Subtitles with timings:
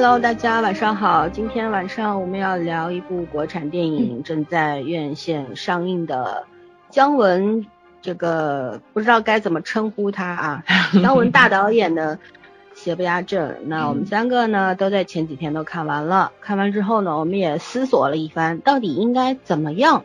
[0.00, 1.28] Hello，大家晚上好。
[1.28, 6.44] 今天晚上我们要聊一部国产电影，正在院线上映的
[6.88, 7.66] 姜文，
[8.00, 10.64] 这个不知道该怎么称呼他啊。
[11.02, 12.14] 姜文大导演的
[12.74, 16.30] 《邪不压正》，那我们三个呢都在前几天都看完了。
[16.40, 20.04] 看完之后呢，我们也思索了一番，到底应该怎么样。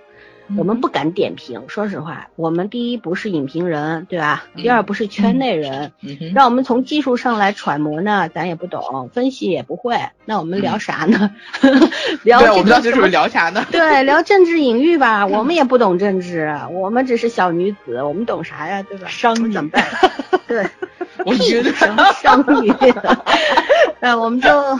[0.57, 4.45] 我们不敢点评，说实话，我们第一不是影评人，对吧？
[4.55, 5.93] 第二不是圈内人，
[6.35, 11.33] 让我们从技术上来揣摩呢，咱也不懂，分析也不会，那我们聊啥呢？
[12.23, 13.65] 聊我们到底是聊啥呢？
[13.71, 18.83] 对，聊政治隐喻吧，我们也不懂政治，我们只是小女子，我们懂啥呀？
[18.83, 19.07] 对吧？
[19.07, 19.83] 商女怎么办？
[20.45, 20.67] 对，
[21.25, 22.71] 我觉得商女，
[24.01, 24.79] 那我们就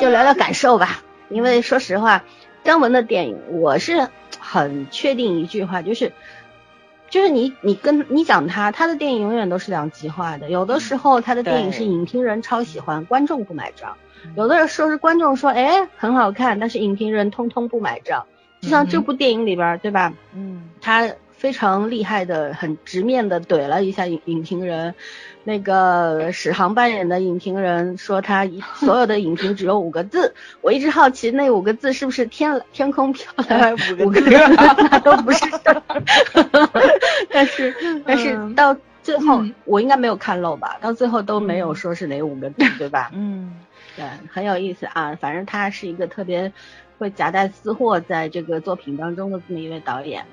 [0.00, 2.24] 就聊聊感受吧，因为说实话，
[2.64, 4.08] 姜文的电影我是。
[4.50, 6.10] 很确定一句话，就是，
[7.10, 10.48] 就是你你跟你讲他，他的电影永远都是两极化的。
[10.48, 13.90] 有的时候他的电影是影评人超喜欢，观众不买账；
[14.36, 18.24] 有的人说是观众说，哎，很好看，但是影评人通通不买账。
[18.60, 20.14] 就像这部电影里边，对吧？
[20.34, 24.94] 嗯，他非常厉害的，很直面的怼了一下影影评人。
[25.44, 30.34] 那个史航扮演的影评人说，他 所有的影评只有五个字。
[30.60, 34.30] 我一直好奇，那五个字是不是天天空飘来五个字？
[34.90, 35.46] 那都不是。
[37.30, 40.76] 但是但是到最后，我应该没有看漏吧？
[40.80, 43.10] 到最后都没有说是哪五个字，对吧？
[43.14, 43.54] 嗯，
[43.96, 45.16] 对，很有意思啊。
[45.20, 46.52] 反正他是一个特别
[46.98, 50.26] 会夹带私货在这个作品当中的这么一位导演。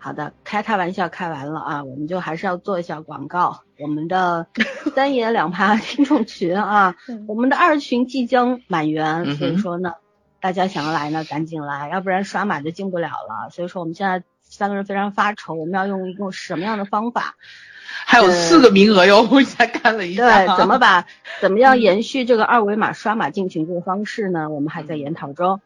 [0.00, 3.62] 好的，开他玩笑开完了啊，我们就还是要做一下广告。
[3.78, 4.46] 我们的
[4.94, 9.94] 三言两拍 听众群啊，我们的二群即将满员，所以说呢，
[10.40, 13.50] 大家想要来呢，赶紧来，要不然刷码就进不了了。
[13.50, 17.36] 所以说我们现在三个人非常发愁，我们要用一种什么样的方法？
[18.04, 20.46] 还有四个名额哟，我才看了一下。
[20.46, 21.06] 对，怎么把
[21.40, 24.48] 怎么样延续这个二维码刷码进群这个方式呢？
[24.50, 25.60] 我们还在研讨中。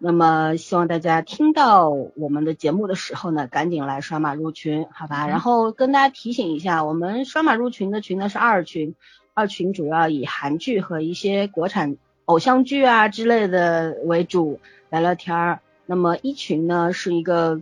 [0.00, 5.26] 那么希望大家听到我们的节目的时候呢，赶紧来刷码入群，好吧？
[5.26, 8.94] 然后跟大家提醒一下，我们刷码入群的群呢是二群，
[9.34, 15.60] 二群主要以韩剧和一些国产偶像剧啊之类的为主聊聊天儿。
[15.84, 17.60] 那么一群呢是一个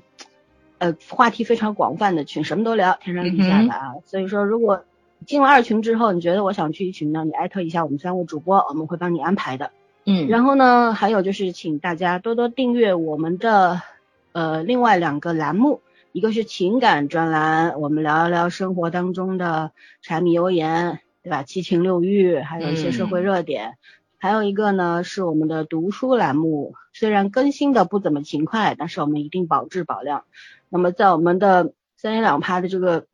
[0.76, 3.94] 呃话题非常广泛的群，什么都聊，天上地下的啊。
[4.04, 4.84] 所以说，如果
[5.24, 9.70] 进了二群之后，你觉得我想去一群呢，你艾特一下我们三位主播，我们会帮你安排的。
[10.08, 13.82] 嗯，然后呢，还有就是请大家多多订阅我们的
[14.30, 15.80] 呃另外两个栏目，
[16.12, 19.72] 一个是情感专栏，我们聊一聊生活当中的
[20.02, 21.42] 柴米油盐，对吧？
[21.42, 23.78] 七情六欲，还有一些社会热点。
[24.18, 30.22] 还有一个呢是我们的读书栏目，虽然更新的不怎么勤快，但是我们一定保质保量。
[30.68, 33.06] 那么在我们的三言两拍的这个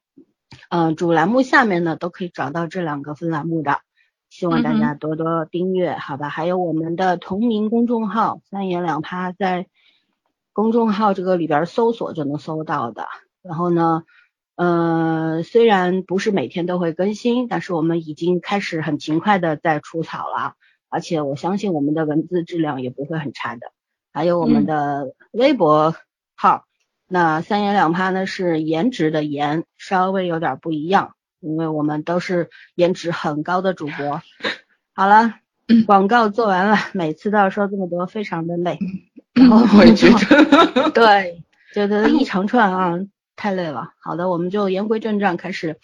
[0.69, 3.81] 呃主栏目下面呢，都可以找到这两个分栏目的。
[4.33, 6.31] 希望大家多多订阅，好吧？
[6.31, 9.67] 还有我们的同名公众号“三言两拍”，在
[10.55, 13.07] 公众号这个里边搜索就能搜到的。
[13.43, 14.05] 然后呢，
[14.57, 20.55] 呃，虽然不是每天都会更新，但是我们已经开始很勤快的在除草了，
[20.89, 23.71] 而且我相信我们的文字质量也不会很差的。
[24.15, 25.95] 还有我们的微博
[26.35, 26.65] 号，
[27.07, 31.17] 那“三言两拍”呢是颜值的颜，稍微有点不一样。
[31.43, 34.23] 因为我们都是颜值很高的主播。
[34.95, 35.35] 好了，
[35.87, 38.79] 广告做完了，每次都要说这么多，非常的累。
[39.35, 41.43] 然后我也觉得， 对，
[41.75, 42.99] 觉得一长串啊，
[43.35, 43.91] 太累了。
[44.01, 45.79] 好的，我们就言归正传，开始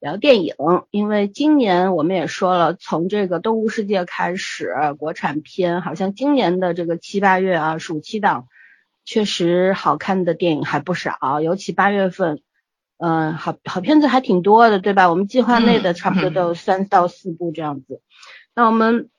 [0.00, 0.54] 聊电影。
[0.90, 8.48] 因为今年我们也说了，从这个动物世界开始，国产片好像今年的这个七八月啊，暑期档
[9.04, 12.40] 确实好看的电影还不少，尤其八月份。
[12.98, 15.10] 嗯，好好片子还挺多的，对吧？
[15.10, 18.00] 我们计划内的差不多都有三到四部这样子。
[18.54, 19.10] 那我们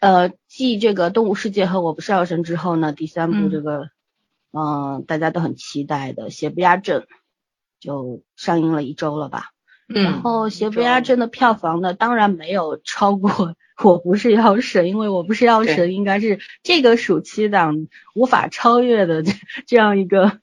[0.00, 3.90] 呃继这个《动物世界》和《我不是药神》之后呢，第三部这个
[4.52, 7.02] 嗯大家都很期待的《邪不压正》
[7.80, 9.50] 就上映了一周了吧？
[9.94, 10.02] 嗯。
[10.02, 13.30] 然后《邪不压正》的票房呢，当然没有超过
[13.84, 19.22] 《我不是药神》，因为我不是药神应该是这个暑期档无法超越的
[19.66, 20.40] 这样一个。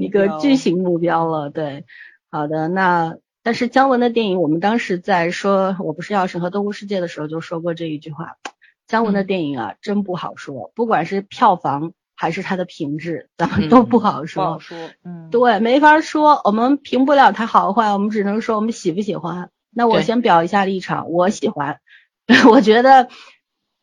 [0.00, 1.84] 一个巨型目标了，对，
[2.30, 8.36] 好的，那但是姜文的电影，我们当时在说我不是药神和动物世界的时候就说过这一句话，
[8.86, 19.50] 姜文的电影啊，真不好说，不管是票房还是它的品质，咱们都不好说，不好说，嗯，对，没法说，我们评不了它好坏，我们只能说我们喜不喜欢。
[19.74, 21.80] 那我先表一下立场，我喜欢，
[22.50, 23.08] 我觉得。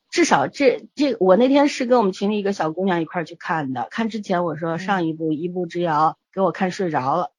[0.10, 3.88] 至少这这我那天是跟我们群里一个小姑娘一块去看的。
[3.92, 7.32] 看之前我说上一部《一步之遥》给我看睡着了，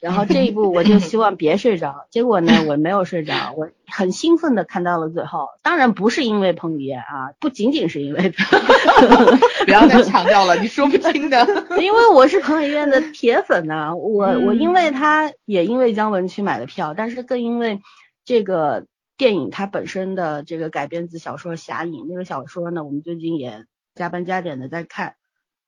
[0.00, 8.30] 然后这一部我就希望别睡着，结果呢我没有睡着，我很兴奋的看到了最后，当然不是因为彭于晏啊，不仅仅是因为，
[9.64, 11.46] 不要再强调了，你说不清的。
[11.80, 17.80] 因为我是彭于晏的铁粉呐、我我因为他也因为姜文去买的票，但是更因为
[18.24, 18.84] 这个
[19.16, 23.64] 电影它本身的这个改编自小说《侠影》那个小说呢，我们最近也
[23.94, 25.16] 加班加点的在看，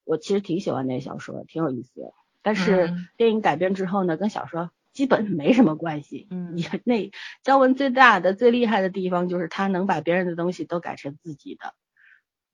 [0.04, 2.12] 我其实挺喜欢那个小说，挺有意思的。
[2.42, 6.26] 但是嗯电影改编之后呢，跟小说基本没什么关系。
[6.30, 7.10] 嗯也那
[7.42, 11.74] 姜文最大的、最厉害的地方就是他能把别人的东西都改成自己的。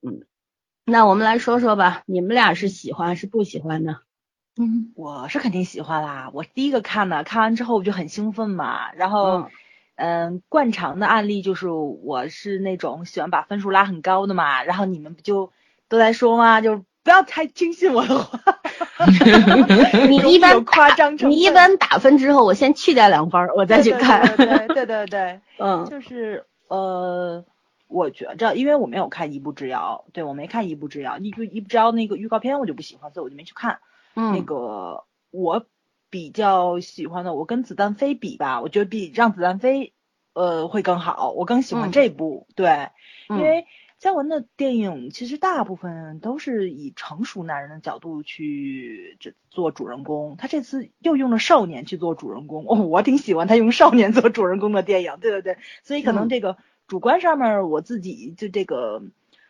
[0.00, 0.26] 嗯，
[0.85, 3.99] 那我们来说说吧，你们俩是喜欢是不喜欢呢？
[4.56, 9.40] 嗯，我是肯定喜欢啦，我第一个看的，看完之后我就很兴奋嘛，然后。
[9.40, 9.50] 嗯
[9.96, 15.52] 嗯，惯常的案例就是我是那种喜欢把分数拉很高的嘛，然后你们不就
[15.88, 16.61] 都在说吗？
[16.61, 18.41] 就不要太轻信我的话，
[20.08, 21.31] 你一般夸张成。
[21.31, 24.26] 你一般打分之后，我先去掉两分儿，我再去看。
[24.37, 27.44] 对对对对对对，嗯就是呃，
[27.88, 33.81] 我觉着，因为我没有看《一步之遥》，对我没看《一步之遥》，一就一步之遥那个预告片我就不喜欢，所以我就没去看。
[34.17, 35.67] 嗯那嗯个我
[36.14, 39.93] 比较喜欢的，我跟子弹飞比吧，我觉得比让子弹飞
[40.32, 42.69] 呃会更好，我更喜欢嗯这部，对，
[43.28, 43.66] 嗯因为
[43.99, 56.56] 姜文的电影其实大部分都是以成熟男人的角度去这做主人公，他这次又用了少年去做主人公，哦，我挺喜欢他用少年做主人公的电影，对对对，所以可能嗯这个
[56.87, 59.02] 主观上面我自己就这个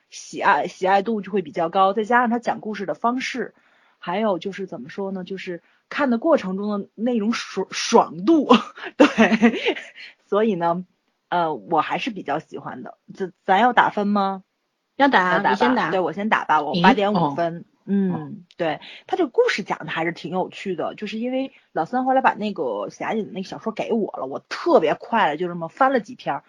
[0.09, 3.53] 喜爱喜爱度就会比较高，再加上他讲故事的方式。
[3.99, 5.25] 还有就是怎么说呢？
[5.25, 8.49] 就是看的过程中的那种爽爽度，
[8.97, 9.61] 对，
[10.27, 10.85] 所以呢，
[11.29, 12.99] 呃，我还是比较喜欢的。
[13.15, 14.43] 咱咱要打分吗？
[14.97, 15.91] 要打，要打吧你先打。
[15.91, 17.65] 对我先打吧，我八点五哦分。
[17.87, 26.45] 嗯，对他这个故事讲的还是挺有趣的，就是因为老三后来把那个侠影那个小说给我了，我特别快的就这么翻了几篇儿，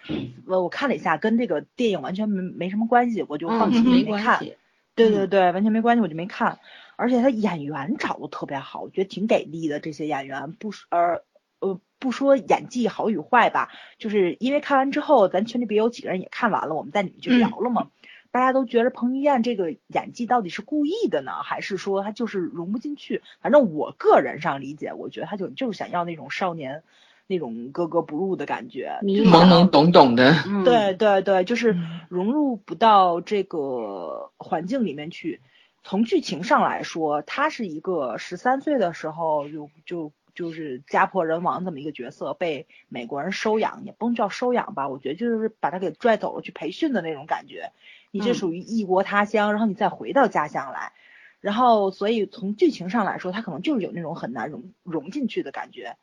[0.47, 4.37] 我我看了一下，跟这个电影完全没没什么关系，我就放弃嗯，没没看。
[4.37, 4.57] 关系。
[4.95, 6.57] 对对对，完全没关系，我就没看。
[6.97, 9.79] 而且他演员找的特别好，我觉得挺给力的。
[9.79, 11.23] 这些演员不说呃
[11.59, 17.87] 呃不说演技好与坏吧，就是因为看完之后，咱群里边有几个人也看完了，我们在里面就聊了嘛。
[18.31, 23.21] 大家都觉得彭于晏这个演技到底是故意的呢，还是说他就是融不进去？
[23.39, 26.83] 反正我个人上理解，我觉得他就就是想要那种少年
[27.27, 35.39] 那种格格不入的感觉，懵懵懂懂的，嗯，对对对，就是嗯融入不到这个环境里面去。
[35.87, 47.71] 从剧情上来说，他是一个十三岁的时候就就就是家破人亡这么一个角色，被美国人收养，也不能叫收养吧，我觉得就是把他给拽走了去培训的那种感觉。
[48.09, 50.91] 你这嗯属于异国他乡，然后你再回到家乡来，
[51.39, 55.97] 然后所以从剧情上来说，他可能就是有那种很难融融进去的感觉。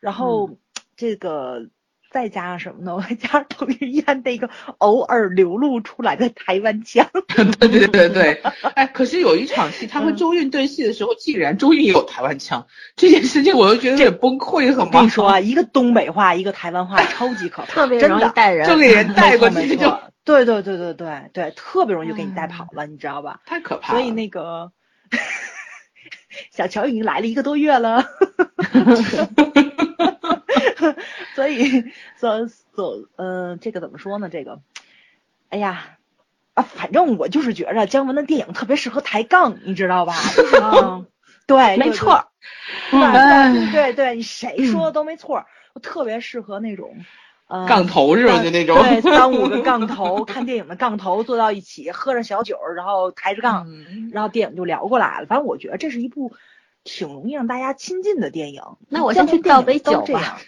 [0.00, 0.50] 然后、
[0.96, 1.68] 这个
[2.10, 2.94] 再加上什么呢？
[2.96, 7.06] 我再加上彭于晏那个偶尔流露出来的台湾腔，
[7.58, 8.42] 对对对对，
[8.74, 18.16] 哎，可是有一场戏，他和嗯周韵对戏的时候，竟然周韵也有台湾腔，这件事情我又觉得有点崩溃，很我跟你说啊，一个东北话，一个台湾话，超级可怕，特别真的。
[18.18, 18.68] 容易带人。
[18.68, 23.40] 就给人带过去，就对对对对对对，特别容易就给你带跑了，你知道吧？
[23.46, 24.00] 太可怕了。
[24.00, 24.72] 所以那个
[26.52, 28.04] 小乔已经来了一个多月了，
[31.34, 31.84] 所以
[32.16, 34.28] 所所呃，这个怎么说呢？
[34.28, 34.60] 这个，
[35.48, 35.96] 哎呀。
[36.54, 40.14] 啊，反正我就是觉着姜文的电影特别适合抬杠，你知道吧？
[41.46, 42.26] 对，没错儿。
[43.70, 46.96] 对哎对你谁说的都没错儿，我特别适合那种，
[47.46, 48.42] 呃，杠头是吧？
[48.42, 48.76] 就那种。
[48.82, 55.26] 对，三五个杠头， 看电影的杠头坐到一起，喝着小酒儿，然后抬着杠，嗯然后电影就聊过来了。
[55.26, 56.32] 反正我觉得这是一部
[56.84, 58.62] 挺容易让大家亲近的电影。
[58.88, 60.38] 那我先去倒杯酒吧都这样。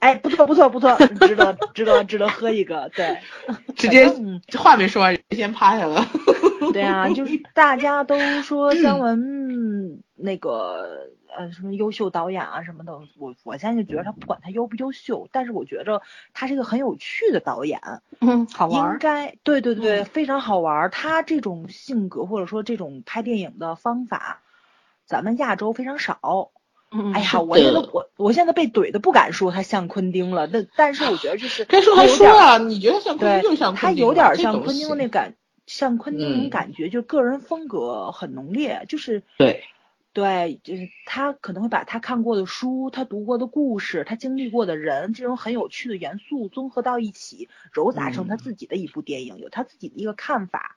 [0.00, 3.18] 哎，不错不错不错，值得值得值得喝一个，对，
[3.74, 4.08] 直接
[4.56, 6.06] 话没说完，人先趴下了。
[6.72, 16.02] 对啊，就是大家都说姜文那个呃什么优秀导演啊什么的，我我现在就觉得他不管他优不优秀，但是我觉着
[16.34, 17.80] 他是一个很有趣的导演，
[18.20, 18.98] 嗯，好玩应。
[18.98, 20.90] 该对对对，非常好玩儿。
[20.90, 24.42] 他这种性格或者说这种拍电影的方法，
[25.08, 26.52] 咱们亚洲非常少。
[26.90, 35.34] 嗯，哎呀，我现在我我现在被怼的不敢说他像昆汀了，但但是我觉得就是 该说还说啊，你觉得像昆对汀就像，他有点像昆汀的那感，
[35.66, 39.64] 像昆汀那种嗯感觉，就个人风格很浓烈，就是对
[40.14, 50.76] 对，就是他可能会把他看过的书、他读过的故事、他经历过的人，这种很有趣的元素综合到一起，揉杂成他嗯自己的一部电影，有他自己的一个看法，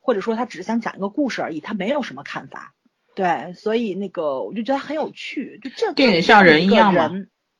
[0.00, 2.72] 或者说他只是想讲一个故事而已，他没有什么看法。
[3.20, 7.10] 对，所以那个我就觉得很有趣，就这电影像人一样嘛。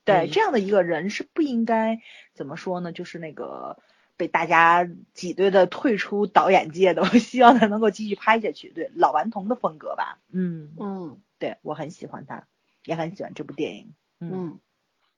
[0.06, 1.98] 对，嗯这样的一个人是不应该
[2.32, 2.92] 怎么说呢？
[2.92, 3.76] 就是那个
[4.16, 8.70] 被大家挤兑的退出导演界的，我 希望他能够继续拍下去。
[8.70, 10.18] 对，老顽童的风格吧。
[10.32, 12.44] 嗯，嗯对我很喜欢他，
[12.86, 13.92] 也很喜欢这部电影。
[14.18, 14.58] 嗯嗯，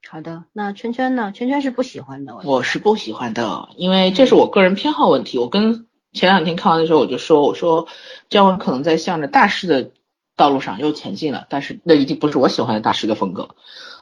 [0.09, 0.43] 好的。
[0.53, 1.31] 那圈圈呢？
[1.31, 2.37] 圈圈是不喜欢的。
[2.43, 5.39] 我是不喜欢的，因为这是我个人偏好问题。
[5.39, 7.87] 我跟前两天看完的时候我就说，我说
[8.29, 9.93] 姜文可能在向着大师的
[10.37, 13.51] 道路上又前进了，但是那一定不是我喜欢的大师的风格。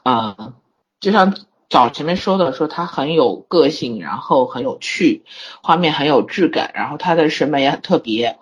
[0.02, 0.54] 啊、
[1.00, 1.36] 就像
[1.68, 5.24] 早前面说的，说他很有个性，然后很有趣，
[5.62, 8.38] 画面很有质感，然后他的审美也很特别。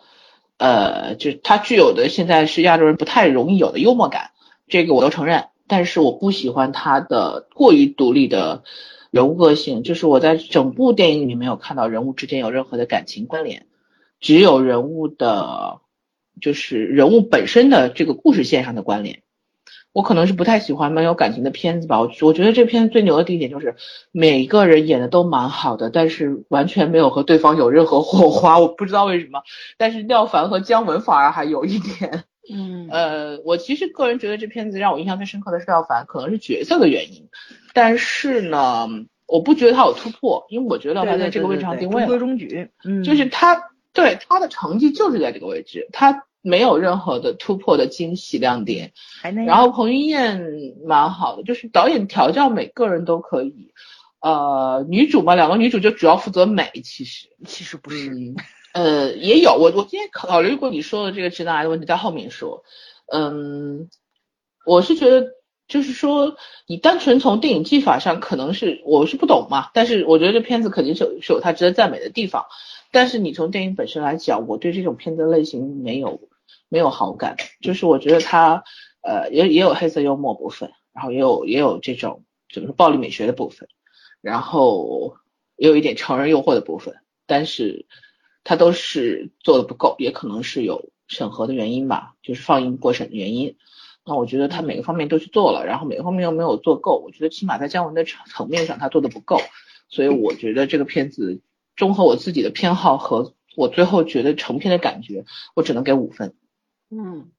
[0.56, 4.30] 呃，就他具有的现在是亚洲人不太容易有的幽默感，
[4.66, 5.46] 这个我都承认。
[5.66, 8.64] 但是我不喜欢他的过于独立的
[9.10, 13.66] 人物个性，就是我在整部电影里没有看到人物之间有任何的感情关联，
[14.18, 15.80] 只有人物的，
[16.40, 19.22] 就是人物本身的这个故事线上的关联。
[19.92, 21.98] 我可能是不太喜欢没有感情的片子吧。
[21.98, 23.74] 我我觉得这片子最牛的第一点就是
[24.12, 28.58] 每个人演的都蛮好的，但是完全没有和对方有任何火花。
[28.58, 29.42] 我不知道为什么，
[29.76, 32.24] 但是廖凡和姜文反而还有一点。
[32.52, 37.28] 嗯 呃，我其实个人觉得这片子让我印象最深刻的是廖凡，可能是角色的原因，
[37.72, 38.88] 但是呢，
[39.26, 42.70] 我不觉得他有突破，因为我觉得廖凡在这个位置上定位了，中规中矩。
[42.84, 48.92] 嗯，就是他对他的成绩就是在这个位置，他没有任何的突破的惊喜亮点。
[49.46, 50.40] 然后彭于晏
[50.86, 53.72] 蛮好的，就是导演调教每个人都可以。
[54.20, 57.28] 呃，女主嘛，两个女主就主要负责美，其实。
[57.46, 58.10] 其实不是。
[58.10, 58.36] 嗯，
[58.72, 62.64] 呃，也有，我我今天考虑过你说的这个直男癌的问题，在后面说。
[63.12, 63.88] 嗯，
[64.66, 65.28] 我是觉得，
[65.68, 72.46] 就是说，你单纯从电影技法上，可能是我是不懂嘛，但是我觉得这片子肯定是有是有它值得赞美的地方。
[72.90, 76.28] 但是你从电影本身来讲，我对这种片子类型没有
[76.68, 78.64] 没有好感，就是我觉得它
[79.02, 83.68] 呃也也有黑色幽默部分，然后也有也有这种怎么说暴力美学的部分，
[84.20, 85.16] 然后
[85.56, 87.86] 也有一点成人诱惑的部分，但是
[88.44, 93.56] 它都是做的不够，也可能是有审核的原因吧，就是放映过审的原因。
[94.04, 99.38] 那我觉得他每个方面都去做了，然后每个方面又没有做够，我觉得起码在姜文的层层面上他做的不够，
[99.90, 101.42] 所以我觉得这个片子
[101.78, 106.34] 综合我自己的偏好和我最后觉得成片的感觉，我只能给五分。
[106.90, 107.30] 嗯，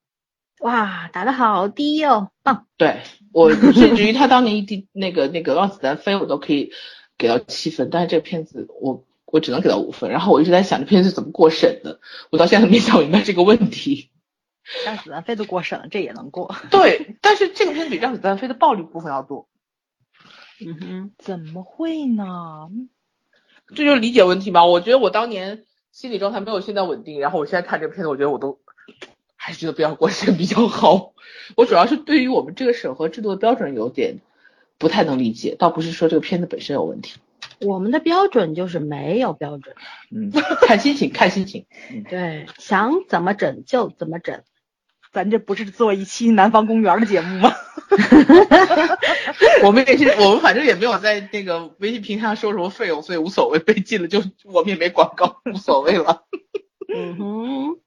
[0.60, 2.66] 哇，打得好低哦，棒。
[2.76, 6.72] 对我甚至于他当年一滴那个那个让子弹飞，我都可以
[7.16, 10.10] 给到七分，但是这个片子我我只能给到五分。
[10.10, 14.10] 然后我一直在想这片子怎么过审的，我到现在没想明白这个问题。
[14.84, 16.54] 让子弹飞都过审了，这也能过？
[16.70, 19.48] 对，但是这个片子比让子弹飞的暴力部分要多，
[20.64, 22.24] 嗯哼，怎么会呢？
[23.74, 24.64] 这就是理解问题吧？
[24.64, 28.58] 我觉得我当年心理状态没有现在稳定，然后我现在看这个片子，我觉得我都
[29.36, 31.12] 还是觉得不要过审比较好。
[31.56, 34.18] 我主要是对于我们这个审核制度的标准有点
[34.78, 37.18] 不太能理解，倒不是说这个片子本身有问题。
[37.60, 39.74] 我们的标准就是没有标准，
[40.10, 40.30] 嗯，
[40.62, 41.66] 看心情，看心情。
[41.90, 44.42] 嗯，对，想怎么整就怎么整。
[45.12, 47.52] 咱这不是做一期南方公园的节目吗？
[49.64, 56.24] 我们也是，我们反正也没有在那个微信平台上收什么费用，所以无所谓，被禁了就我们也没广告，无所谓了。
[56.94, 57.78] 嗯哼，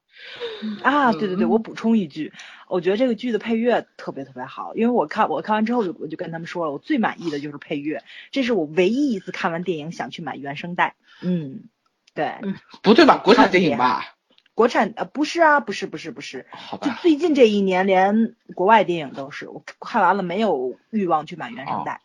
[0.82, 2.32] 啊，对对对，嗯我补充一句，
[2.68, 10.94] 我觉得这个剧的配乐特别特别好，因为我看我看完之后就我就跟他们说了，我最满意的就是配乐，这是我唯一一次看完电影想去买原声带。
[11.22, 11.64] 嗯，
[12.14, 12.34] 对，
[12.82, 13.16] 不对吧？
[13.16, 14.14] 国产电影吧？
[14.54, 16.46] 国产呃不是啊，不是不是不是，
[16.80, 16.90] 就。
[17.02, 22.00] 最近这一年连国外电影都是，我看完了没有欲望去买原声带。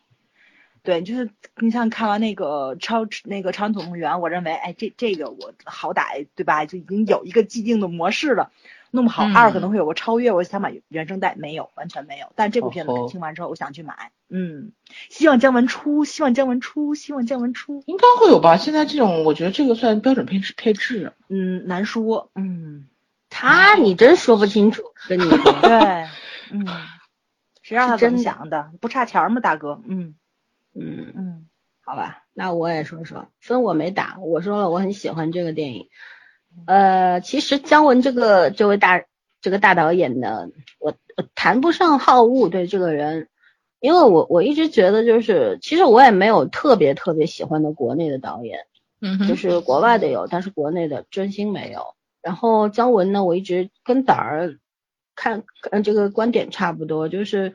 [0.82, 8.50] 对，就是你像看完那个超那个《超人总动员》，我认为，哎，这这个我好歹对吧，就已经有一个既定的模式了，
[8.90, 12.32] 弄不好嗯二可能会有个超越，我想买原声带，没有，完全没有。
[12.34, 14.72] 但这部片子听完之后，我想去买，嗯，
[15.08, 18.56] 希望姜文出，希望姜文出，希望姜文出，应该会有吧？
[18.56, 21.12] 现在这种，我觉得这个算标准配置配置。
[21.28, 22.88] 嗯，难说，嗯，
[23.28, 25.24] 他你真说不清楚，跟你
[25.62, 26.08] 对，
[26.50, 26.66] 嗯，
[27.62, 28.72] 谁让他真想的？
[28.80, 29.80] 不差钱吗，大哥？
[29.86, 30.14] 嗯
[30.74, 31.46] 嗯，嗯
[31.82, 35.88] 好吧，那我也说说，分我没打，我说了我很喜欢这个电影。
[36.66, 39.04] 呃，其实姜文这个这位大
[39.40, 43.28] 这个大导演呢，我我谈不上好恶对这个人，
[43.80, 48.66] 因为我我一直觉得就是，其实我也没有特别特别喜欢的国内的导演，
[49.00, 51.94] 嗯就是国外的有，但是国内的真心没有。
[52.22, 54.58] 然后姜文呢，我一直跟胆儿
[55.16, 57.54] 看，嗯，这个观点差不多，就是，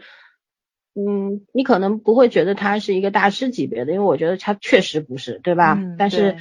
[0.96, 5.75] 嗯，你可能不会觉得他是一个大师级别的，因为我觉得他确实不是，对吧？
[5.78, 6.38] 嗯但是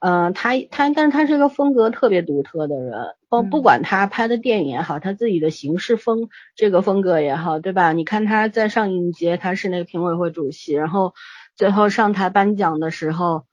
[0.00, 7.92] 对嗯，他他，但是他是一个风格特别独特的人，不不管他拍的电影也好，他自己的行事风这个风格也好，对吧？
[7.92, 11.14] 你看他在上影节，他是那个评委会主席，然后
[11.56, 13.44] 最后上台颁奖的时候，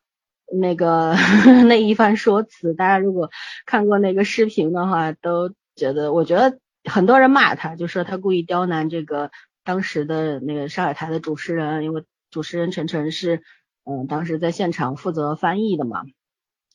[0.61, 1.15] 那个
[1.67, 3.31] 那一番说辞，大家如果
[3.65, 9.31] 看过那个视频的话，都觉得，我觉得很多人骂他，就说他故意刁难这个
[9.63, 13.41] 当时的那个上海台的主持人，因为主持人陈晨是
[13.83, 16.03] 嗯当时在现场负责翻译的嘛。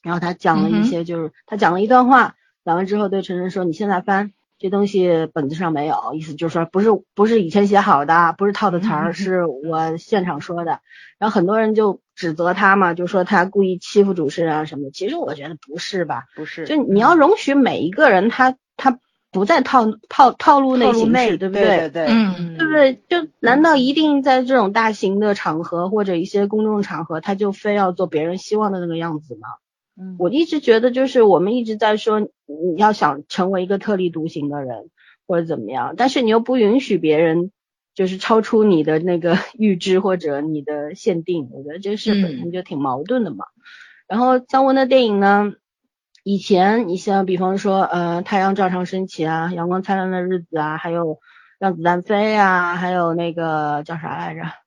[0.02, 10.80] 然后他讲了一些，就是他讲了一段话，讲完之后对陈晨说：“你现在翻这东西本子上没有，意思就是说不是不是以前写好的，不是套的词儿，是我现场说的。”
[11.18, 14.90] 然后很多人就指责他嘛，就说他故意欺负主持人啊什么的。
[14.90, 16.24] 其实我觉得不是吧？
[16.34, 18.98] 不是，就你要容许每一个人他他
[19.30, 21.62] 不再套套套路内行事，对不对？
[21.62, 23.02] 对对，嗯，对不对？
[23.08, 29.48] 就难道一定在这种大型的场合或者一些公众场合，他就非要做别人希望的那个样子吗？
[30.18, 34.90] 我一直觉得，就是我们一直在说，你要想成为一个特立独行的人，
[35.26, 37.50] 或者怎么样，但是你又不允许别人
[37.94, 43.44] 就是超出你的那个 预知或者你的限定，我觉得这事本身就挺矛盾的嘛。
[44.08, 45.52] 然后姜文的电影呢，
[46.24, 51.18] 以前你像比方说，呃，太阳照常升起啊，阳光灿烂的日子啊，还有
[51.58, 54.59] 让子弹飞啊，还有那个叫啥来着？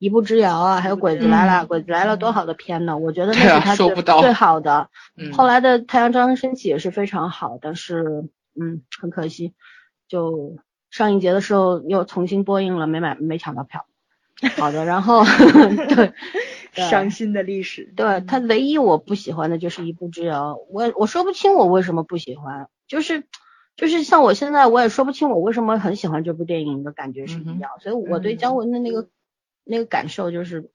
[0.00, 2.96] 一步之遥啊，还有鬼子来了，鬼子来了多好的片呢！
[2.96, 4.88] 我觉得那是他最最好的。
[5.34, 8.24] 后来的太阳照常升起也是非常好，但是
[8.58, 9.52] 嗯，很可惜，
[10.08, 10.56] 就
[10.90, 13.84] 上映节的时候又重新播映了，没买没抢到票。
[14.56, 15.22] 好的，然后
[15.94, 16.14] 对，
[16.72, 17.92] 伤心的历史。
[17.94, 23.24] 对他唯一我不喜欢的就是一步之遥，我我说不清我为什么不喜欢，就是
[23.76, 29.06] 就是像我现在我也说不清我为什么很喜欢这部电影的感觉是一样，所以我对姜文的那个。
[29.70, 30.68] 那个感受就是，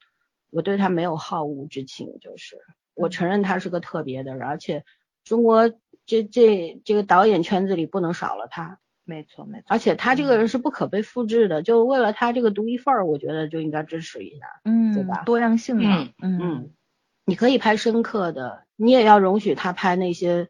[0.51, 2.57] 我对他没有好恶之情，就是
[2.93, 4.85] 我承认他是个特别的人，而且
[5.25, 5.69] 中国
[6.05, 15.23] 这这这个导演圈子里不能少了他，没错没错，而且他这个人是不可被复制的，就为了他这个独一份儿，我觉得就应该支持一下，嗯，对吧？
[15.25, 16.71] 多样性嘛，嗯嗯，
[17.25, 20.47] 你可以拍深刻的，你也要容许他拍那些。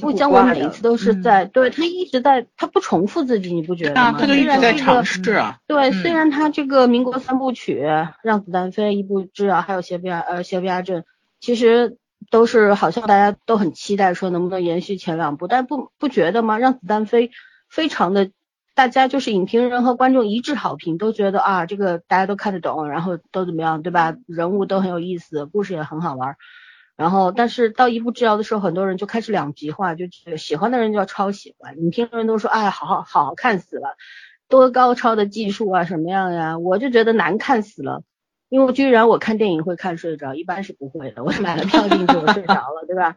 [0.00, 4.12] 不，姜文每一次都是在，对他一直在，他不重复自己，你不觉得吗？
[4.18, 5.58] 他就一直在尝试啊。
[5.68, 7.80] 对，虽然他这个民国三部曲
[8.22, 11.00] 《让子弹飞》《一步之遥》还有《邪不压呃邪不压正》，
[11.40, 11.96] 其实
[12.28, 16.56] 都是好像大家都很期待说能不能延续前两部，但不不觉得吗？
[16.58, 17.28] 《让子弹飞》
[17.68, 18.30] 非常的，
[18.74, 24.16] 大家就是影评人和观众一致好评，都觉得啊这个大家都看得懂，然后都怎么样，对吧？
[24.26, 26.34] 人物都很有意思，故事也很好玩。
[26.98, 30.06] 然后，但是到一步之遥的时候，很多人就开始两极化，就
[30.36, 33.96] 喜欢的人就要超喜欢，你听人都说，哎，好好好看死了，
[34.48, 36.58] 多高超的技术啊，什么样呀？
[36.58, 38.02] 我就觉得难看死了，
[38.48, 43.16] 因为居然我看电影会看睡着，一般是不会的，我买了票进去我睡着了，对吧？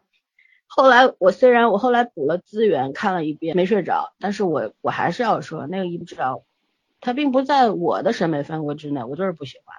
[0.67, 6.43] 后来我虽然我后来补了资源看了一遍没睡着，但是我我还是要说，那个一步之遥，
[6.99, 9.75] 它并不在我的审美范围之内，我就是不喜欢。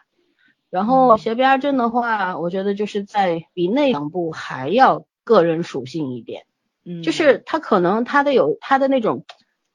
[0.73, 6.47] 然后邪不压正的话，我觉得就是在比那两部还要个人属性一点，
[6.83, 9.27] 嗯，就是他可能他的有他的那种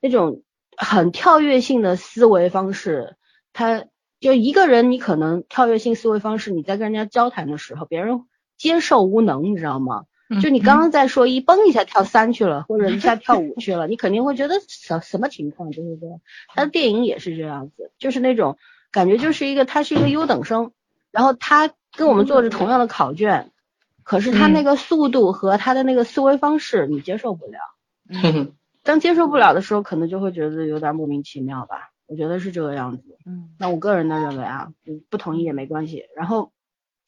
[0.02, 0.42] 那种
[0.76, 3.16] 很跳跃性的思维方式，
[3.54, 3.86] 他
[4.20, 8.24] 就一个人你可能跳跃性思维方式，你在跟人家交谈的时候，别人
[8.58, 10.06] 接受无能，你知道吗？
[10.42, 15.70] 就你刚刚在说一蹦一下跳三去了，或者一下跳五去了，你肯定会觉得什什么情况？
[15.70, 16.10] 对不对？
[16.56, 18.58] 他的电影也是这样子，就是那种
[18.92, 20.72] 感觉，就是一个他是一个优等生。
[21.18, 23.50] 然后他跟我们做着同样的考卷，
[24.04, 27.58] 可是他那个速度和他的那个思维方式你接受不了。
[28.08, 28.54] 嗯，
[28.86, 31.90] 当接受不了的时候，可能就会觉得有点莫名其妙吧。
[32.06, 33.18] 我觉得是这个样子。
[33.26, 34.72] 嗯，那我个人的认为啊，
[35.10, 36.04] 不同意也没关系。
[36.16, 36.52] 然后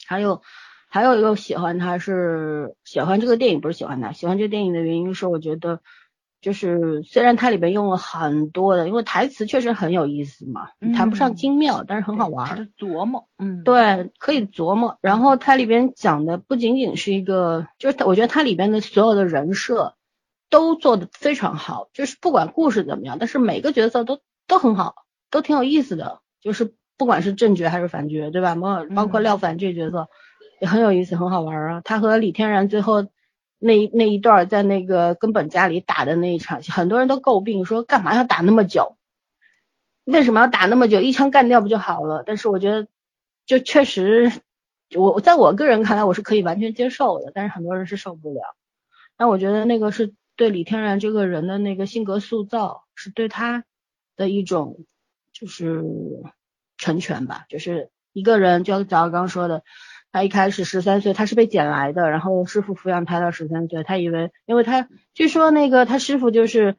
[0.08, 0.42] 还有
[0.88, 5.82] 还有一个喜欢他是喜欢这个电影，不是喜欢他，喜欢这个电影的原因是我觉得。
[6.42, 12.70] 就是虽然它里边用了很多的，因为台词确实很有意思嘛，谈不上精妙，但是很好玩。
[12.78, 14.98] 琢磨，嗯，对，可以琢磨。
[15.02, 19.96] 然后它里边讲的不仅仅是一个，就是我觉得它里边的所有的人设
[20.50, 24.96] 都做的非常好，就是不管故事怎么样，但是每个角色都都很好，
[25.30, 26.22] 都挺有意思的。
[26.42, 28.56] 就是不管是正角还是反角，对吧？
[28.56, 30.08] 包包括廖凡这角色
[30.62, 31.82] 也很有意思，很好玩啊。
[31.84, 33.08] 他和李天然最后。
[33.60, 38.96] 那那一段在那个根本家里打的那一场戏，很多人都诟病说干嘛要打那么久？
[40.06, 41.02] 为什么要打那么久？
[41.02, 42.24] 一枪干掉不就好了？
[42.26, 42.88] 但是我觉得，
[43.46, 44.32] 就确实，
[44.96, 48.42] 我在我个人看来我是可以完全接受的，但是很多人是受不了。
[49.18, 53.66] 那我觉得那个是对李天然这个人的那个性格塑造，是对他
[54.16, 54.86] 的一种
[55.34, 55.84] 就是
[56.78, 59.64] 成全吧，就是一个人，就像刚刚说的。
[60.12, 66.76] 他一开始十三岁，他是被捡来的，然后师傅抚养他到十三岁，他以为，因为他据说那个他师傅就是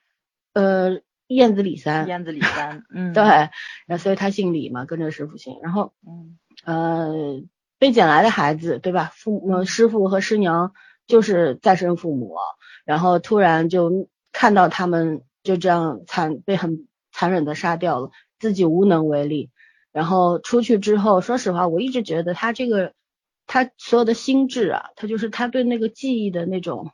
[0.53, 3.51] 呃燕子李三，燕子李三，嗯，对，然
[3.91, 7.43] 后所以他姓李嘛，跟着师傅姓，然后嗯呃
[7.79, 9.13] 被捡来的孩子，对吧？
[9.15, 10.73] 父母师傅和师娘
[11.07, 12.35] 就是再生父母，
[12.85, 19.51] 然后突然就看到他们就这样惨被很残忍的杀掉了，自己无能为力。
[19.93, 22.93] 然后出去之后，说实话，我一直觉得他这个，
[23.53, 26.93] 他所有的心智啊，他就是他对那个记忆的那种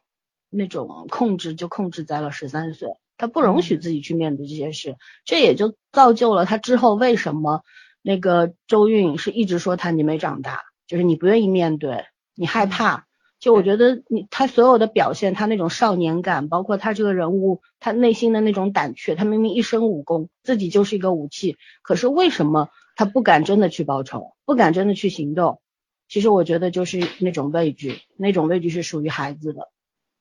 [0.49, 7.61] 那种控制，就控制在了十三岁，他不容许自己去面对这些事，这也就造就了他之后为什么
[8.01, 13.05] 那个周韵是一直说他你没长大，就是你不愿意面对，你害怕。
[13.39, 22.71] 就我觉得你他所有的表现，他那种少年感，包括他这个人物，他内心的那种胆怯，他明明一身武功，自己就是一个武器，可是为什么？
[22.95, 25.61] 他不敢真的去报仇，不敢真的去行动。
[26.09, 29.71] 其实我觉得就是那种畏惧，那种畏惧是属于孩子的。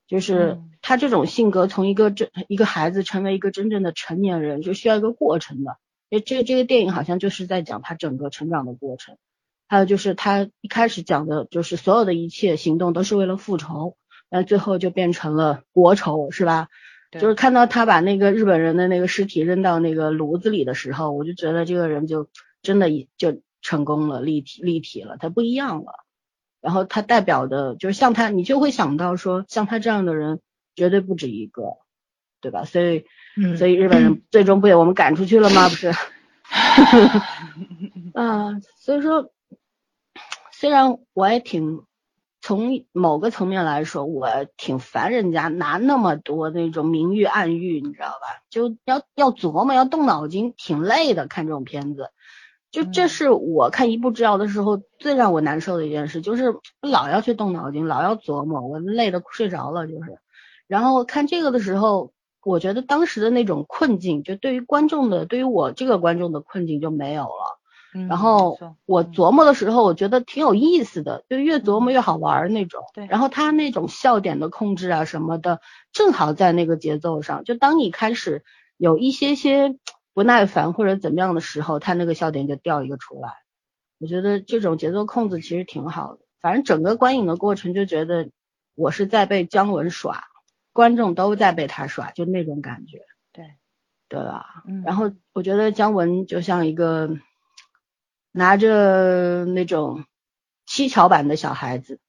[0.08, 5.78] 就是他这种性格，从一个真一个孩子成为一个真正的成年人，就需要一个过程的。
[6.10, 9.16] 这这这个电影好像就是在讲他整个成长的过程。
[9.68, 13.96] 还有就是他一开始讲的就是所有的一切行动都是为了复仇，
[14.28, 16.68] 但最后就变成了国仇，是吧？
[17.12, 22.28] 就是看到他把那个日本人的那个尸体扔到那个炉子里的时候，我就觉得这个人就。
[22.62, 26.04] 真的就成功了，立体立体了，他不一样了。
[26.60, 30.40] 然后他代表的就是像他，你就会想到说，像他这样的人
[30.76, 31.78] 绝对不止一个，
[32.40, 32.64] 对吧？
[32.64, 33.06] 所以，
[33.56, 35.68] 所以日本人最终不也我们赶出去了吗？
[35.68, 35.88] 不是？
[38.14, 39.32] 啊，所以说，
[40.52, 41.82] 虽然我也挺
[42.40, 48.44] 从某个层面来说，我挺烦人家拿那么多那种明喻暗喻，你知道吧？
[48.48, 51.26] 就要要琢磨，要动脑筋，挺累的。
[51.26, 52.10] 看这种片子。
[52.72, 60.18] 就这是我看一步之遥的时候最让我难受的一件事，就是老要去动脑筋，老要琢磨，我累得睡着了，就是。
[60.66, 62.12] 然后看这个的时候，
[62.44, 67.58] 我觉得当时的那种困境，就对于观众的，对于我这个观众的困境就没有了。
[68.10, 72.82] 然后我琢磨的时候，我觉得挺有意思的，就越琢磨越好玩那种。
[72.92, 73.06] 对。
[73.06, 75.60] 然后他那种笑点的控制啊什么的，
[75.92, 78.44] 正好在那个节奏上，就当你开始
[78.76, 79.76] 有一些些。
[80.16, 83.34] 不耐烦或者怎么样的时候，他那个笑点就掉一个出来。
[83.98, 86.20] 我觉得这种节奏控制其实挺好的。
[86.40, 88.30] 反正整个观影的过程就觉得
[88.74, 90.24] 我是在被姜文耍，
[90.72, 93.02] 观众都在被他耍，就那种感觉。
[93.30, 93.44] 对，
[94.08, 94.64] 对吧？
[94.66, 94.82] 嗯。
[94.86, 97.10] 然后我觉得姜文就像一个
[98.32, 100.06] 拿着那种
[100.64, 102.00] 七巧板的小孩子。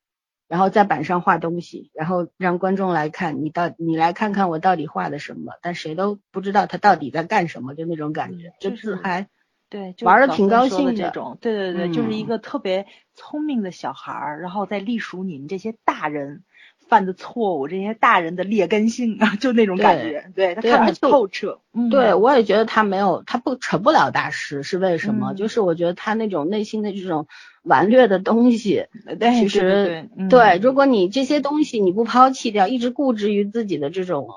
[0.47, 9.27] 然后在板上画东西，然后让观众来看你到你来看看我到底画的什么，但谁都不知道他到底在干什么，就那种感觉，就是还
[9.69, 16.43] 对玩的挺高兴的这种，对对对，就是一个特别聪明的小孩儿，然后在隶属你们这些大人。
[16.87, 21.59] 犯的错误，这些大人的劣根性啊，就那种感觉，对他看得透彻。
[21.91, 25.33] 对我也觉得他没有，他不成不了大师，是为什么？
[25.33, 27.27] 就是我觉得他那种内心的这种
[27.67, 28.87] 顽劣的东西，
[29.19, 34.29] 其实对，如果你这些东西你不抛弃掉，一直固执于自己的这种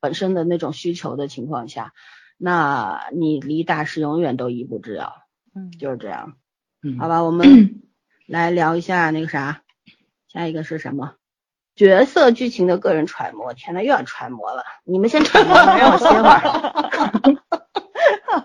[0.00, 1.92] 本身的那种需求的情况下，
[2.36, 5.12] 那你离大师永远都一步之遥。
[5.54, 6.34] 嗯，就是这样。
[6.82, 7.80] 嗯，好吧，我们
[8.26, 9.62] 来聊一下那个啥，
[10.32, 11.14] 下一个是什么？
[11.76, 14.64] 角色剧情的个人揣摩，天呐，又要揣摩了。
[14.84, 16.40] 你们先揣摩，让 我歇会儿。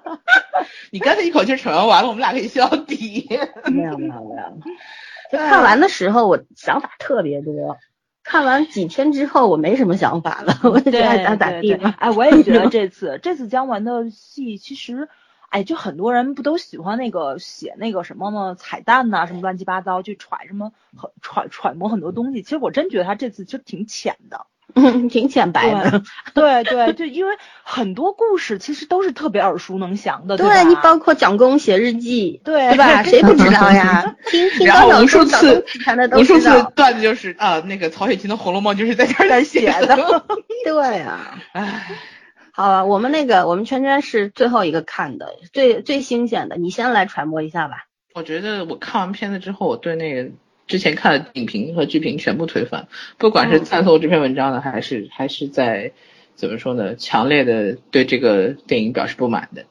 [0.91, 3.27] 你刚才一口气揣摩完了，我们俩可以笑底。
[3.71, 4.59] 没有没有没有，
[5.31, 7.77] 就看完的时候我想法特别多，
[8.23, 11.95] 看完几天之后我没什么想法了，我就爱咋咋地吧。
[11.99, 15.09] 哎，我也觉得 这次这次姜文的戏其实。
[15.51, 18.53] 哎，就很多人不都喜欢那个写那个什么吗？
[18.55, 22.43] 彩蛋呐，什么乱七八糟，去揣什么很揣揣摩很多东西。
[22.43, 24.45] 其实我真觉得他这次就挺浅的，
[25.09, 26.03] 挺显白的。
[26.33, 30.37] 对 对对，因为很多故事其实都是特别耳熟能详的。
[30.37, 33.03] 对你包括蒋公写日记，对吧？
[33.03, 34.15] 谁不知道呀？
[34.29, 35.65] 听听然后无数次
[36.15, 40.23] 无数次段子就是啊，那个曹雪芹的《红楼梦》就是在这儿写的。
[40.65, 41.87] 对呀，唉。
[42.51, 47.85] 好了，我们那个我们圈圈是最后一个看的，最最新鲜的，你先来传播一下吧。
[48.13, 50.29] 我觉得我看完片子之后，我对那个
[50.69, 55.91] 之前看的影评和剧评全部推翻，不管是赞颂这篇文章的，还是还是在
[56.35, 59.65] 怎么说呢，强烈的对这个电影表示不满的。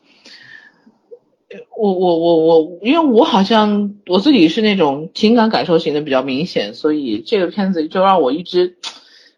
[1.79, 8.77] 我我我我，因为我好像我自己是那种情感感受型的比较明显，所以这个片子就让我一直。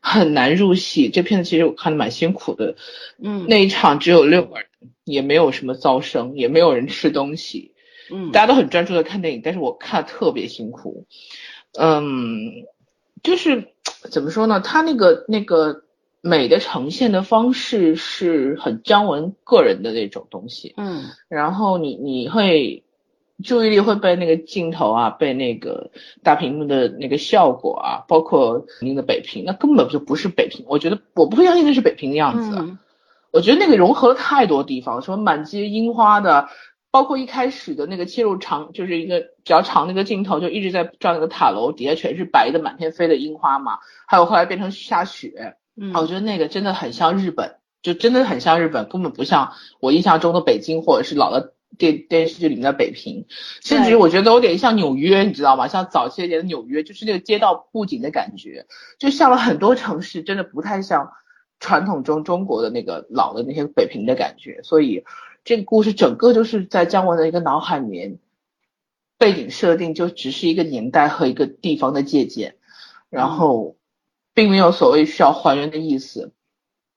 [0.03, 2.75] 很难入戏，这片子其实我看的蛮辛苦的，
[3.23, 4.65] 嗯，那一场只有六个人，
[5.05, 7.73] 也没有什么噪声，也没有人吃东西，
[8.11, 11.07] 嗯，大家都很专注的看电影，但是我看特别辛苦。
[11.79, 12.65] 嗯，
[13.23, 13.69] 就是
[14.11, 14.61] 怎么说呢？
[14.61, 15.83] 他那个那个
[16.21, 20.75] 美的呈现的方式是很姜文个人的那种东西。
[20.77, 22.83] 嗯然后你你会
[23.43, 25.91] 注意力会被那个镜头啊，被那个
[26.23, 30.65] 大屏幕的那个效果啊，包括您的北平，那根本就不是北平。
[30.69, 32.57] 我觉得我不会相信那是北平的样子。
[32.59, 32.79] 嗯
[33.33, 36.49] 我觉得那个融合了太多地方，什么满街樱花的，
[36.91, 43.79] 包括一开始的那个切入长，就是一个比较长的一个镜头，就一直在照那个塔楼，底下全是白的满天飞的樱花嘛。
[44.07, 53.27] 还有后来变成下雪，嗯，我觉得那个真的很像日本，就真的很像日本，根本不像我印象中的北京或者是老的电电视剧里面的北平，
[53.63, 55.69] 甚至于我觉得有点像纽约，你知道吗？
[55.69, 58.67] 像早些年的纽约，就是那个街道布景的感觉，
[58.99, 61.13] 就像了很多城市，真的不太像
[61.61, 65.05] 传统中中国的那个老的那些北平的感觉，所以
[65.51, 68.21] 这个故事整个就是在姜文的一个脑海里面，
[69.19, 72.55] 背景设定就只是一个年代和一个地方的借鉴，
[73.09, 73.75] 然后
[74.33, 76.33] 并没有所谓需要还原的意思。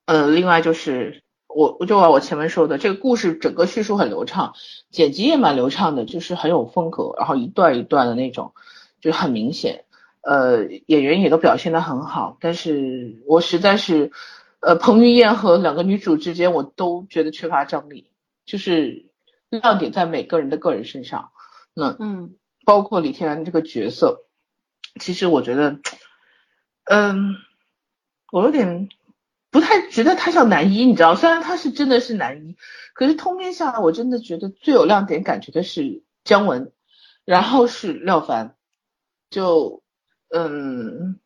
[0.06, 4.54] 呃，另外就是我我就把我前面说的这个故事整个叙述很流畅，
[4.92, 8.54] 剪辑也蛮流畅的，就是很有风格，然后一段一段的那种，
[9.02, 9.86] 就很明显。
[10.22, 14.12] 呃，演员也都表现得很好，但是我实在是，
[14.60, 18.12] 呃，彭于晏和两个女主之间，我都觉得缺乏张力，
[18.46, 19.12] 就是
[19.50, 21.32] 亮点在每个人的个人身上。
[21.74, 24.26] 那嗯包括李天然这个角色，
[25.00, 25.80] 其实我觉得，
[26.86, 27.36] 嗯，
[28.32, 28.88] 我有点
[29.52, 32.56] 不太觉得他像男一，你知道，虽然他是真的是男一，
[32.94, 36.72] 可是通篇下来，我真的觉得最有亮点感觉的是姜文，
[37.26, 38.56] 然后是廖凡，
[39.30, 39.84] 就
[40.30, 41.20] 嗯，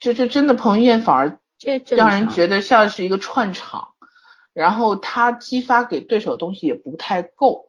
[0.00, 1.40] 就就真的彭于晏反而
[1.88, 3.93] 让人觉得像是一个串场，
[4.54, 7.68] 然后他激发给对手的东西也不太够，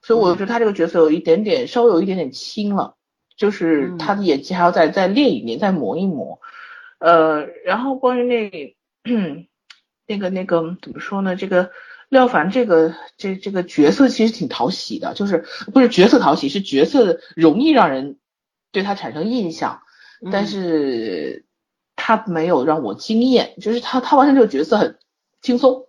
[0.00, 2.96] 所以我觉得他这个角色有一点点稍微有一点点轻了，
[3.36, 6.40] 就是嗯他的演技还要再再练一练，再磨一磨。
[6.98, 9.46] 呃，然后关于那
[10.06, 11.36] 那个那个怎么说呢？
[11.36, 11.70] 这个
[12.08, 18.18] 廖凡这个这这个角色其实挺讨喜的，就是不是角色讨喜，是角色容易让人
[18.70, 19.82] 对他产生印象。
[20.30, 21.44] 但嗯是
[21.96, 24.96] 他没有让我惊艳，就是他他完成这个角色很
[25.40, 25.86] 轻松，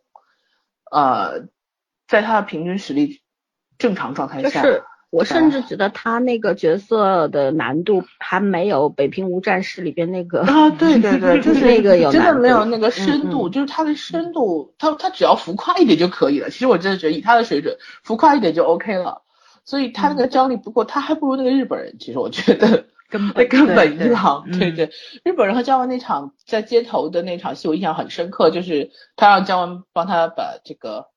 [0.93, 1.47] 呃，
[2.07, 3.21] 在他的平均实力
[3.77, 16.49] 正常状态下，就是我甚至觉得他那个角色的难度还没有《北平无战事》里边那个啊，对对对， 就是那个有真的没有那个深度，就是他的深度，他他只要浮夸一点就可以了。
[16.49, 19.21] 其实我真的觉得以他的水准，浮夸一点就 OK 了。
[19.65, 21.95] 所以他那个张力不够，他还不如那个日本人。
[21.97, 24.59] 其实我觉得那根本根本对一样，对嗯。
[24.59, 24.71] 对。
[24.71, 24.91] 对。
[25.23, 31.09] 日本人和姜文那场在街头的那场戏，我印象很深刻，就是他让姜文帮他把这个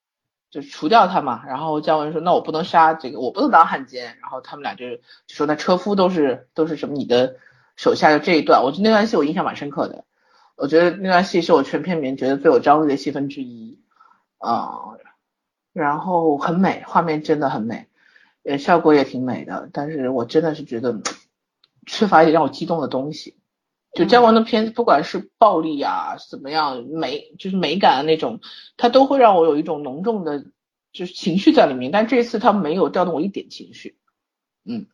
[0.51, 4.85] 就是除掉他嘛，然后姜文说那我不能杀这个，我不能当汉奸，然后他们俩就
[5.25, 7.37] 就说那车夫都是都是什么你的
[7.75, 10.03] 手下的这一段，我觉得那段戏我印象蛮深刻的，
[10.55, 13.79] 我觉得那段戏是我全片里面觉得最有张力的戏份之一，
[14.37, 14.69] 啊、
[15.73, 17.87] 然后很美，画面真的很美，
[18.43, 21.03] 呃，效果也挺美的，但是我真的是觉得嗯
[21.87, 23.35] 缺乏一点让我激动的东西。
[23.93, 28.41] 就姜文的片子，不管是暴力啊，怎么样美，就是美感的那种，
[28.75, 30.45] 它都会让我有一种浓重的，
[30.91, 31.89] 就是情绪在里面。
[31.89, 33.97] 但这次他没有调动我一点情绪，
[34.65, 34.85] 嗯，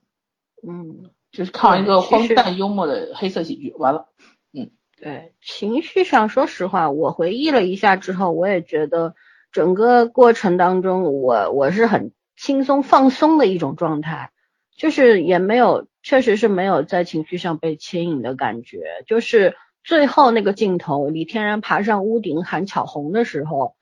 [0.66, 4.08] 嗯，就是看完一个荒诞幽默的黑色喜剧，完了。
[4.54, 9.16] 嗯对，情绪上，说实话，我回忆了一下之后，我也觉得
[9.52, 14.32] 整个过程当中，我我是很轻松放松的一种状态，
[14.78, 19.04] 就是也没有，确实是没有在情绪上被牵引的感觉。
[19.08, 23.76] 就是最后那个镜头，李天然爬上屋顶喊巧红的时候，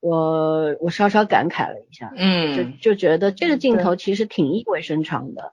[0.00, 5.52] 我我稍稍感慨了一下，嗯，就就觉得这个镜头其实挺意味深长的。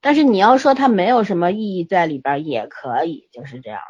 [0.00, 3.80] 但是你要说它没有什么意义在里边儿，也可以，就是这样。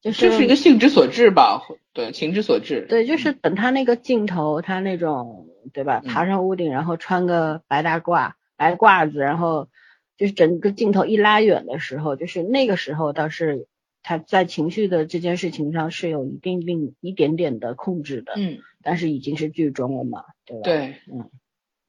[0.00, 2.86] 就是这是一个性之所至吧，对，情之所至。
[2.88, 8.32] 对，就是等他那个镜头，他那种对吧，嗯爬上屋顶，然后穿个白大褂、
[8.64, 9.68] 白褂子，然后
[10.16, 13.66] 就是整个镜头一拉远的时候，就是那个时候倒是
[14.02, 20.94] 他在情绪的这件事情上是有一定定一点点的控制的，嗯，但是已经是剧中了嘛，对吧？，对。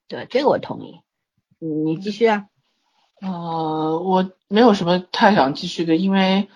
[0.08, 1.00] 对，这个我同意。
[1.62, 2.46] 嗯，你继续啊。
[3.22, 6.48] 呃，我没有什么太想继续的，因为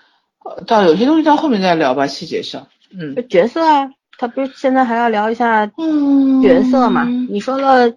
[0.43, 2.67] 呃，到有些东西到后面再聊吧，细节上。
[2.91, 7.05] 嗯角色啊，他不是现在还要聊一下嗯角色嘛？
[7.29, 7.91] 你说了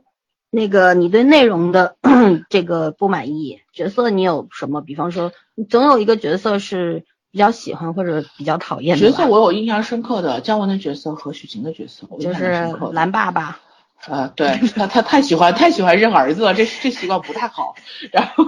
[0.54, 1.96] 那个你对内容的
[2.50, 4.82] 这个不满意，角色你有什么？
[4.82, 9.06] 比方说，你总有一个角色是比较喜欢或者比较讨厌的。
[9.10, 13.58] 角色我有印象深刻的，姜文的角色和许晴的角色，我就是蓝爸爸。
[14.04, 17.74] 啊，对他他太喜欢太喜欢认儿子了，这这习惯不太好。
[18.10, 18.44] 然后，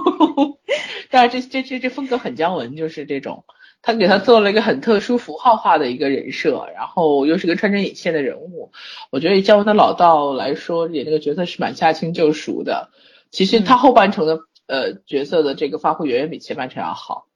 [1.09, 3.45] 但是这这这这风格很姜文，就是这种，
[3.85, 8.71] 他给他做了一个很特殊符号化的一个人设，然后又是个穿针引线的人物。
[9.11, 12.89] 我觉得以姜文的老道来说，演这个角色是蛮驾轻就熟的。
[13.29, 17.27] 其实他后半程的呃角色的这个发挥远远比前半程要好。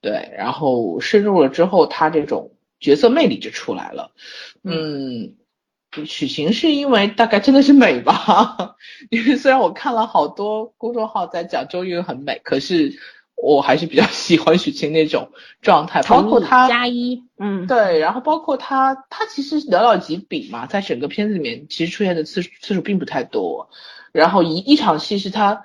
[0.00, 4.10] 对，然后深入了之后，他这种角色魅力就出来了。
[4.64, 5.36] 嗯。
[6.04, 8.76] 许晴是因为大概真的是美吧，
[9.08, 12.98] 因为虽然我看了好多公众号在讲周韵很美，可是
[13.36, 15.30] 我还是比较 喜欢许晴那种
[15.62, 23.68] 状态，包括她加一，嗯，对，然后包括她，她其实寥寥几笔嘛，在整个片子里面其实出现的次数次数并不太多，
[24.12, 25.64] 然后一一场戏是她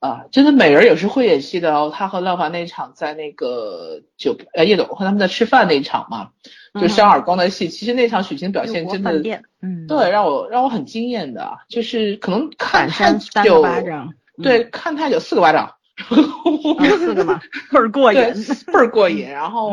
[0.00, 6.30] 啊，真的美人也是会演戏的哦，她和廖凡那场在那个酒呃叶董和他们在吃饭那场嘛。
[6.80, 9.12] 就扇耳光的戏，其实那场许晴表现真的，
[9.60, 13.12] 嗯，对，让我让我很惊艳的，就是可能看太
[13.44, 13.62] 久，
[14.42, 18.20] 对，看太久四个巴掌，四个嘛，倍儿过瘾，
[18.66, 19.28] 倍儿过瘾。
[19.28, 19.72] 然后，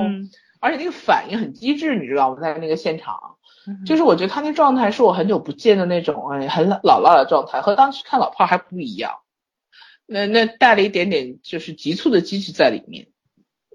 [0.59, 2.41] 而且那个反应很机智，你知道吗？
[2.41, 3.37] 在那个现场，
[3.85, 9.19] 就是我觉得他那状态是我很久不见的那种，哎，很老辣的状态，和当时看老炮还不一样。
[10.05, 13.07] 那那带了一点点就是急促的机智在里面。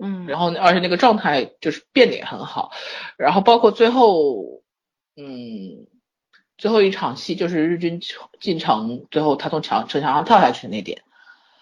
[0.02, 2.72] 嗯，然后而且那个状态就是变得也很好，
[3.16, 4.64] 然后包括最后，
[5.16, 5.87] 嗯，
[6.59, 8.00] 最后一场戏就是日军
[8.40, 11.04] 进城，最后他从墙城墙上跳下去那点，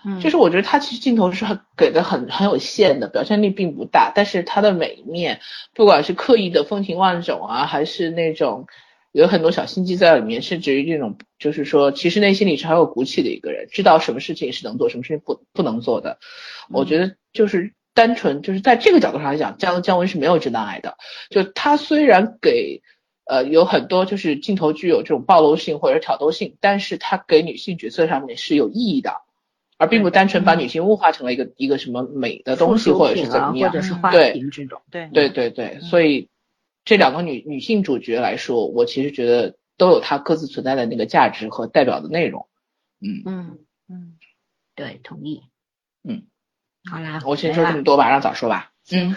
[0.05, 5.41] 嗯，就是我觉得他其实镜头是很给的很很有限的，表现力并不大，但是他的每一面，
[5.75, 8.67] 不管是刻意的风情万种啊，还是那种
[9.13, 16.19] 有很多小心机在里面，甚至于这种就是说其实内心里是很有骨气的一个人，知道什么事情是能做，什么事情不不能做的，
[16.71, 17.75] 我觉得就是。
[17.95, 20.97] 单纯就是在这个角度上来讲，姜姜文是没有直男癌的。
[21.29, 22.81] 就他虽然给
[23.27, 29.17] 呃有很多就是镜头具有这种暴露性或者挑逗性，但是他给女性角色上面是有意义的，
[29.83, 34.81] 而并不单纯把女性物化成了一个一个什么美的东西或者是怎么样，或者是花瓶这种。
[34.93, 36.29] 对对对对，所以
[36.85, 42.47] 这两个女女性主角来说，我其实觉得都有它各自存在的那个价值和代表的内容。
[43.01, 44.15] 嗯嗯嗯，
[44.77, 45.43] 对，同意。
[46.09, 46.27] 嗯。
[46.89, 48.71] 好啦，我先说这么多吧，让早说吧。
[48.93, 49.17] 嗯，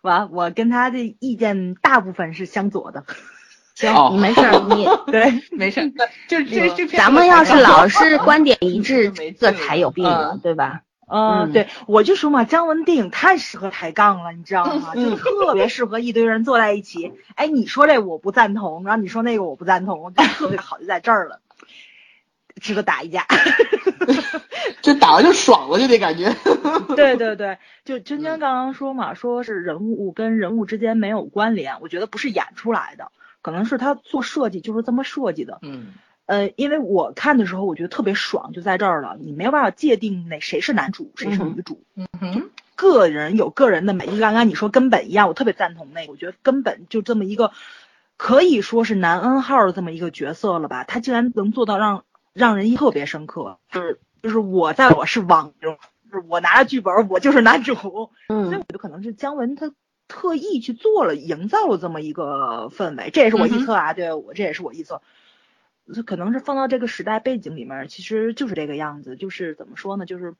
[0.00, 3.04] 完， 我跟他的意见大部分是相左的。
[3.76, 5.92] 行，你没事，你 对， 没事。
[6.26, 10.80] 就这这咱们要是老是 观点一致，这才有病呢，对吧？
[11.08, 14.94] 嗯，对，我就说嘛，姜文电影太适合抬杠了，你知道吗？
[14.96, 17.12] 就特别适合一堆人坐在一起。
[17.36, 21.40] 哎，你说这我不赞同，然后你说那个我不赞同，就特别好，就在这儿了。
[22.58, 23.26] 值得打一架，
[24.80, 26.34] 就打完就爽了，就得感觉。
[26.96, 33.12] 对对对，就君君刚刚说嘛，说是人物跟人物之间没有关联，我觉得不是演出来的，
[33.46, 35.60] 可能是他做设计就是这么设计的。
[35.62, 35.94] 嗯。
[36.26, 41.84] 呃，因为我看的时候，我觉得特别爽，就在这儿了，你没有办法界定哪谁是男主，谁是女主。
[41.94, 42.50] 嗯哼。
[42.74, 47.52] 个人有个人的美，就刚刚你说根本一样，我特别赞同那个，我觉得根本就这么一个
[48.16, 52.02] 可以说是男 N 号的这么一个角色了吧，他竟然能做到让。
[52.36, 55.78] 让人特别深刻，就是就是我在我是网中，
[56.12, 57.72] 就是我拿着剧本，我就是男主，
[58.28, 59.72] 嗯，所以我觉得可能是姜文他
[60.08, 65.02] 特意去做了，营造了这么一个氛围，这也是我臆测啊，对我这也是我臆测，
[65.94, 70.34] 他可能是放到这个时代背景里面，其实就是这个样子，就是怎么说呢，就是，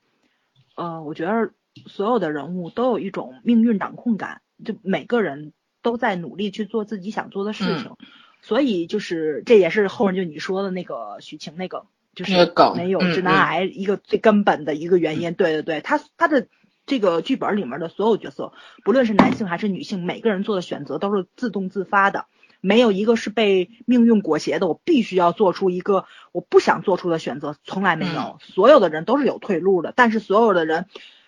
[0.75, 1.51] 呃，我觉得
[1.85, 7.95] 所有的人物都有一种命运掌控感，就每个人都在努力去做自己想做的事情。
[8.39, 15.33] 所以就是这也是后面就你说的那个许晴那个，就是没有直男癌一个最根本的一个原因。
[15.33, 16.47] 对对对，他他的
[16.87, 22.25] 这个剧本里面的所有角色，不论是男性还是女性，每个人做的选择都是自动自发的，
[22.61, 24.67] 没有一个是被命运裹挟的。
[24.67, 28.37] 我必须要做出一个我不想做出的选择，从来没有。
[28.41, 30.85] 所有的人都是有退路的，但是所有的人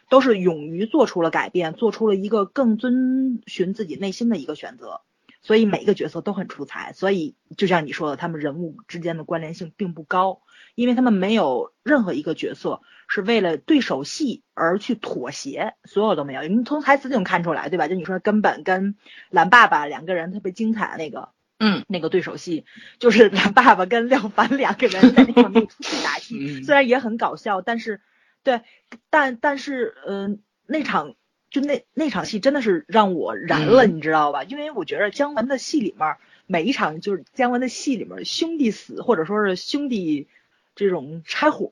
[0.09, 5.01] 都是勇于做出了改变，做出了一个更遵循自己内心的一个选择。
[5.41, 10.41] 所以每一个角色都很出彩，所以就像你说的，他们人物之间的关联性并不高，
[10.75, 16.43] 因为他们没有任何一个角色是为了对手戏而去妥协，所有都没有。
[16.43, 17.89] 你从台词就能看出来，对吧？
[17.89, 18.95] 就你说根本跟
[19.29, 21.29] 蓝爸爸两个人特别精彩的那个，
[21.59, 22.63] 嗯，那个对手戏，
[22.99, 27.99] 就是蓝爸爸跟廖凡两个人在那个出去打戏，虽然也很搞笑，但是
[28.43, 28.61] 对，
[29.09, 31.15] 但但是嗯，那场。
[31.51, 34.43] 就那那场戏真的是让我燃了，你知道吧？
[34.43, 40.27] 因为我觉得姜文的戏里面每一场就是姜文的戏里面兄弟死或者说是兄弟
[40.75, 41.71] 这种拆伙，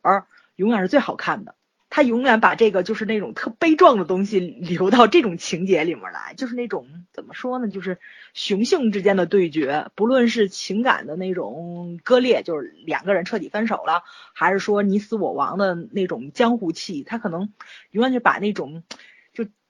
[0.57, 1.55] 永远是最好看的。
[1.89, 7.97] 他永远把这个就是那种特悲壮的东西留到这种情节里面来，就是那种怎么说呢，就是
[8.33, 14.03] 雄性之间的对决，不论是情感的那种割裂，就是两个人彻底分手了，
[14.33, 17.53] 还是说你死我亡的那种江湖气，他可能
[17.91, 18.83] 永远就把那种。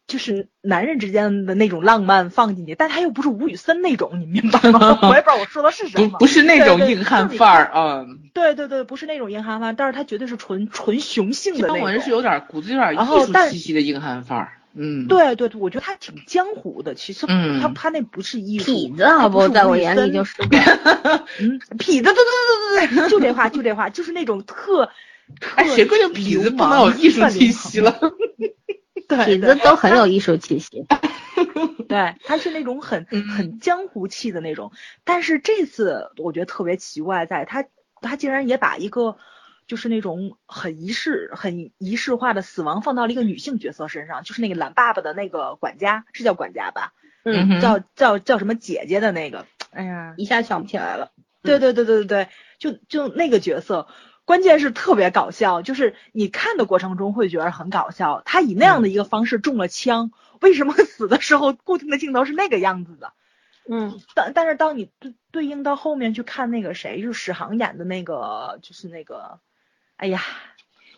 [0.08, 4.98] 就是男人之间的那种浪漫放进去，但他又不是吴宇森那种，你明白吗？
[5.04, 6.18] 我也不知道我说的是什么。
[6.18, 8.06] 不是那种硬汉范儿啊。
[8.34, 11.82] 对对对，不是那种硬汉范儿，但是他绝对是纯纯雄性的那种。
[11.82, 14.54] 文是有点骨子有点艺术气息的硬汉范儿。
[14.74, 15.08] 嗯。
[15.08, 18.72] 对对对，我觉得他挺江湖的，其实他他那不是艺术。
[18.72, 20.36] 痞子好不，在我眼里就是。
[21.42, 24.90] 嗯， 痞子，对对对对对，就这话就这话，就是那种特。
[25.56, 28.00] 哎，谁规定痞子不能有艺术气息了？
[29.16, 30.86] 痞子都很有艺术气息，
[31.88, 34.72] 对，他是那种很很江湖气的那种。
[35.04, 37.66] 但是这次我觉得特别奇怪，在他
[38.02, 39.18] 他竟然也把一个
[39.66, 46.94] 就是那种很仪式很仪式化的死亡放到了一个女性角色身上，就是那个懒爸爸的那个管家，是叫管家吧？
[47.24, 49.46] 嗯，叫叫叫什么姐姐的那个？
[49.72, 51.12] 哎呀，一下想不起来了。
[51.44, 52.30] 对对对对对对，
[52.60, 53.88] 就就那个角色。
[54.28, 58.22] 关键是特别搞笑，就是你看的过程中会觉得很搞笑。
[58.26, 60.12] 他以那样的一个方式中了枪，
[60.42, 63.14] 为什么死的时候固定的镜头是那个样子的？
[63.70, 69.40] 嗯，但但是当你对对应到后面去看那个谁，就是史航演的那个，就是那个，
[69.96, 70.22] 哎呀。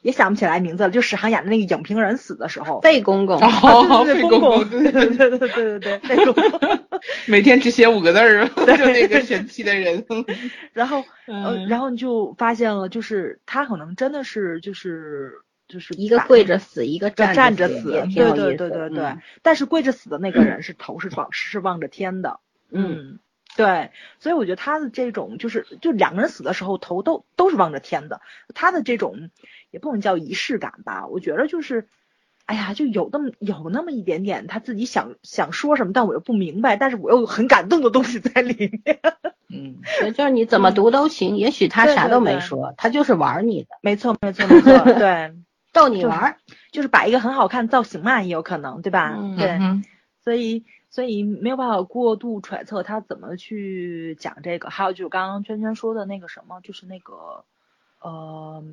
[0.01, 3.37] 也想不起来名字了，就史航演的那个影评人死的时候，费公公，
[4.05, 6.79] 费公公，对对对对对对对，费公公，
[7.27, 10.05] 每天只写五个字儿， 就那个神奇的人。
[10.73, 15.33] 然后，呃，然后你就发现了，就是他可能真的是就是
[15.67, 19.17] 就是一个跪着死，一个站着死，对对对对对。
[19.41, 22.39] 但是跪着死的那个人是头是望是望着天的，
[22.71, 23.19] 嗯。
[23.57, 23.89] 对，
[24.19, 28.21] 所以我觉得他的这种就是，就两个人死的时候头都都是望着天的，
[28.53, 29.31] 他的这种
[29.71, 31.87] 也不能叫仪式感吧，我觉得就是，
[32.45, 38.99] 哎呀，就有那么有那么一点点他自己想想说什么，但我又不明白，但是我又很感动的东西在里面。
[39.49, 39.81] 嗯，
[40.13, 43.69] 就是你怎么读都行，也许他啥都没说，他就是玩你的。
[43.81, 45.33] 没错，没错，没错，对，
[45.73, 46.37] 逗你玩，
[46.71, 49.17] 就是摆一个很好看造型嘛，也有可能，对吧？
[49.37, 49.59] 对，
[50.23, 50.65] 所以。
[50.91, 57.45] 所以没有办法过度揣测他怎么去讲这个，还有就是刚刚圈圈说的那个什么，就是那个
[58.01, 58.63] 呃，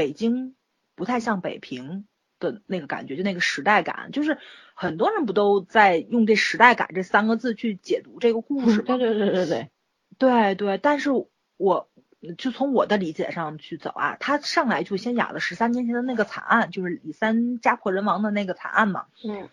[0.00, 0.54] 北京
[0.94, 2.06] 不太像北平
[2.38, 4.38] 的那个感觉，就那个时代感，就是
[4.72, 8.84] 很多人不都在用这时代感这三个字去解读这个故事吗？
[8.86, 9.70] 对对对对对，
[10.16, 10.78] 对对。
[10.78, 11.10] 但是
[11.58, 11.90] 我
[12.38, 19.04] 就从我的理解上去走啊，他上来就先演了十三年前的那个惨案，就是李三家破人亡的那个惨案嘛。
[19.22, 19.50] 嗯。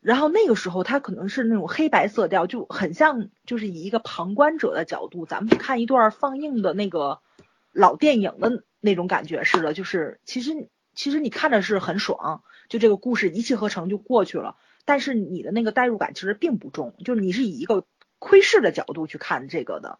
[0.00, 7.18] 然后那个时候，他可能是那种黑白色调，就很像，就是以一个旁观者的角度，咱们看一段放映的那个
[7.72, 9.72] 老电影的那种感觉似的。
[9.72, 17.86] 就是其实其实你看着是很爽，就这个故事一气呵成就过去了，但是你的那个代入感其实并不重，就是你是以一个
[18.18, 19.98] 窥视的角度去看这个的，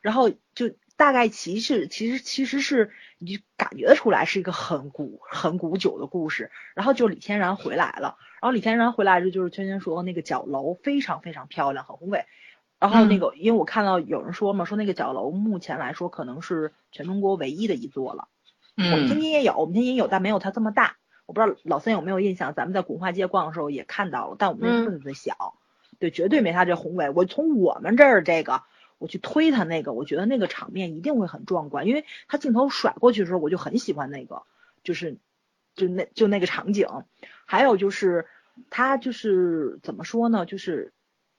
[0.00, 0.74] 然后就。
[0.98, 12.24] 大概其实其实其实是你感觉出来是一个很古很古久的故事，然后就李天然回来了，然后李天然回来这就是圈圈说那个角楼非常非常漂亮，很宏伟，
[12.78, 18.28] 然后那个因为我看到有人说嘛，说那个角楼目前来说可能是全中国唯一的一座了，
[18.76, 25.54] 嗯，我们天津也有，我们天津也有，但没有它这么大，我不知道老三有没有印象，咱们在古画街逛的时候也看到了，但我们那特别小，
[25.98, 28.62] 对，绝对没它这宏伟，我从我们这儿这个。
[29.00, 34.42] 我去推它那个，我觉得那个场面一定会很壮观，因为它镜头甩过去的时候，我就很喜欢那个，
[34.82, 35.18] 就是
[35.76, 36.88] 就那就那个场景。
[37.46, 38.26] 还有就是
[38.70, 40.92] 它就是怎么说呢，就是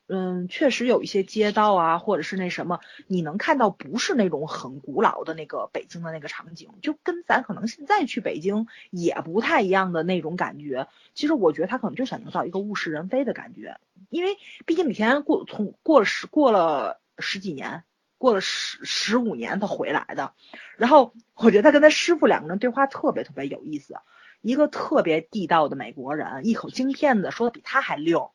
[0.09, 10.87] 嗯，确实有一些街道啊，或者是那什么，你能看到不是那种很古老的那个北京的那个场景，就跟咱可能现在去北京也不太一样的那种感觉。
[11.13, 13.79] 其实我觉得他可能就想营造一个物是人非的感觉，
[14.09, 16.99] 因为毕竟李天过从过了十过了。
[17.21, 17.83] 十几年
[18.17, 20.31] 过了十十五年，他回来的。
[20.77, 23.97] 然后我觉得他跟他师傅两个人对话特别特别有意思，
[24.39, 28.31] 一个特别地道的美国人，一口京片子说的比他还溜。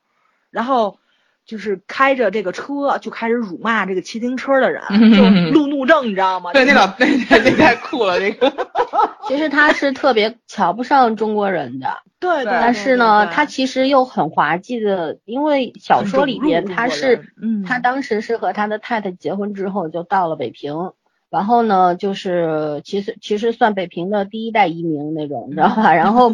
[0.51, 0.99] 然后
[1.47, 4.83] 就是开着这个车就开始辱骂这个骑自行车的人，
[5.15, 6.53] 就路怒症，你知道吗？
[6.53, 8.53] 对，那老那那太酷了，这个。
[9.27, 11.89] 其实他是特别瞧不上中国人的。
[12.21, 17.27] 对，但是呢，他其实又很滑稽的，因为小说里边他是，
[17.67, 20.93] 他当时是和他的太太结婚之后就到了北平，
[21.35, 25.93] 然后呢，就是其实其实算北平的第一代移民那种，你知道吧？
[25.97, 26.33] 然后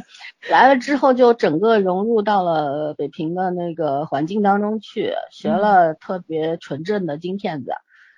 [0.50, 7.72] 来了之后就整个融入到了北平的那个环境当中去，学了特别纯正的京片子，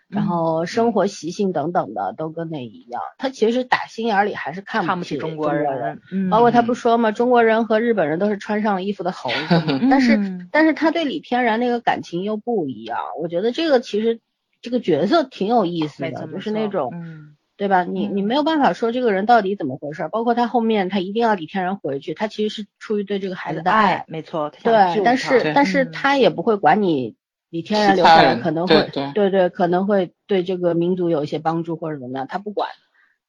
[0.09, 3.01] 然后生活习性等等的都跟那一样。
[3.16, 12.99] 他其实打心眼里还是看看不起中国人，嗯，包括他不说嘛，中国人和日本人都是穿上了衣服的猴子， 但是嗯但是他对李天然那个感情又不一样。
[13.22, 14.20] 我觉得这个其实
[14.62, 16.90] 这个角色挺有意思的，没错，就是那种。
[16.94, 17.84] 嗯对吧？
[17.84, 24.72] 你你嗯没有办法说这个人到底怎么回事儿，包括他后面他一定要李天然回去，他其实是出于对这个孩子的爱，没错，对，
[25.04, 27.14] 但是对但是嗯他也不会管你
[27.50, 32.68] 李天然其留下来可能会对对对对可能会对这个民族有一些帮助或者怎么样，他不管，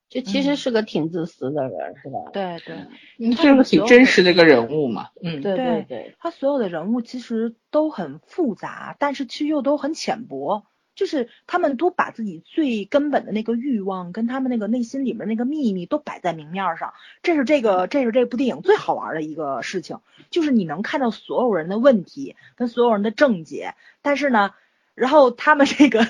[0.10, 2.32] 就其实嗯是个挺自私的人，是吧？
[2.32, 2.78] 对对，
[3.20, 10.64] 你这是个挺真实的一个人物嘛，嗯，对对对对，他所有的人物其实都很复杂，但是其实又都很浅薄。
[10.96, 24.52] 就是他们都把自己最根本的那个欲望跟他们那个内心里面那个秘密都摆在明面上，这是这个这是这部电影最好玩的一个事情，就是你能看到所有人的问题跟所有人的症结，但是呢，
[24.94, 26.08] 然后他们这个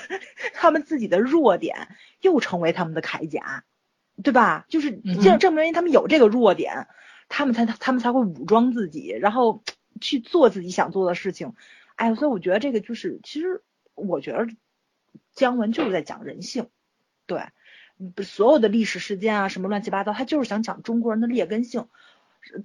[0.52, 1.88] 他们自己的弱点
[2.20, 3.64] 又成为他们的铠甲，
[4.22, 4.66] 对吧？
[4.68, 6.88] 就是嗯正正因为他们有这个弱点，
[7.28, 9.62] 他们才他们才会武装自己，然后
[10.00, 11.54] 去做自己想做的事情。
[11.96, 13.62] 哎，所以我觉得这个就是，其实
[13.94, 14.48] 我觉得
[15.34, 16.68] 姜文就是在讲人性，
[17.26, 17.42] 对，
[18.22, 21.86] 所有的历史事件啊，什么乱七八糟，他就是想讲中国人的劣根性。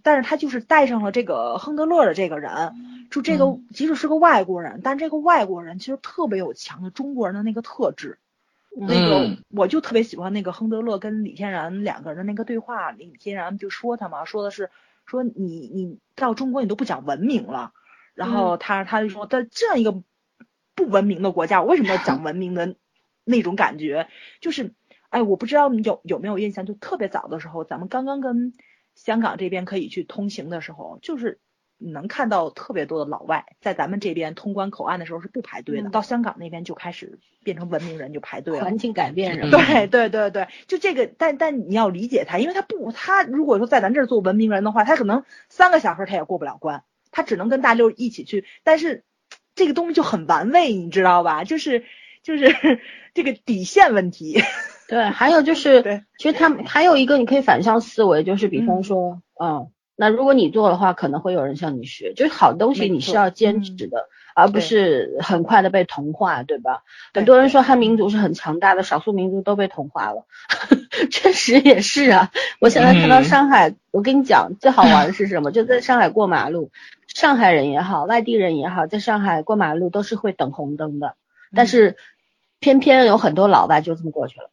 [0.03, 3.65] 但是他就是带上了这个亨德勒的这个人，就这个嗯。
[3.73, 8.17] 即使是个外国人，但这个外国人其实特别有强的中国人的那个特质。
[8.75, 14.69] 那个嗯我就特别喜欢那个亨德勒跟李天然两个人的那个对话，李天然就说他嘛，说的是
[15.05, 15.31] 说你
[15.73, 17.71] 你到中国你都不讲文明了，
[18.13, 20.03] 然后他他就说在这样一个
[20.85, 22.75] 不文明的国家，我为什么要讲文明的
[23.25, 24.07] 那种感觉？
[24.41, 24.73] 就是
[25.09, 28.53] 哎，我不知道你有有没有印象，就特别早的时候，咱们刚刚跟
[28.95, 31.39] 香港这边可以去通行的时候，就是。
[31.81, 38.65] 你能看到特别多的老外在咱们这边通关口岸的时候是不排队的，嗯到香港那边就开始变成文明人就排队了。
[38.65, 49.05] 环境改变人，嗯对对对对，就这个，但但你要理解他，因为他不，他如果说在咱这儿做文明人的话，他可能三个小时他也过不了关，他只能跟大六一起去，但是
[49.59, 51.43] 这个东西就很玩味，你知道吧？
[51.43, 51.83] 就是
[52.23, 52.47] 就是
[53.13, 54.41] 这个底线问题。
[54.87, 66.83] 对，还有就是，对其实他们还有一个你可以反向思维，就是比方说，嗯，那如果你做的话，可能会有人向你学，就是好东西你是要坚持的，而不是很快的被同化，对吧？
[67.11, 70.25] 对很多人说汉民族是很强大的，少数民族都被同化了，
[71.11, 72.31] 确实也是啊。
[72.59, 75.51] 我现在看到嗯上海，我跟你讲，最好玩的是什么？
[75.51, 76.71] 就在上海过马路，
[77.13, 81.15] 上海人也好，外地人也好，在上海过马路都是会等红灯的，
[81.53, 81.97] 但是
[82.59, 84.51] 偏偏有很多老外就这么过去了。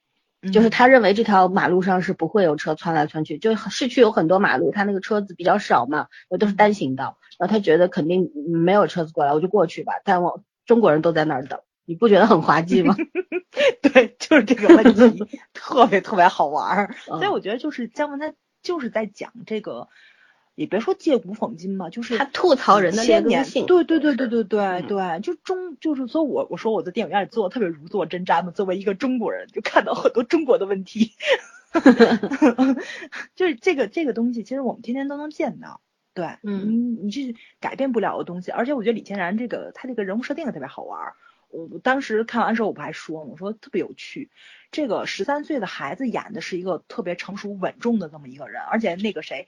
[0.52, 9.94] 就是他认为这条马路上是不会有车窜来窜去，就市区有很多马路，他那个车子比较少嘛，又都是单行道，然后他觉得肯定没有车子过来，我就过去吧。
[10.04, 12.94] 但我中国人都在那儿等，你不觉得很滑稽吗？
[13.82, 18.32] 对，就是这个问题 特别特别好玩所以我觉得就是姜文他
[18.62, 19.88] 就是在讲这个，
[20.56, 31.12] 也别说借古讽今吧，就是他吐槽人的劣千年，根性，对对对对对对嗯对，就中就是说我我说我在电影院里做的特别如坐针毡嘛，作为一个中国人，就看到很多中国的问题，
[33.36, 35.80] 就是这个这个东西，其实我们天天都能见到。
[36.14, 41.12] 对，嗯你这是改变不了的东西，而且我觉得李天然这个他这个人物设定也特别好玩儿。
[41.50, 43.30] 我我当时看完之后，我不还说吗？
[43.32, 44.30] 我说特别有趣。
[44.72, 49.46] 这个十三岁的孩子演的是一个特别成熟稳重的这么一个人，而且那个谁，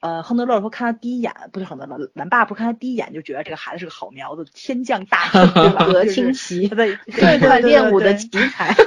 [0.00, 5.86] 呃，亨德勒说看他第一眼，不是亨德勒，蓝爸不是看他第一眼就觉得这个孩子是个好苗子，天降大 圣，对吧？
[5.86, 8.74] 格就是清奇，对 对对对练武的对奇才，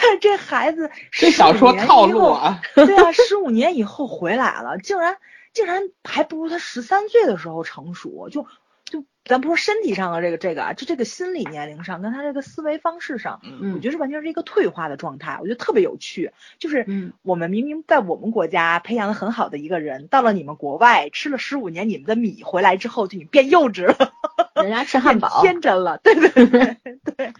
[0.00, 5.16] 看这孩子这小说15年套路啊，对啊，十五年以后回来了，竟然
[5.52, 8.46] 竟然还不如他十三岁的时候成熟，就
[8.88, 16.32] 就咱不说身体上的这个这个啊，就这个心理年龄上，跟他这个思维方式上，我嗯觉得是完全是一个退化的状态，我觉得特别有趣。
[16.58, 24.12] 就是嗯我们明明在我们国家培养的很好的一个人，到了你们国外吃了十五年你们的米回来之后，就你变幼稚了。
[24.54, 27.32] 人家吃汉堡，天真了，对对对对。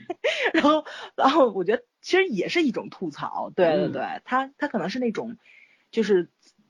[0.53, 0.85] 然后，
[1.17, 5.37] 然后我觉得其实也是一种吐槽，对对嗯对，他他可能是那种，
[5.91, 6.29] 就是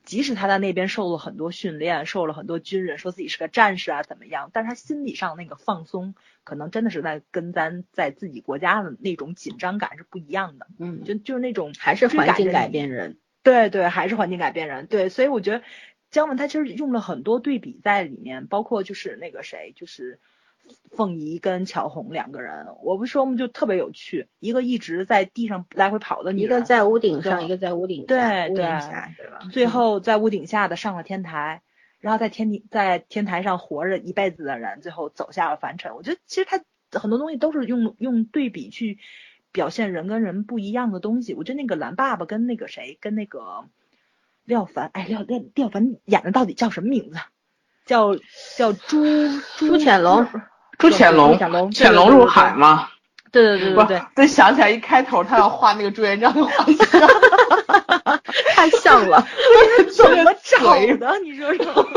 [0.08, 14.86] 即使他在那边受了很多训练，受了很多军人，说自己是个战士啊怎么样，但是他心理上那个放松，可能真的是在跟咱在自己国家的那种紧张感是不一样的，嗯，就就是那种还是环境改变人，对对，还是环境改变人。
[14.86, 15.62] 对，所以我觉得
[16.10, 20.20] 姜文他其实用了很多对比在里面，包括就是那个谁，就是
[20.90, 24.28] 凤仪跟乔红两个人，我不说嘛，就特别有趣。
[24.40, 29.50] 一个一直在地上来回跑的女人，一个在屋顶上，一个在屋顶下，对对？
[29.50, 31.62] 最后在屋顶下的上了天台，
[32.00, 35.94] 然后在天地在天台上活着一辈子的人，最后走下了凡尘。
[35.94, 36.60] 我觉得其实他
[36.98, 38.98] 很多东西都是用用对比去
[39.52, 41.34] 表现人跟人不一样的东西。
[41.34, 43.64] 我觉得那个蓝爸爸跟那个谁，跟那个
[44.44, 47.18] 廖凡，哎，廖廖廖凡演的到底叫什么名字？
[47.86, 48.14] 叫
[48.58, 49.02] 叫朱
[49.56, 50.26] 朱潜龙，
[50.78, 51.36] 朱潜龙，
[51.72, 52.88] 潜龙，入海嘛。
[53.30, 56.86] 对对对对对，再，想起来一开头他要画那个朱元璋的画像，
[58.54, 59.26] 太像了，
[59.94, 61.18] 怎么找的？
[61.22, 61.86] 你说说。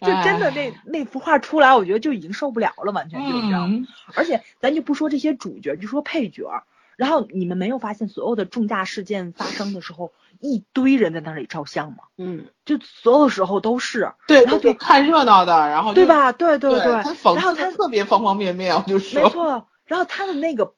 [0.00, 3.86] 就真的那那幅画出来，我觉得就已经受不了了，完全就这样。
[4.14, 6.62] 而且咱就不说这些主角，就说配角。
[6.96, 12.04] 然后你们没有发现，所有的重大事件发生的时候，一堆人在那里照相吗？
[12.16, 14.12] 嗯，就所有时候都是。
[14.28, 16.32] 对，然后就看热闹的，然后对吧？
[16.32, 19.22] 对对对，然后他特别方方面面，我就说。
[19.22, 20.74] 没错，然后他的那个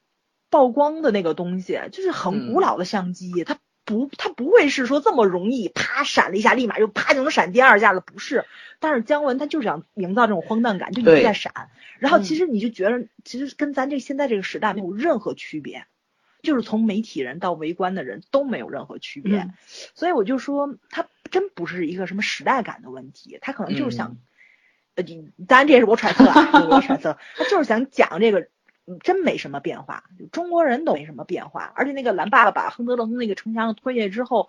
[0.51, 8.45] 曝光的那个东西，就是很古老的相机，它不，它不会是说这么容易，啪闪了一下，立马就啪就能闪第二下的，不是。
[8.79, 11.53] 但是姜文他就是想营造这种荒诞感，就一直在闪。
[11.99, 15.87] 然后其实你就觉得，其实跟咱这现在这个时代没有任何区别。
[16.47, 19.41] 就是从媒体人到围观的人都没有任何区别，
[19.95, 24.17] 所以我就说他真不是一个什么时代感的问题，他可能就是想，
[24.95, 25.05] 呃，
[25.49, 28.49] 当然这也是我揣测啊，我揣测，他就是想讲这个
[29.03, 34.49] 真没什么变化，中国人都没什么变化，而且那个蓝爸爸把亨德勒从那个城墙上推下去之后，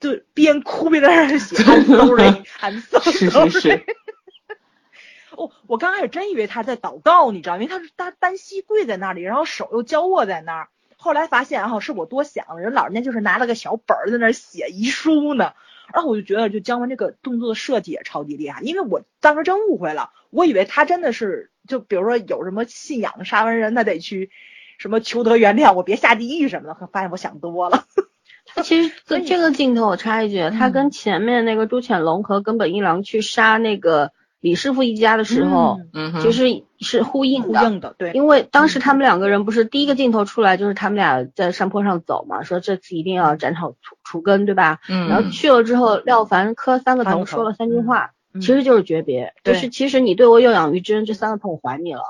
[0.00, 3.84] 就边哭边在那写， I'm sorry，I'm sorry。
[5.34, 10.68] 哦，我刚开始真以为他在祷告，你知道，因为他是单单膝跪在那里，然后手又交握在那儿。
[11.02, 15.52] 后来发现哈，是我多想了，人老人家就是拿了个小本儿在那写遗书呢。
[15.92, 24.30] 然后我就觉得，就姜文这个动作的设计也超级厉害，因为我当时真误会了，我以为他真的是就比如说有什么信仰杀完人，他得去
[24.78, 26.86] 什么求得原谅，我别下地狱什么的。
[26.92, 27.84] 发现我想多了。
[28.54, 34.12] 他其实这个镜头我插一句，他跟前面那个朱潜龙和根本一郎去杀那个。
[34.42, 44.80] 李师傅一家的时候，嗯，其实是呼应的，呼应的，对，因为当时他们两个人不是第一个镜头出来，就是他们俩在山坡上走嘛，说这次一定要斩草除除根，对吧？
[44.88, 52.02] 嗯，然后去了之后，廖凡磕三个头，说了三句话，其实就是诀别，就是其实你对我有养育之恩，这三个头我还你了，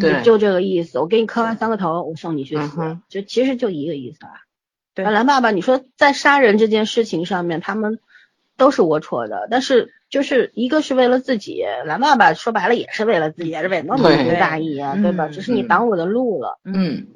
[0.00, 4.32] 对，就这个意思，我给你磕完三个头，我送你去死，就其实就一个意思啊。
[4.96, 8.00] 对，蓝爸爸，你说在杀人这件事情上面，他们
[8.56, 9.94] 都是龌龊的，但是。
[10.10, 15.28] 就是一个是为了自己，蓝爸爸说白了也是为了自己，也是为那么图大义啊，对吧？
[15.28, 16.58] 只是你挡我的路了。
[16.64, 17.06] 嗯，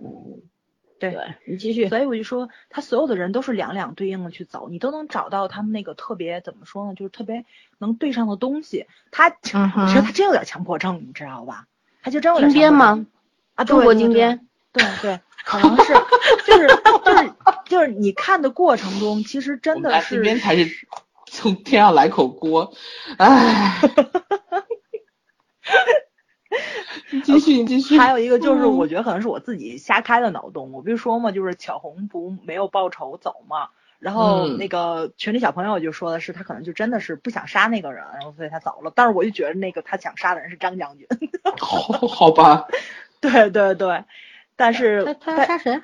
[0.99, 1.17] 对，
[1.47, 1.89] 你继续。
[1.89, 6.95] 所以我就说，他所有的人都是两两对应的去走，你都能找到他们那个特别怎么说呢？
[6.95, 7.45] 就是特别
[7.79, 8.87] 能对上的东西。
[9.11, 11.67] 他，我觉得他真有点强迫症，你知道吧？
[12.03, 13.07] 他就真有点金边吗？
[13.55, 14.47] 啊，中国金边。
[14.73, 15.95] 对对，可能是，
[16.47, 17.33] 就是就是
[17.65, 20.17] 就是你看的过程中，其实真的是。
[20.17, 20.87] 金边才是。
[21.43, 22.73] 从天上来口锅，
[23.19, 23.81] 唉，
[27.11, 27.99] 你继续，你继续。
[27.99, 30.71] 还有一个就是，我觉得可能是我自己瞎开的脑洞。
[30.71, 38.93] 我不是说嘛，就是巧红不没有报仇走嘛，然后那个群里小朋友就说的是，他可能就真的是不想杀那个人，然后所以他走了。
[38.95, 41.09] 但是我就觉得那个他想杀的人是张将军。
[41.59, 42.69] 好，好吧。
[43.21, 44.05] 对对对，
[44.55, 45.83] 但是他他要杀谁？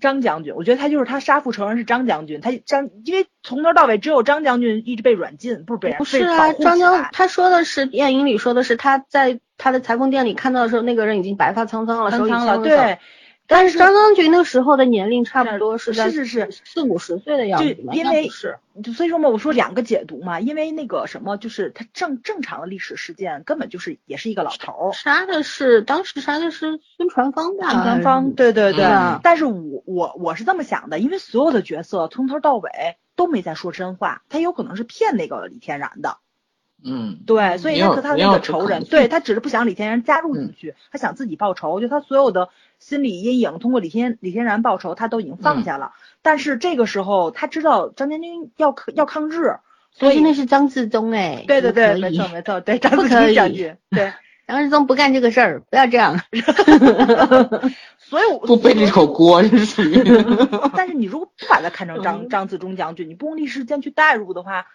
[0.00, 12.98] 张将军，我觉得他就是他杀父仇人是张将军，他张因为从头到尾只有张将军一直被软禁，不是被不是啊，张将他说的是电影里说的是他在他的裁缝店里看到的时候，那个人已经白发苍苍了，手里枪了，对。
[13.46, 18.58] 但是张将军那时候的年龄差不多是是是是四五十岁的样子因为是，
[18.94, 27.70] 所以说嘛，我说两个解读嘛，因为那个什么，就是他正正常的历史事件根本就是也是一个老头，杀的是当时杀的是孙传芳吧？
[27.70, 28.84] 孙传芳，对对对。
[29.22, 32.70] 但是我我我是这么想的，因为所有的角色从头到尾
[33.14, 36.18] 都没在说真话，他有可能是骗那个李天然的。
[36.84, 45.92] 嗯，对，所以他和他那个仇人，对他只是不想李天然加入进去，他想自己报仇，就他所有的心理阴影，通过李天李天然报仇，他都已经放下了。
[46.22, 49.56] 但是这个时候他知道张将军要抗要抗日，
[49.92, 54.12] 所以那是张自忠哎，对对对，没错没错，对张自忠将军，对
[54.46, 56.20] 张自忠不干这个事儿，不要这样。
[57.98, 60.00] 所以我不背这口锅，这是属于。
[60.76, 64.66] 但是你如果不把他看成张张自忠将军，你不用历史间去代入的话。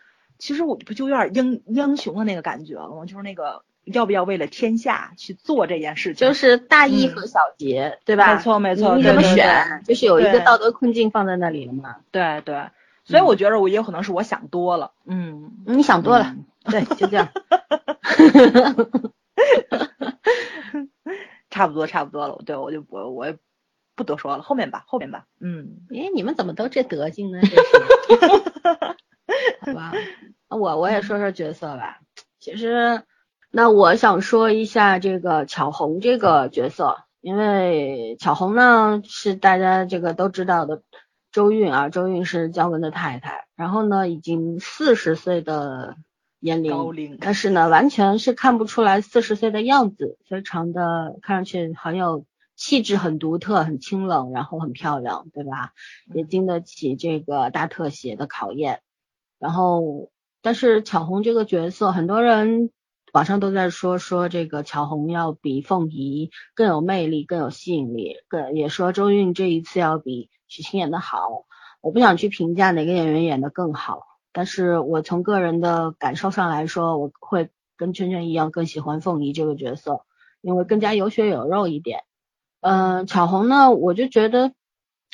[0.42, 3.06] 其实我不就有点英英雄的那个感觉了吗？
[3.06, 8.34] 就是那个要不要为了天下去做这件事情，就是大义和小节，对吧？
[8.34, 9.84] 没错没错，你怎么选？
[9.86, 11.98] 就是有一个道德困境放在那里了嘛。
[12.10, 12.70] 对对，
[13.06, 14.94] 所以我觉得我也有可能是我想多了。
[15.06, 16.36] 嗯，你想多了。
[16.66, 17.30] 对，就这样。
[21.52, 23.38] 差不多差不多了，对我就我我也
[23.96, 25.26] 不多说了，后面吧后面吧。
[25.39, 27.39] 嗯，哎，你们怎么都这德行呢？
[29.62, 29.94] 好吧，
[30.50, 32.00] 我我也说说角色吧。
[32.40, 33.04] 其实
[33.52, 40.82] 那我想说一下这个巧红这个角色，因为巧红呢是大家这个都知道的
[41.32, 45.96] 周韵啊，周韵是姜文的太太，然后呢已经四十岁的
[46.40, 52.26] 年龄，龄但是呢完全是看不出来四十岁的样子，非常的看上去很有
[52.56, 55.74] 气质，很独特，很清冷，然后很漂亮，对吧？
[56.14, 58.82] 也经得起这个大特写的考验。
[59.42, 60.10] 然后，
[60.42, 62.72] 但是巧红这个角色，很多人。
[63.14, 71.46] 网上都在说说这个巧红要比凤仪更有魅力，更有吸引力，更也说周韵这一次要比许晴演的好。
[71.82, 80.06] 我不想去评价哪个演员演的更好，但是我从个人的感受上来说，我会跟圈圈一样更喜欢凤仪这个角色，
[80.39, 82.04] 因为更加有血有肉一点。
[82.62, 84.54] 嗯，巧红呢，我就觉得，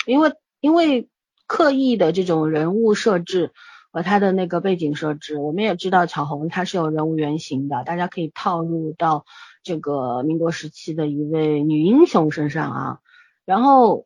[0.05, 1.09] 因为因为
[1.47, 3.53] 刻意的这种人物设置。
[3.97, 9.25] 和他的那个背景设置，我们也知道巧红她是有人物原型的，大家可以套入到
[9.63, 12.99] 这个民国时期的一位女英雄身上啊。
[13.43, 14.05] 然后，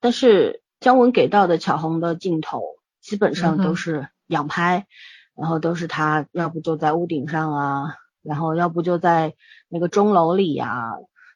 [0.00, 2.62] 但是姜文给到的巧红的镜头
[3.02, 4.86] 基本上都是仰拍，
[5.34, 9.34] 然后都是她要不就在屋顶上啊，然后要不就在
[9.68, 10.94] 那个钟楼里呀。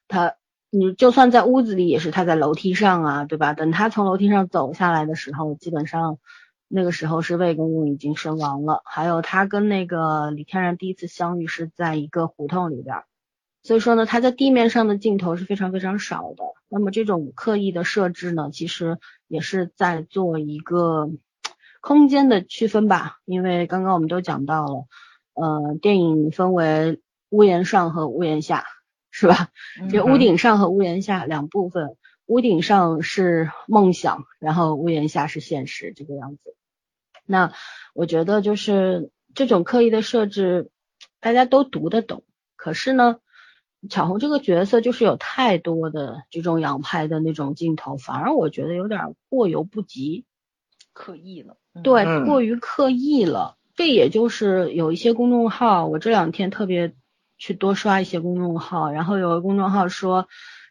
[0.08, 0.36] 她
[0.70, 3.52] 你就算在屋子里，也是他在楼梯上啊，对吧？
[3.52, 6.16] 等他从楼梯上走下来的时候，基本上。
[6.72, 13.02] 那个时候是魏公公已经身亡了，还有他跟那个李天然第一次相遇是在一个胡同里边，
[13.64, 16.44] 所以说呢，他在地面上的镜头是非常非常少的。
[16.68, 21.10] 那么这种刻意的设置呢，其实也是在做一个
[21.80, 23.18] 空间的区分吧。
[23.24, 24.84] 因为刚刚我们都讲到了，
[25.34, 27.00] 呃，电影分为
[27.30, 28.64] 屋檐上和屋檐下，
[29.10, 29.48] 是吧？
[29.90, 31.96] 这屋顶上和屋檐下两部分，
[32.26, 36.54] 屋顶上是梦想，然后屋檐下是现实，这个样子。
[37.30, 37.52] 那
[37.94, 40.68] 我觉得就是这种刻意的设置，
[41.20, 42.24] 大家都读得懂。
[42.56, 43.20] 可是呢，
[43.88, 50.24] 巧红这个角色就是有太多的这种仰拍的那种镜头，反而我觉得有点过犹不及，
[50.92, 51.56] 刻意了。
[51.84, 53.56] 对，过于刻意了。
[53.76, 56.94] 这也就是有一些公众号，我这两天特别
[57.38, 60.28] 去多刷一些公众号，然后有个公众号说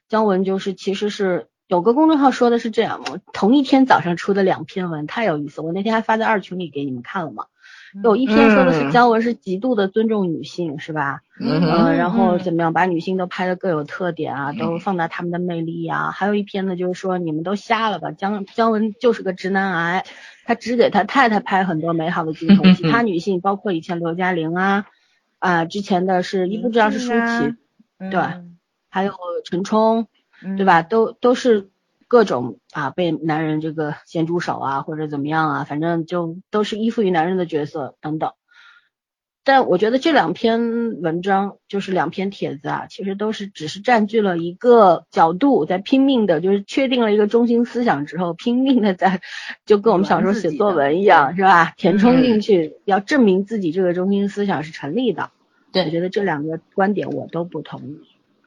[0.09, 1.48] 姜文就是其实是。
[1.69, 7.45] 有个公众号说的是这样，我同一天早上出的两篇文太有意思，我那天还发在二群里给你们看了嘛。
[8.03, 11.21] 有一篇说的是姜文是极度的尊重女性，是吧？
[11.39, 16.09] 嗯，然后怎么样把女性都拍的各有特点啊，都放大她们的魅力啊。
[16.09, 20.05] 还有一篇呢，就是说你们都瞎了吧，姜姜文就是个直男癌，
[20.45, 24.85] 他只给他太太拍很多美好的镜头，其他女性包括以前刘嘉玲啊
[25.37, 27.55] 啊，之前的是一不知道是舒淇，
[28.09, 28.19] 对，
[28.89, 29.13] 还有
[29.45, 30.07] 陈冲。
[30.41, 30.81] 对吧？
[30.81, 31.69] 都都是
[32.07, 38.31] 各种啊，被男人这个咸猪手啊，或者怎么样啊，反正就都是依附于男人的角色等等。
[39.45, 49.21] 但我觉得这两篇文章，就是两篇帖子啊，其实都是只是占据了一个角度，在拼命的，就是确定了一个中心思想之后，拼命的在
[49.65, 51.73] 就跟我们小时候写作文一样，是吧？
[51.77, 55.31] 填充进去，要证明自己这个中心思想是成立的。
[55.71, 58.01] 对，我觉得这两个观点我都不同意。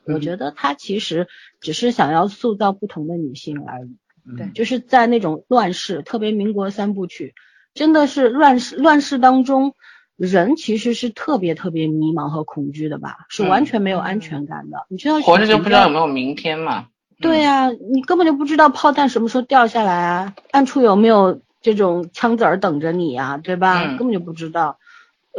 [0.04, 1.28] 我觉得他其实
[1.60, 7.34] 只是想要塑造不同的女性而已，对，就是在那种乱世，特别民国三部曲，
[7.74, 9.74] 真的是乱世乱世当中，
[10.16, 14.86] 人其实是特别特别迷茫和恐惧的吧，是完全没有安全感的。
[14.88, 16.86] 你知道活着就不知道有没有明天嘛？
[17.20, 23.80] 对呀，你根本就不知道炮弹什么时候掉下来啊，暗处有没有这种枪子儿等着你呀，对吧？
[23.96, 24.78] 根本就不知道，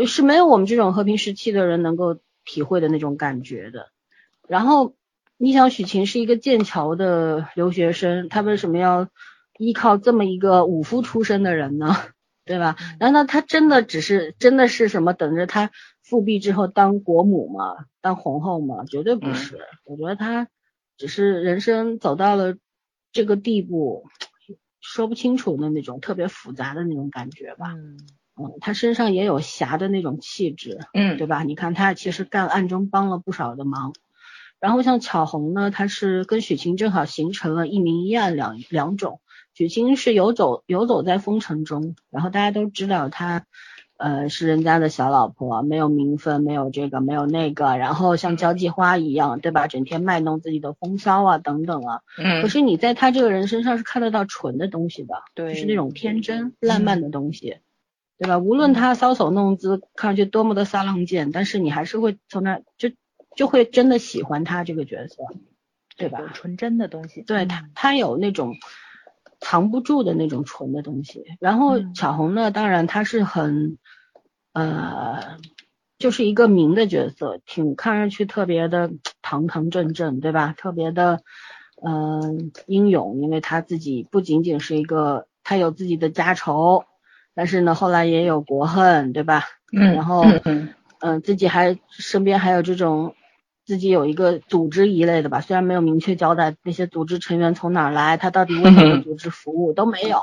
[0.05, 3.87] 是没有我们这种和平时期的人能够体会的那种感觉的。
[4.47, 4.95] 然后
[5.37, 9.07] 你想，许晴是一个剑桥的留学生，他为什么要
[9.57, 11.95] 依靠这么一个武夫出身的人呢？
[12.45, 12.75] 对吧？
[12.99, 15.71] 难道他真的只是真的是什么等着他
[16.01, 17.85] 复辟之后当国母吗？
[18.01, 18.83] 当皇后吗？
[18.85, 19.59] 绝对不是。
[19.85, 20.49] 我觉得他
[20.97, 22.57] 只是人生走到了
[23.13, 24.09] 这个地步，
[24.81, 27.73] 说不清楚的那种特别复杂的那种感觉吧。
[28.35, 31.43] 嗯，他身上也有侠的那种气质，嗯，对吧？
[31.43, 33.93] 你看他其实干暗中帮了不少的忙。
[34.63, 39.19] 然后像巧红呢，她是跟许晴正好形成了一明一暗两两种。
[39.53, 43.43] 许晴是游走游走在风尘中，然后大家都知道她，
[43.97, 49.67] 呃，是人家的小老婆，没有名分，没有这个，没有那个，然后像交际花一样，对吧？
[49.67, 51.99] 整天卖弄自己的风骚啊，等等啊。
[52.17, 52.41] 嗯。
[52.41, 57.57] 可是你在她这个人身上是看得到纯的东西的，对，是那种天真烂漫的东西，
[58.17, 58.37] 对吧？
[58.37, 62.91] 无论他搔首弄姿，看上去多么的撒浪贱，但是你还是会从那就。
[63.35, 65.23] 就会真的喜欢他这个角色，
[65.97, 66.31] 对吧？
[66.33, 68.55] 纯真的东西，对他，他有那种
[69.39, 71.23] 藏不住的那种纯的东西。
[71.39, 73.77] 然后巧红呢，当然他是很，
[74.53, 75.37] 呃，
[75.97, 80.53] 就是一个明的角色，挺看上去特别的堂堂正正，对吧？
[80.57, 81.21] 特别的
[81.85, 86.85] 嗯、英勇，因为他自己不仅仅是一个，他有自己的家仇，
[87.33, 89.43] 但是呢后来也有国恨，对吧？
[89.75, 90.69] 嗯，然后嗯嗯
[90.99, 93.15] 嗯，自己还身边还有这种
[93.65, 100.19] 自己有一个组织一类的吧，虽然没有明确交代那些组织成员从哪儿来，他到底为哪个组织服务 都没有，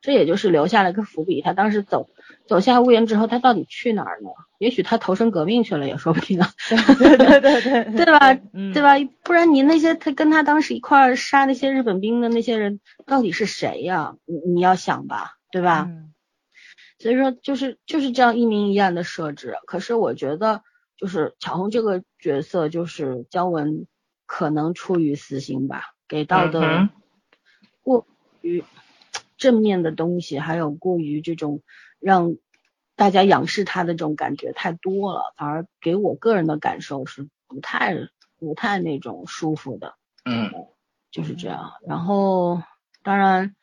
[0.00, 1.40] 这也就是留下了一个伏笔。
[1.42, 2.08] 他当时走
[2.46, 4.28] 走下屋檐之后，他到底去哪儿呢？
[4.58, 6.46] 也许他投身革命去了，也说不定呢，
[6.98, 8.38] 对对对对 对吧？
[8.52, 8.94] 嗯对吧？
[9.22, 14.16] 不然你那些他跟他当时一块儿杀那些日本兵的那些人到底是谁呀？
[14.26, 15.86] 你你要想吧，对吧？
[15.88, 16.06] 嗯
[16.98, 19.54] 所以说就是就是这样一明一暗的设置。
[19.66, 20.60] 可是我觉得
[21.00, 23.86] 就是巧红这个角色，就是姜文
[24.26, 26.90] 可能出于私心吧，给到的
[27.80, 28.06] 过
[28.42, 28.62] 于
[29.38, 31.62] 正面的东西，还有过于这种
[32.00, 32.36] 让
[32.96, 37.96] 大家仰视他的这种感觉太多了，反而给我个人的感受是不太
[38.38, 39.94] 不太那种舒服的。
[40.26, 40.50] 嗯
[41.10, 41.72] 就是这样。
[41.86, 42.62] 然后，
[43.02, 43.56] 当然，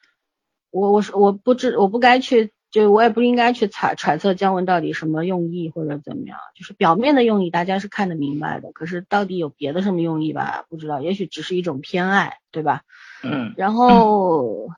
[0.71, 6.37] 我我是我不知我不该去，就我也不应该去揣揣测姜文到底什么用意或者怎么样。
[6.55, 10.65] 就是表面的用意大家是看得明白的，可是到底有别的什么用意吧？
[10.69, 12.83] 不知道，也许只是一种偏爱，对吧？
[13.23, 14.69] 嗯然后，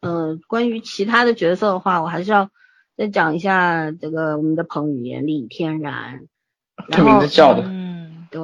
[0.00, 2.48] 嗯、关于其他的角色的话，我还是要
[2.96, 6.22] 再讲一下这个我们的彭于晏、李天然。
[6.90, 8.40] 这名字叫的，嗯对，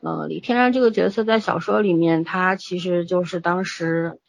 [0.00, 4.20] 呃，李天然这个角色在小说里面，他其实就是当时，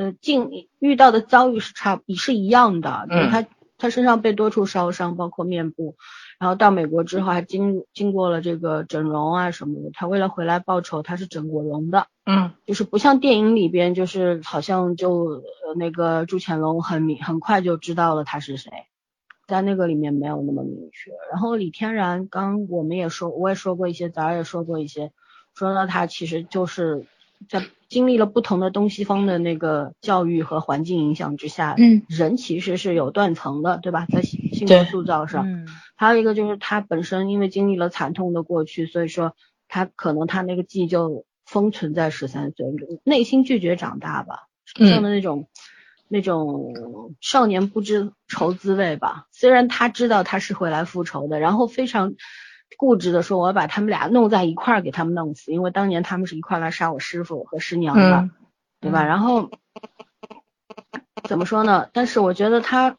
[0.00, 3.46] 呃，境遇到的遭遇是差也是一样的，就是嗯他
[3.76, 5.96] 他身上被多处烧伤，包括面部，
[6.38, 18.70] 然后到美国之后还经经过了这个整容啊什么的，他为了回来报仇，他是整过容的，嗯就是不像电影里边，就是好像就呃那个朱潜龙很明很快就知道了他是谁，
[19.46, 21.12] 在那个里面没有那么明确。
[21.30, 25.12] 然后李天然，刚我们也说，我也说过一些，咱儿也说过一些，
[25.54, 27.04] 说到他其实就是
[27.48, 32.02] 在经历了不同的东西方的那个教育和环境影响之下，嗯。
[32.08, 34.06] 人其实是有断层的，对吧？
[34.10, 35.66] 在性性格塑造上，嗯。
[35.96, 39.34] 还有一个就是他本身因为经历了惨痛的过去，所以说
[39.68, 42.66] 他可能他那个记忆就封存在十三岁，
[43.02, 45.48] 内心拒绝长大吧，这样的那种、
[46.08, 49.26] 那种少年不知愁滋味吧。
[49.32, 52.14] 虽然他知道他是会来复仇的，然后非常
[52.76, 58.16] 固执的说我要把他们俩弄在一块儿给他们弄死，因为当年他们是一块儿来杀我师傅和师娘的。
[58.16, 58.30] 嗯
[58.82, 59.04] 对吧？
[59.04, 59.50] 嗯然后
[61.24, 61.90] 怎么说呢？
[61.92, 62.96] 但是我觉得他，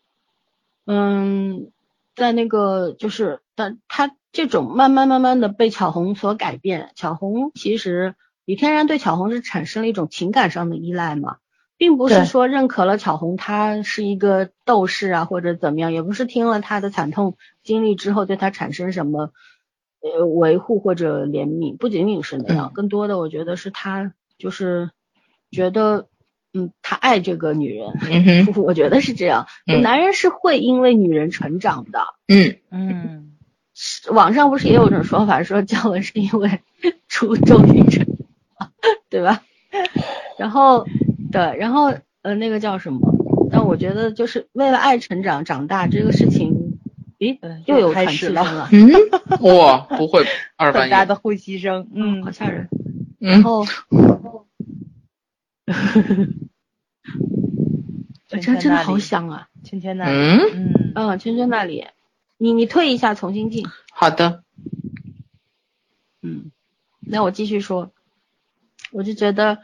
[0.86, 1.72] 嗯，
[2.16, 6.92] 在那个就是，但他这种慢慢慢慢的被巧红所改变。
[6.94, 8.14] 巧红其实
[8.46, 11.38] 李天然对巧红是产生了一种情感上的依赖嘛，
[11.78, 19.32] 并不是说认可了巧红她是一个斗士啊或者怎么样，也不是听了她的惨痛经历之后对她产生什么
[20.02, 24.90] 呃维护或者怜悯，不仅仅是那样，嗯更多的我觉得是他就是
[25.52, 26.08] 觉得，
[26.54, 29.48] 嗯，他爱这个女人，嗯 我觉得是这样。
[29.68, 32.00] 嗯男人是会因为女人成长的。
[32.28, 33.32] 嗯嗯
[34.12, 36.62] 网上不是也有种说法，说姜文是因为
[37.08, 38.06] 出周星驰，
[39.10, 39.42] 对吧？
[40.38, 40.86] 然后
[41.32, 43.00] 对，然后呃那个叫什么？
[43.52, 46.51] 但我觉得就是为了爱成长长大这个事情，
[47.22, 48.44] 咦嗯，又有开喘气声始了。
[48.52, 48.90] 了，嗯，
[49.60, 52.68] 哇，不会二半夜，很大的呼吸声，嗯，好吓人。
[53.20, 53.64] 然嗯后，
[58.28, 59.48] 圈这真的好响啊！
[59.64, 60.74] 圈圈那里，嗯，嗯。
[60.96, 61.86] 嗯，圈圈那里，
[62.40, 63.68] 你你退一下，重新进。
[63.94, 64.44] 好的，
[66.24, 66.50] 嗯，
[67.02, 67.92] 那我继续说，
[68.92, 69.60] 我就觉得，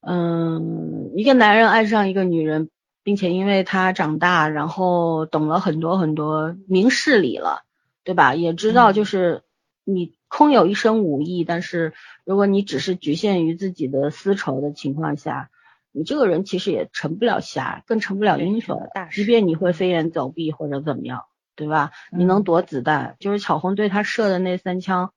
[0.00, 2.70] 嗯，一个男人爱上一个女人，
[3.04, 7.62] 并且因为他长大，然后懂了很多很多明事理了，
[8.02, 8.34] 对吧？
[8.34, 9.42] 也知道嗯就是
[9.84, 11.92] 你空有一身武艺，但是
[12.24, 15.50] 如果你只是局限于自己的私仇的情况下，
[15.92, 19.06] 你这个人其实也成不了侠，更成不了英雄大。
[19.10, 21.92] 即便你会飞檐走壁或者怎么样，对吧？
[22.10, 25.12] 你能嗯躲子弹，就是巧红对他射的那三枪，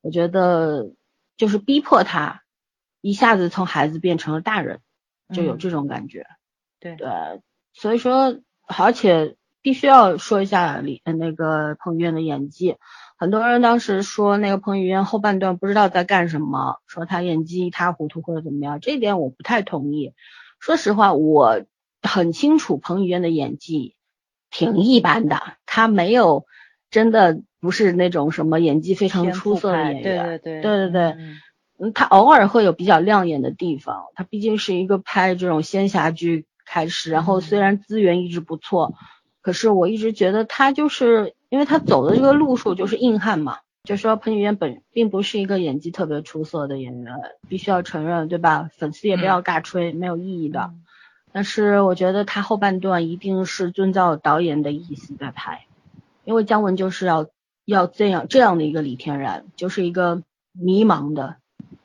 [0.00, 0.92] 我觉得
[1.36, 2.42] 就是逼迫他
[3.00, 4.78] 一下子从孩子变成了大人，
[5.34, 6.26] 就有嗯这种感觉。
[6.82, 7.08] 对对，
[7.72, 12.76] 所以说，而且必须要说一下李呃那个彭于晏的演技。
[13.16, 20.12] 很多人当时说那个彭于晏后半段不知道在干什么，说他演技一塌糊涂或者怎么样，这一点我不太同意。
[20.58, 21.62] 说实话，我
[22.02, 23.94] 很清楚彭于晏的演技
[24.50, 26.46] 挺一般的，他没有
[26.90, 30.02] 真的不是那种什么演技非常出色的演员。
[30.02, 31.38] 对对对对对对嗯
[31.78, 38.94] 嗯，他偶尔会有比较亮眼的地方，他毕竟是一个拍这种仙侠剧开始，然后虽然资源一直不错，
[39.42, 47.14] 可是我一直觉得他就是因为他走的这个路数就是硬汉嘛，就说彭于晏本并不是一个演技特别出色的演员，
[47.46, 48.70] 必须要承认，对吧？
[48.74, 50.72] 粉丝也不要尬吹，没有意义的。
[51.30, 55.66] 但是我觉得他后半段一定是遵照导演的意思在拍，
[56.24, 57.26] 因为姜文就是要
[57.66, 61.36] 要这样这样的一个李天然，就是一个迷茫的、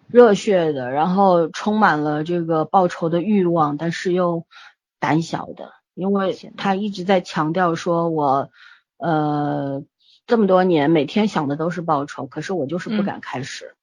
[0.08, 4.46] 热血的，然后充满了这个报仇的欲望，但是又
[5.00, 8.50] 胆小的，因为他一直在强调说，我
[8.98, 9.84] 呃
[10.26, 13.76] 这么多年每天想的都是报仇，可是我就是不敢开始，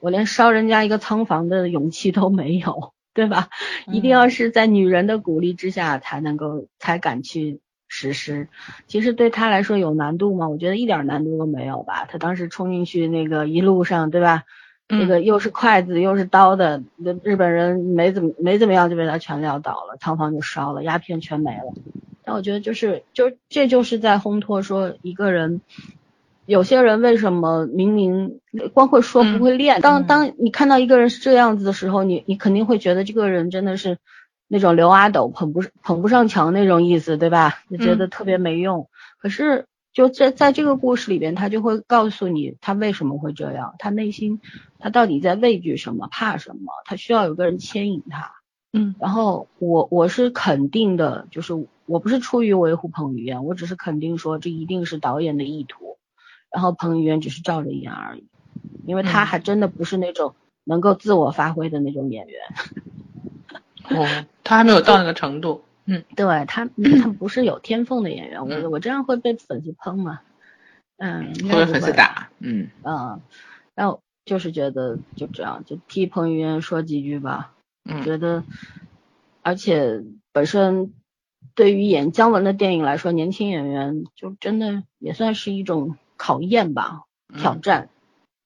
[0.00, 2.92] 我连烧人家一个仓房的勇气都没有。
[3.14, 3.48] 对吧？
[3.88, 8.48] 一定要是在女人的鼓励之下才能够才敢去实施。
[8.86, 10.48] 其实对他来说有难度吗？
[10.48, 12.04] 我觉得一点难度都没有吧。
[12.08, 14.44] 他当时冲进去那个一路上，对吧？
[14.88, 21.72] 那个又是筷子又是刀的，那日本人没怎么没怎么样就被他全撂倒了，仓房就烧了，鸦片全没了。
[22.24, 25.60] 但我觉得就是就这就是在烘托说一个人。
[26.46, 28.40] 有些人为什么明明
[28.72, 29.82] 光会说不会练？
[29.82, 33.98] 当当你看到一个人是这样子的时候，你你肯定会觉得这个人真的是
[34.46, 37.60] 那种刘阿斗捧不捧不上墙那种意思，对吧？
[37.70, 38.88] 就觉得特别没用。
[39.18, 39.66] 可是
[39.98, 44.40] 就在在这个故事里边，他就会告诉你他为什么会这样，他内心
[44.78, 48.30] 他到底在畏惧什么，怕什么，他需要有个人牵引他。
[48.72, 51.52] 嗯，然后我我是肯定的，就是
[51.84, 55.98] 我不是出于维护彭于晏，我只是肯定说这一定是导演的意图。
[56.52, 58.28] 然后彭于晏只是照着演而已，
[58.86, 62.40] 因为他还真的不是那种能够自我发挥的那种演员。
[63.98, 64.06] 哦，
[64.44, 65.62] 他还没有到那个程度。
[65.88, 66.66] 嗯，对他，
[67.02, 68.46] 他不是有天分的演员。
[68.46, 70.20] 我我这样会被粉丝喷吗？
[70.98, 72.28] 嗯，会被粉丝打。
[72.38, 73.20] 嗯嗯，
[73.74, 77.54] 然后就是觉得就这样，就替彭于晏说几句吧。
[77.84, 78.44] 嗯，觉得，
[79.42, 80.92] 而且本身。
[81.54, 87.02] 对于演姜文的电影来说，年轻演员就真的也算是一种考验吧，
[87.36, 87.88] 挑战，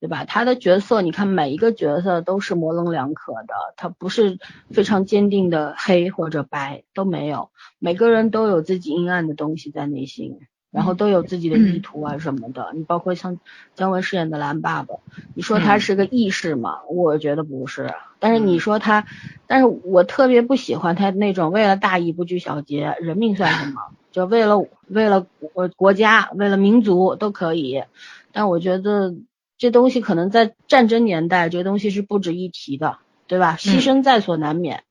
[0.02, 0.24] 对吧？
[0.24, 4.40] 他的角色，你看每一个角色都是模棱两可的，他不是
[4.72, 10.40] 非常坚定的黑或者白都没有，每个人都有自己阴暗的东西在内心。
[10.72, 13.38] 然后都有自己的意图啊什么的，你包括像
[13.74, 14.94] 姜文饰演的蓝爸爸，
[15.34, 16.80] 你说他是个义士吗？
[16.88, 17.92] 我觉得不是。
[18.18, 19.04] 但是你说他，
[19.46, 23.82] 但是我特别不喜欢他那种为了大义不拘小节，人命算什么？
[24.12, 27.84] 就为了为了国国家，为了民族都可以。
[28.32, 29.14] 但我觉得
[29.62, 32.98] 这东西可能在战争年代，这东西是不值一提的，
[33.28, 33.56] 对吧？
[33.56, 34.82] 牺牲在所难免。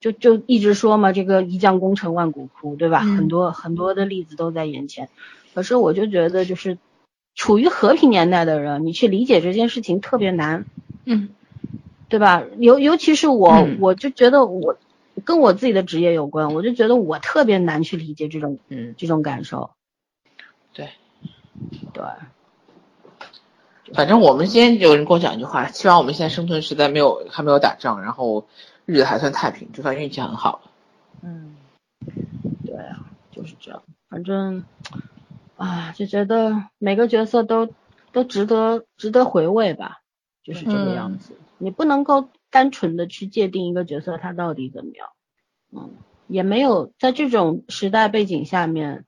[0.00, 3.00] 就就一直说嘛，这个一将功成万骨枯，对吧？
[3.00, 5.10] 很多很多的例子都在眼前。
[5.52, 6.78] 可是我就觉得，就是
[7.34, 10.64] 处于和平年代的人，你去理解这件事情特别难，
[11.04, 11.28] 嗯，
[12.08, 12.44] 对吧？
[12.56, 14.78] 尤尤其是我，我就觉得我
[15.26, 19.72] 跟我自己的职业有关，我就觉得我特别难去理解这种，嗯，这种感受。
[20.72, 20.88] 对，
[21.92, 22.04] 对。
[23.94, 28.46] 反正我们今天有人跟我讲一句话，希望我们现在生存时代没有还没有打仗，然后。
[28.86, 30.70] 日子还算太平，就算运气很好了。
[31.22, 31.56] 嗯，
[32.66, 33.82] 对啊，就是这样。
[34.10, 34.62] 反正
[35.56, 37.70] 啊，就觉得每个角色都
[38.12, 40.02] 都值得值得回味吧，
[40.42, 41.32] 就是这个样子。
[41.56, 45.08] 你不能够单纯的去界定一个角色他到底怎么样。
[45.72, 45.92] 嗯，
[46.26, 49.06] 也没有在这种时代背景下面，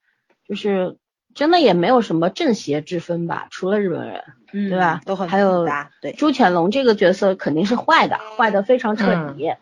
[0.48, 0.96] 就是
[1.36, 4.24] 真的也没有什么正邪之分吧，除了日本人。
[4.52, 5.02] 对吧？
[5.04, 5.66] 都很还有
[6.00, 9.52] 对朱潜龙这个角色肯定是坏的，坏的非常彻底，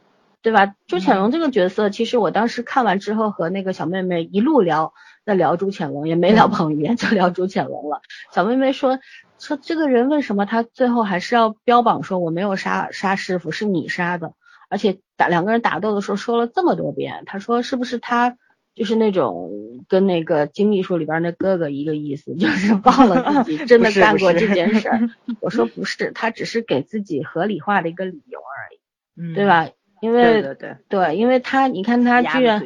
[0.41, 0.75] 对吧？
[0.87, 4.93] 朱潜龙这个角色，其实我当时看完之后和那个小妹妹一路聊，
[5.27, 8.03] 在聊朱潜龙，也没聊彭于晏，就聊朱潜龙了。
[8.33, 9.01] 小妹妹说
[9.41, 14.35] 说这个人为什么他最后还是要标榜说我没有杀杀师傅，是你杀的，
[14.69, 18.37] 而且打两个人打斗的时候说了这么多遍，他说是不是他？
[18.75, 25.11] 就是那种跟那个金秘书里边那哥哥一个意思， 就是忘了自己真的干过这件事儿。
[25.41, 29.71] 我说不是，他只是给自己合理化的一个理由而已，对吧？
[30.01, 32.61] 因为对对对，因为他你看他居然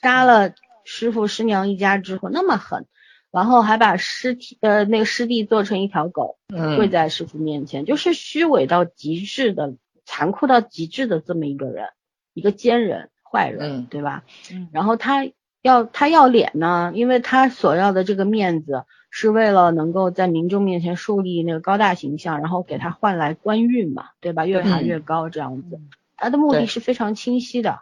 [0.00, 0.54] 杀了
[0.84, 2.86] 师傅师娘一家之后那么狠，
[3.30, 6.38] 然后还把尸体呃那个师弟做成一条狗
[6.76, 9.74] 跪在师傅面前，就是虚伪到极致的、
[10.06, 11.88] 残酷到极致的这么一个人，
[12.32, 14.24] 一个奸人坏人，对吧？
[14.72, 15.26] 然后他。
[15.62, 24.46] 要他要脸呢，因为他所要的这个面子是为了能够在民众面前树立那个高大形象，然后给他换来官运嘛，对吧？
[24.46, 25.80] 越爬越高这样子，
[26.16, 27.80] 他的目的是非常清晰的。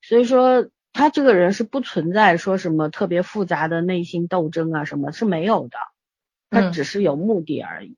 [0.00, 5.78] 所以说他这个人是不存在说什么特别复杂的内心斗争啊，什么是没有的，
[6.50, 7.96] 他只是有目的而已。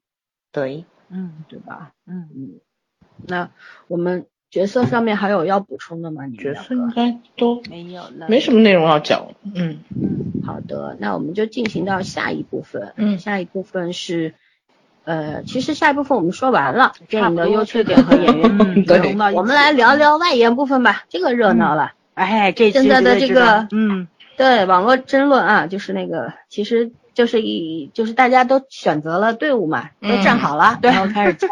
[0.52, 1.92] 对，嗯，对吧？
[2.06, 2.60] 嗯嗯，
[3.26, 3.50] 那
[3.88, 4.26] 我们。
[4.54, 6.26] 角色上面还有要补充的吗？
[6.26, 9.26] 你角色应该都没有了，没什么内容要讲。
[9.42, 12.92] 嗯嗯，好的，那我们就进行到下一部分。
[12.94, 14.34] 嗯下一部分是，
[15.02, 21.92] 呃，其实下一部分我们说完了电影的差不多优缺点和演员 嗯对融到一起我们来聊聊外延部分吧，这个热闹了。
[22.14, 31.48] 哎，这现在的这个嗯对网络争论啊，就是那个，其实就是一就是大家都选择了队伍嘛，都站好了，对然后开始掐，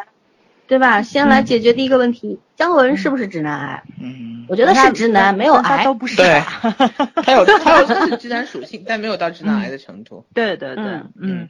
[0.72, 1.02] 对吧？
[1.02, 3.82] 先来解决第一个问题，姜文是不是直男癌？
[4.00, 5.92] 嗯，我觉得是直男，没有癌都。
[5.92, 6.16] 不是。
[6.16, 6.40] 对，
[7.22, 10.24] 他有他有他是 直男属性，但没有到直男癌的程度。
[10.32, 11.48] 对对对，嗯嗯，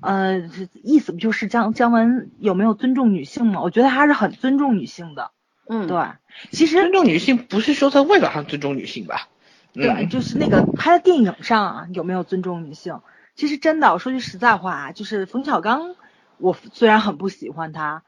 [0.00, 0.50] 呃，
[0.82, 3.60] 意思不就是姜姜文有没有尊重女性吗？
[3.60, 5.30] 我觉得他是很尊重女性的。
[5.68, 6.02] 嗯，对，
[6.50, 9.28] 其实尊重女性不是说他为了上尊重女性吧？
[9.74, 13.00] 对，嗯就是那个拍的电影上啊有没有尊重女性？
[13.36, 15.94] 其实真的，我说句实在话啊，就是冯小刚，
[16.38, 18.02] 我虽然很不喜欢他，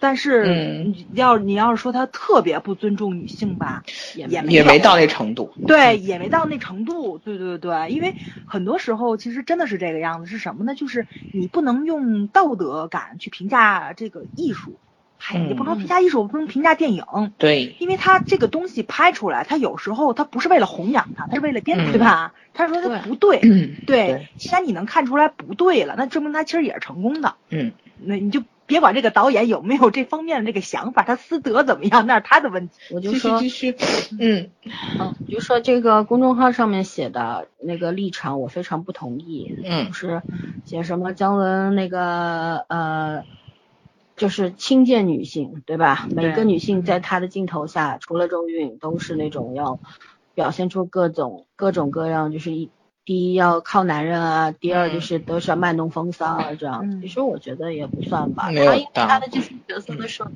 [0.00, 3.82] 但是嗯你要你要是说他特别不尊重女性吧，
[4.14, 5.52] 也也有也没到那程度。
[5.66, 7.18] 对，也没到那程度。
[7.18, 10.74] 对对对，因为很多时候其实真的是这个样子，是什么呢？
[10.74, 14.78] 就是你不能用道德感去评价这个艺术，
[15.16, 17.04] 嗨，也不能嗯评价艺术，不能评价电影。
[17.38, 22.32] 对，因为他这个东西拍出来，他有时候他不是为了弘扬它，他是为了编，嗯对吧？
[22.54, 27.34] 他说他不对，嗯对对，既然你能看出来不对了，那证明他其实也是成功的。
[27.50, 32.74] 嗯，那你就别管这个导演有没有这方面的这个想法，他私德怎么样，那是他的问题。
[32.92, 33.74] 我就说继，续。
[34.20, 34.50] 嗯
[35.00, 39.56] 嗯，就说这个公众号上面写的那个立场，我非常不同意。
[39.64, 40.22] 嗯就是
[40.66, 43.24] 写什么姜文那个呃，
[44.16, 46.06] 就是轻贱女性，对吧？
[46.14, 49.80] 每个女性在他的镜头下，除了周韵，都是那种要
[50.34, 52.68] 表现出各种各种各样，就是一
[53.08, 56.82] 第一要靠男人啊，第二就是都是要卖弄风骚啊，这样。
[56.84, 60.30] 嗯其实我觉得也不算吧，他因为他的这些角色的时候，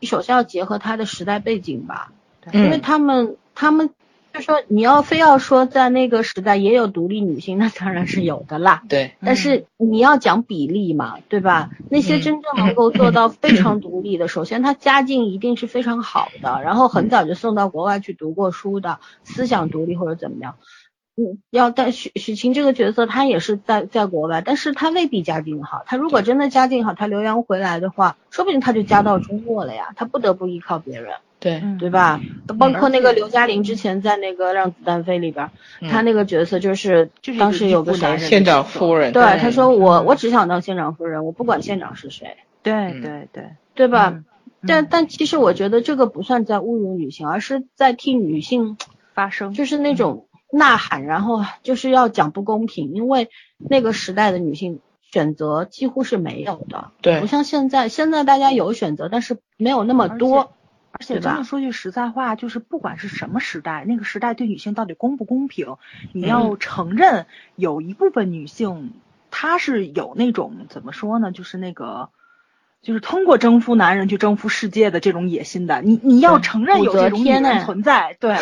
[0.00, 2.10] 你首先要结合他的时代背景吧。
[2.46, 3.90] 嗯，因为他们他们
[4.34, 8.82] 就说你要非要说在那个时代也有独立女性，那当然是有的啦。
[8.88, 11.70] 对，但是你要讲比例嘛，对吧？
[11.88, 20.56] 那些真正能够做到非常独立的，首先她家境一定是非常好的，然后很早就送到国外去读过书的，思想独立或者怎么样。
[21.18, 25.82] 嗯，要但许许晴这个角色，她也是在在国外，但是她未必家境好。
[25.84, 31.14] 她如果真的家境好，她留洋回来的话，说不定她就嫁到中国了呀，她不得不依靠别人。
[31.40, 31.90] 对，嗯对？
[31.90, 32.20] 吧？
[32.58, 35.50] 包括那个刘嘉玲之前在那个《让子弹飞》里边，
[35.80, 39.12] 嗯她那个角色就是就是当时有个谁一个男人县长夫人。
[39.12, 43.44] 对，她说我嗯我只想当县长夫人，我不管县长是谁，对嗯对对，
[43.74, 44.10] 对吧？
[44.14, 44.24] 嗯
[44.66, 48.76] 但嗯但其实我觉得这个不算在侮辱女性，而是在替女性
[49.14, 54.80] 发声就是那种呐喊，然后就是要讲不公平，因为那个时代的女性
[55.12, 60.52] 选择几乎是没有的，对不像现在，现在大家有选择，但是没有那么多。
[60.90, 65.76] 而且真的说句实在话，就是不管是什么时代，那个时代对女性到底公不公平，
[66.12, 68.92] 你要承认有一部分女性
[69.30, 72.08] 她是有那种怎么说呢，就是那个。
[72.82, 78.36] 就是通过征服男人去征服世界的这种野心的，你你要承认有这种野人武则天呢存在，对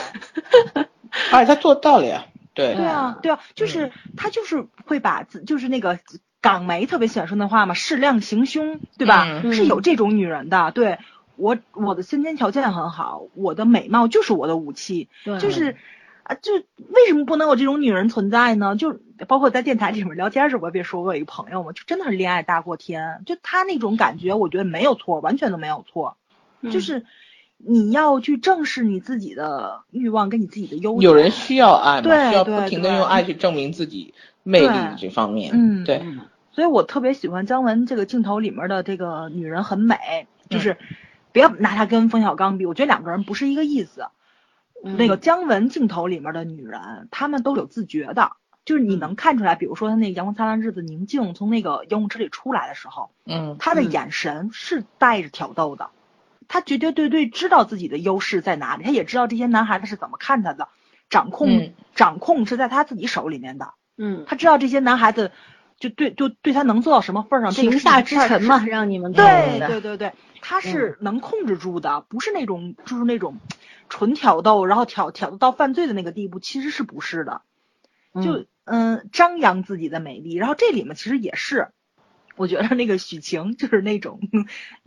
[1.33, 2.27] 而 且他做到了呀。
[2.55, 5.99] 对对啊对啊，就是他就是会把自就是那个
[6.41, 9.27] 港媒特别喜欢说那话嘛，适量行凶，对吧？
[9.45, 10.99] 嗯是有这种女人的，对
[11.37, 15.77] 我我的先天条件很好，我的美貌就是我的武器，对就是
[16.27, 18.75] 啊，就为什么不能有这种女人存在呢？
[18.75, 18.99] 就
[19.29, 26.17] 包括在电台里面聊天时，我也别说过一个朋友嘛，就真的是恋爱大过天，就他那种感觉，我觉得没有错，完全都没有错，
[26.63, 27.07] 嗯就是
[27.59, 31.03] 你要去正视你自己的欲望跟你自己的优点。
[31.03, 34.13] 有人需要爱嘛，对需要不停的用爱去证明自己
[34.43, 35.53] 魅力这方面。
[35.55, 40.77] 嗯对，嗯所以我特别喜欢姜文这个镜头里面的这个女人很美，嗯就是
[41.33, 44.07] 不要拿她跟冯小刚比，我觉得两个人不是一个意思。
[44.85, 48.33] 嗯那个姜文镜头里面的女人，她们都有自觉的，
[48.65, 53.91] 就是你能看出来，比如说她那个《阳光灿烂日子》宁静从那个游泳池里出来的时候，嗯她的嗯。
[53.91, 55.91] 眼神是带着挑逗的，
[56.49, 60.69] 她绝绝对对知道自己的优势在哪里，她也知道这些男孩子是怎么看她的，
[61.11, 61.75] 掌控、嗯。
[61.95, 65.33] 掌控是在她自己手里面的，嗯，她知道这些男孩子
[65.79, 73.37] 就对就对他能做到什么份儿上，这个情下之是臣嘛，让你们对对对对，他是能控制住的，不是那种就是那种
[73.89, 77.43] 纯挑逗，然后挑挑逗到犯罪的那个地步，其实是不是的？
[78.23, 81.69] 就嗯张扬自己的美丽，然后这里面其实也是，
[82.37, 84.21] 我觉得那个许晴就是那种，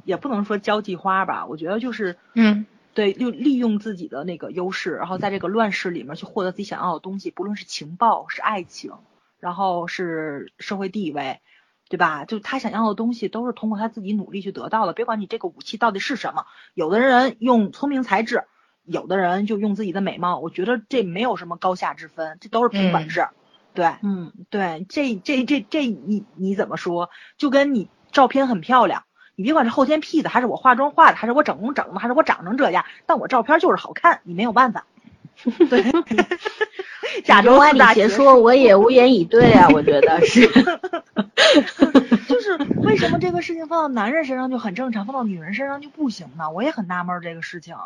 [0.04, 2.66] 也不能说交际花吧，我觉得就是嗯
[2.96, 8.94] 对，就利用自己的那个优势，然后在这个乱世里面去获得自己想要的东西，不论是情报、是爱情，
[9.40, 11.40] 然后是社会地位，
[11.88, 12.26] 对吧？
[12.26, 14.94] 就他想要的东西都是通过他自己努力去得到的。
[14.94, 18.44] 别管你这个武器到底是什么，有的人用聪明才智，
[18.90, 20.40] 有的人就用自己的美貌。
[20.40, 23.28] 我觉得这没有什么高下之分，这都是凭本事。
[23.74, 27.10] 对对，嗯，对，这这这这你你怎么说？
[27.38, 29.04] 就跟你照片很漂亮，
[29.36, 34.86] 你别管是后天 P 的，还是我化妆化的，还是我整容整的，还是我长成这样，但我照片就是好看，你没有办法。
[35.70, 35.86] 对，
[37.28, 40.46] 亚洲话里四大邪邪说，我也无言以对啊，我觉得是。
[42.28, 46.50] 就是为什么这个事情放到男人身上就很正常，放到女人身上就不行呢？
[46.52, 47.78] 我也很纳闷儿这个事情。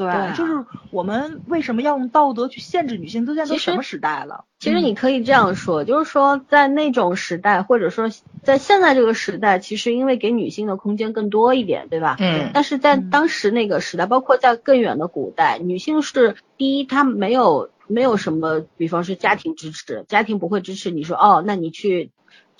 [0.00, 3.26] 对，对啊就是我们为什么要用道德去限制女性？
[3.26, 4.46] 都现在都什么时代了？
[4.58, 8.08] 其实你可以这样说，就是说在那种时代，或者说
[8.42, 12.16] 在现在这个时代，其实因为给女性的空间更多一点，对吧？
[12.18, 22.10] 嗯但是在嗯当时那个时代，包括在更远的古代，女性是第一，她没有没有什么，比方说家庭支持，家庭不会支持你说哦，那你去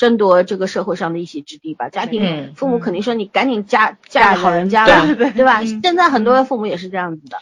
[0.01, 1.90] 争夺这个社会上的一席之地吧。
[1.90, 5.05] 家庭、嗯父母肯定说你赶紧嫁嫁好人人家吧，
[5.36, 5.60] 对吧？
[5.60, 7.36] 嗯现在很多的父母也是这样子的。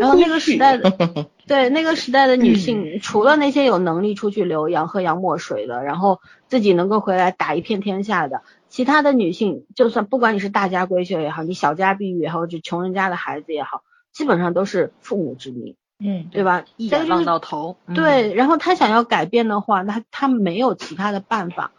[0.00, 0.90] 然后那个时代的，
[1.46, 16.64] 对那个时代的女性，除了那些有能力出去留洋喝洋墨水的，然后自己能够回来打一片天下的，其他的女性，就算不管你是大家闺秀也好，你小家碧玉也好，就穷人家的孩子也好，基本上都是父母之命，嗯对吧？
[16.76, 17.76] 一眼望到头。
[17.86, 21.70] 嗯，对，然后他想要改变的话，那他没有其他的办法。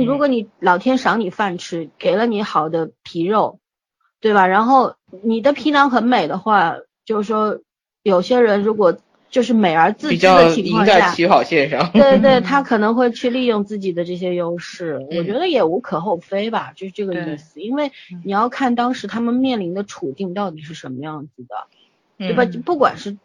[0.00, 3.60] 就如果你老天赏你饭吃，给了你好的皮肉，
[4.20, 4.46] 对吧？
[4.46, 7.60] 然后你的皮囊很美的话，就是说
[8.02, 8.98] 有些人如果
[9.30, 11.90] 就是美而自知的情况下，在起跑线上。
[11.92, 17.60] 对对，嗯 他可能会去利用自己的这些优势，我嗯觉得也无可厚非吧，就是这个意思。
[17.60, 21.66] 因为嗯你要看当时他们面临的处境到底是什么样子的。
[22.18, 22.44] 对吧？
[22.44, 23.18] 嗯不管是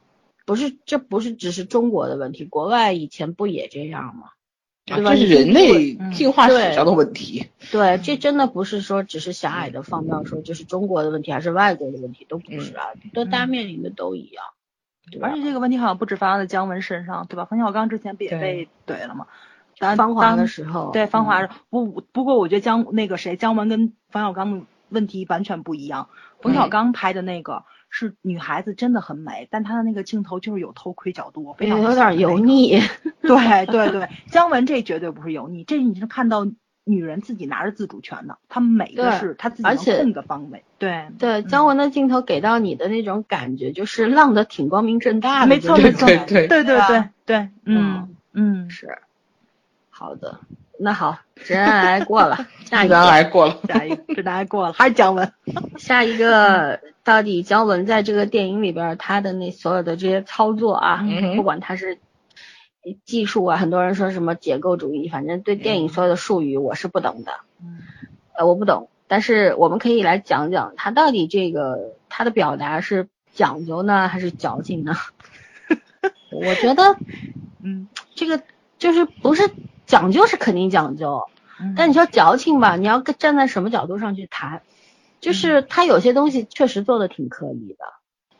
[0.45, 4.30] 不是这不是只是中国的问题，国外以前不也这样吗？
[4.88, 5.11] 对吧？
[5.11, 7.45] 啊这是人类嗯进化史上的问题。
[7.72, 14.43] 对，这真的不是说只是狭隘的放到说就是中国的问题还是外国的问题，都不是啊，都大家嗯面临的都一样，
[15.11, 15.43] 对吧而且？
[15.43, 17.45] 这个问题好像不止发生在姜文身上，对吧？
[17.45, 19.27] 冯小刚之前不也被怼了吗？
[19.80, 26.09] 当芳华的时候，对，芳华嗯不不过我觉得姜那个谁姜文跟冯小刚的问题完全不一样。
[26.41, 32.38] 冯小嗯刚拍的那个是女孩子真的很美，但她的那个镜头就是有偷窥角度，我非常有点油。
[32.39, 32.80] 腻，
[33.22, 36.47] 对对对，姜文这绝对不是油腻，这你是看到
[36.84, 40.64] 女人自己拿着自主权的，她美的是她自己而且能控的方位。
[40.77, 48.99] 对，对姜文的镜头给到你的那种感觉，就是浪的挺光明正大的，没错没错对对对对，嗯嗯，是
[49.89, 50.39] 好的。
[50.79, 52.99] 那好，直男癌过了，下一个。
[52.99, 53.59] 癌过了。
[53.67, 55.31] 下一个这大家过了， 还是姜文。
[55.77, 61.99] 下一个，到底姜文在这个电影里边儿他的那所有的这些操作啊，嗯不管他是
[63.05, 67.31] 技术啊，很多人说什么解构主义，反正对电影所有的术语我是不懂的，
[67.61, 67.79] 嗯
[68.37, 68.89] 呃，我不懂。
[69.07, 74.93] 但是我们可以来讲讲他到底这个他的表达是讲究呢，还是矫情呢？
[76.31, 76.97] 我觉得
[77.63, 78.41] 嗯，这个
[78.77, 79.49] 就是不是
[79.88, 81.23] 讲究是肯定讲究，
[81.59, 84.61] 嗯但你说矫情吧，你要跟站在什么角度上去谈？
[85.19, 87.85] 就是他有些东西确实做的挺可以的，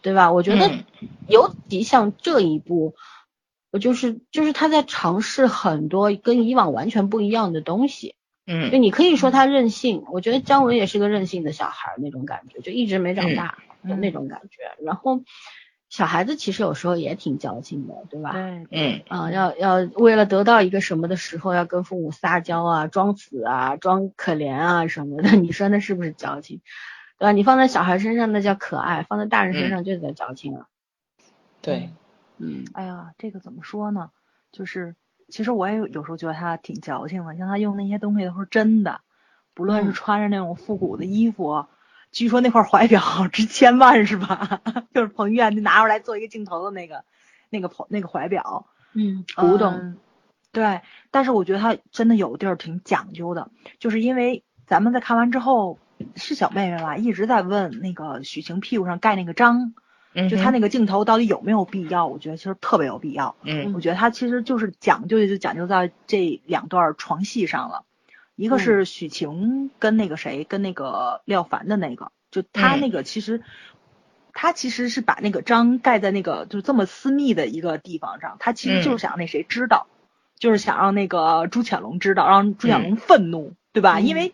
[0.03, 0.32] 对吧？
[0.32, 0.84] 我觉得嗯
[1.28, 2.94] 尤其像这一步，
[3.72, 8.14] 我就是就是他在尝试很多跟以往完全不一样的东西。
[8.45, 14.84] 嗯就嗯你可以说他任性，我觉得姜文也是个任性的小孩儿那种感觉，就一直没长大的嗯那种感觉。
[14.86, 15.22] 然后
[15.89, 18.31] 小孩子其实有时候也挺矫情的，对吧？
[18.34, 26.61] 对，嗯啊，要要为了得到一个什么的时候，要跟父母撒娇啊，装死啊，装可怜啊什么的， 你说那是不是矫情？
[27.18, 27.31] 对吧？
[27.31, 30.68] 你放在小孩身上那叫可爱，放在大人身上就叫矫情了。
[31.61, 31.89] 对，
[32.38, 34.11] 嗯哎呀，这个怎么说呢？
[34.51, 34.95] 就是
[35.30, 39.01] 其实我也有有时候觉得他挺矫情的，像他用那些东西都是真的，
[39.53, 41.65] 不论是嗯穿着那种复古的衣服，
[42.18, 44.60] 据说那块怀表值千万是吧？
[44.91, 47.03] 就是彭于晏就拿出来做一个镜头的那个
[47.52, 49.73] 那个那个怀表，嗯，古董。
[49.73, 49.98] 嗯
[50.52, 50.81] 对，
[51.11, 55.77] 但是我觉得他真的有地儿挺讲究的，就是因为咱们在看完之后，
[56.15, 59.76] 是小妹妹吧，一直在问那个许晴屁股上盖那个章，
[60.15, 62.07] 嗯就他那个镜头到底有没有必要？
[62.07, 63.35] 我觉得其实特别有必要。
[63.44, 67.84] 嗯我觉得他其实就是讲究就讲究在这两段床戏上了，
[68.38, 73.43] 一个是许晴跟那个谁，跟那个廖凡的那个，就他嗯那个其实。
[74.39, 79.88] 他其实是把那个章盖在那个就这么私密的一个地方上，他其实就是想让那谁知道，
[80.38, 83.97] 就是想让那个朱潜龙知道，让朱潜龙愤怒，对吧？
[83.97, 84.34] 嗯因为，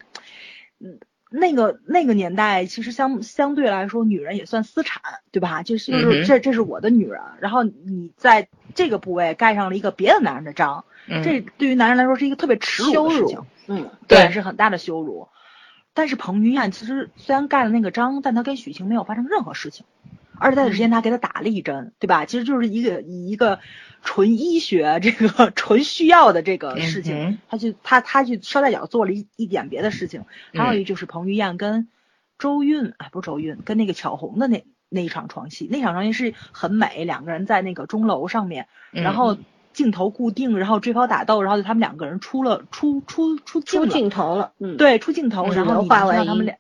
[0.80, 1.00] 嗯，
[1.36, 5.02] 那个那个年代其实相相对来说，女人也算私产，
[5.32, 5.64] 对吧？
[5.64, 15.28] 就是就是这这是我的女人，然后你在这个部位盖上了一个别的男人的章，嗯这对于男人来说是一个特别耻辱的事情，嗯对是很大的羞辱。
[15.96, 19.88] 但是彭于晏其实虽然盖了那个章，但他跟许晴没有发生任何事情。
[20.40, 22.26] 而且在此之前他给他打了一针，对吧？
[22.26, 23.60] 其实就是一个以一个
[24.04, 30.26] 纯医学这个纯需要的这个事情，嗯他去他他去捎带脚做了一一点别的事情。
[30.54, 31.88] 还有一就是彭于晏跟
[32.38, 39.38] 周韵，啊，不是周韵，跟那个巧红的那那一场床戏，那场床戏是很美，两个人在那个钟楼上面，嗯然后
[39.72, 46.58] 镜头固定，然后追跑打斗，然后就他们两个人出了出出出镜出，镜头了，嗯，，对，出镜头，嗯然后你有话外音能看到他们俩，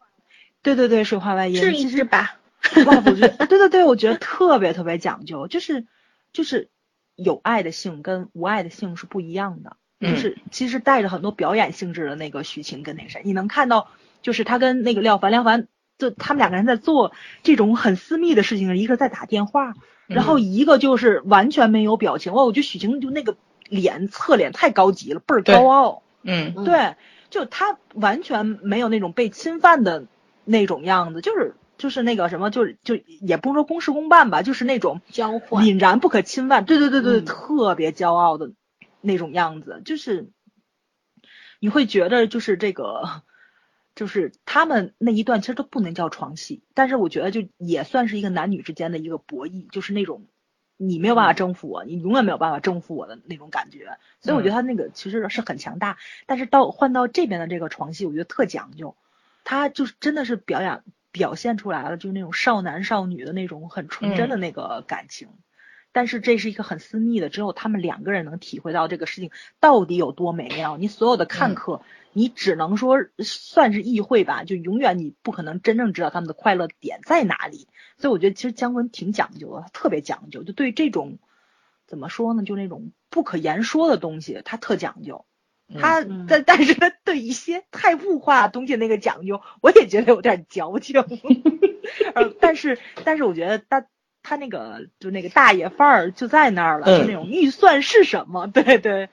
[0.61, 2.37] 对对对，水花外音，是一其实只吧？
[2.88, 5.85] 哇，我觉得对对对，我觉得特别特别讲究，就是
[6.31, 6.69] 就是
[7.15, 10.18] 有爱的性跟无爱的性是不一样的，就嗯。
[10.18, 13.90] 是其实带着很多表演性质的那个许晴跟那个谁，你能看到
[14.22, 15.68] 就是他跟那个廖凡，廖凡
[15.98, 17.14] 就他们两个人在做
[17.44, 19.73] 这种很私密的事情，一个在打电话，
[20.07, 23.35] 然后一个就是完全没有表情，哇，我觉得许晴就那个
[23.68, 26.03] 脸侧脸太高级了，倍儿高傲。
[26.23, 26.53] 嗯。
[26.56, 26.64] 嗯。
[26.64, 26.95] 对，
[27.30, 30.06] 就他完全没有那种被侵犯的
[30.45, 38.53] 那种样子，就是就是那个什么，就是就也不是说公事公办吧，就是那种交换，凛然不可侵犯，对对对对，嗯特别骄傲的
[39.01, 40.30] 那种样子，就是
[41.60, 43.22] 你会觉得就是这个。
[43.95, 50.26] 就是他们那一段其实都不能叫床戏，但是我觉得就也算是一个男女之间的一个博弈，就是那种
[50.77, 53.99] 你没有办法征服我，你永远没有办法征服我的那种感觉。
[54.19, 58.95] 所以我觉得他那个其实是很强大，但是到换到这边的这个床戏，我觉得特讲究，
[59.43, 60.81] 他就是真的是表演
[61.14, 65.30] 表现出来了，就是那种少男少女的那种很纯真的那个感情。
[65.94, 69.30] 但是这是一个很私密的，只有他们两个人能体会到这个事情
[69.60, 70.76] 到底有多美妙。
[70.76, 71.84] 你所有的看客，
[72.14, 77.68] 你只能说算是意会吧，就永远你不可能真正知道他们的快乐点在哪里。
[77.99, 81.19] 所以我觉得其实姜文挺讲究的，他特别讲究，就对这种
[81.85, 85.26] 怎么说呢，就那种不可言说的东西，他特讲究。
[85.80, 91.02] 他嗯但但是他对一些太物化东西那个讲究，我也觉得有点矫情。
[92.15, 93.85] 呃，但是但是我觉得他
[94.22, 98.48] 他那个就那个大爷范儿就在那儿了，嗯就那种预算是什么？
[98.53, 99.10] 对对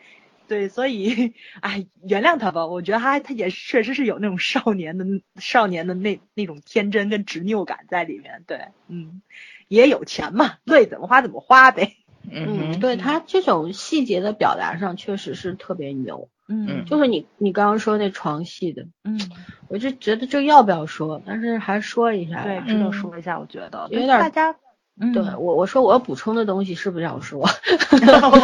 [0.48, 5.04] 对，所以哎，原谅他吧，我觉得他他也确实是有那种少年的
[5.40, 8.42] 少年的那那种天真跟执拗感在里面。
[8.46, 9.22] 对，嗯，
[9.68, 11.96] 也有钱嘛，对怎么花怎么花呗。
[12.30, 16.28] 嗯，嗯对他这种细节的表达上确实是特别牛。
[16.50, 19.18] 嗯就是你你刚刚说那床戏的，嗯，
[19.68, 22.42] 我就觉得这要不要说，但是还说一下吧。
[22.44, 24.50] 对，值得说一下，我觉得有点大家。
[25.02, 27.46] 嗯对我我说我要补充的东西是不是要说？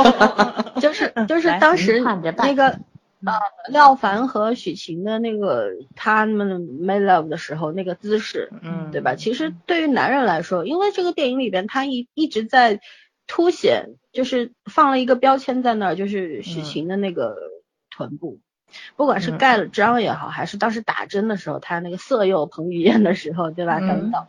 [0.81, 2.01] 就是就是当时
[2.39, 3.35] 那个呃
[3.69, 9.17] 廖凡和许晴的那个他们 make love 的时候那个姿势，嗯对吧？
[9.17, 12.81] 其实对于男人来说，因为这个电影里边他一一直在
[13.27, 17.37] 凸显，就是放了一个标签在那儿，就是许晴的那个
[17.97, 18.39] 臀部。
[18.97, 23.79] 不管是嗯盖了章也好，还是当时打针的时候，他那个色诱彭于晏的时候，对吧？
[23.81, 24.27] 嗯等等，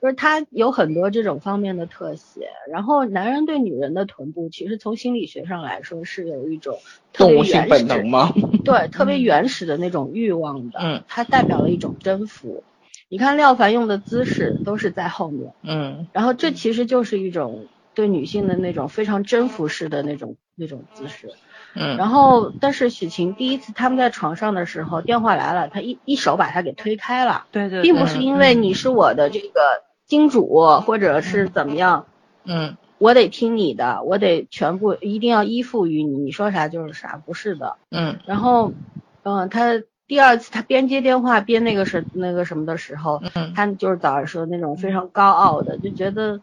[0.00, 2.48] 就是他有很多这种方面的特写。
[2.70, 6.78] 然后男人对女人的臀部，其实从心理学上来说是有一种
[7.12, 8.32] 特别动物性原本能吗？
[8.64, 12.62] 对，特别原始的那种欲望的，嗯它代表了一种征服。
[13.08, 21.30] 你看廖凡用的姿势都是在后面，嗯然后这其实就是一种对女性的那种非常征服式的那种那种姿势。
[21.74, 29.60] 嗯，然后，但是许晴第一次他们在床上的时候，电话来了，他一一手把他给推开了，对对，并不是因为你是我的这个
[30.06, 30.46] 金主
[30.86, 32.06] 或者是怎么样，
[32.44, 32.76] 嗯。
[32.98, 37.78] 我得听你的，我得全部一定要依附于你，你说啥就是啥，不是的。
[37.90, 38.18] 嗯。
[38.26, 38.74] 然后，
[39.22, 43.54] 嗯、他第二次他边接电话边那个是那个什么的时候，嗯。
[43.56, 46.42] 他就是早上说那种非常高傲的，就觉得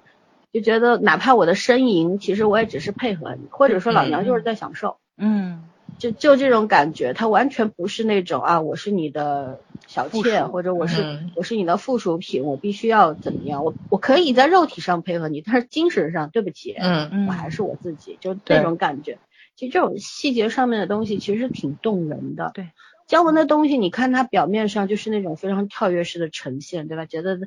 [0.52, 5.62] 就觉得哪怕我的呻吟，其实我也只是配合你，或者说老娘就是在享受，嗯
[6.00, 19.20] 就就这种感觉，他完全不是那种啊，我是你的小妾，或者我是、嗯我是你的附属品，我必须要怎么样，我我可以在肉体上配合你，但是精神上对不起，嗯嗯，我还是我自己，就对那种感觉。
[19.56, 22.52] 其实这种细节上面的东西其实挺动人的。
[22.54, 22.70] 对，
[23.08, 27.06] 姜文的东西，你看他表面上就是那种非常跳跃式的呈现，对吧？
[27.08, 27.40] 觉得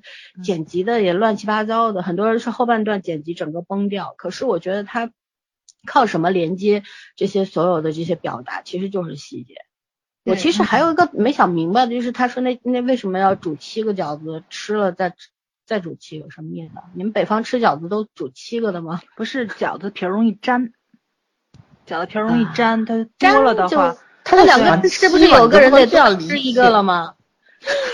[0.42, 4.14] 剪辑的也乱七八糟的，很多人是后半段剪辑整个崩掉。
[4.16, 5.12] 可是我觉得他
[5.86, 6.82] 靠什么连接
[7.16, 9.54] 这些所有的这些表达，其实就是细节。
[10.24, 15.14] 我其实还有一个没想明白的，就是他说那那为什么要煮七个饺子，吃了再
[15.66, 16.84] 再煮七个，什么意思啊？
[16.94, 19.00] 你们北方吃饺子都煮七个的吗？
[19.16, 20.72] 不是饺子皮儿容易粘，
[21.86, 27.14] 饺子皮儿容易啊粘，它粘多了的就话，他两个人是不是有个人得多吃一个了吗？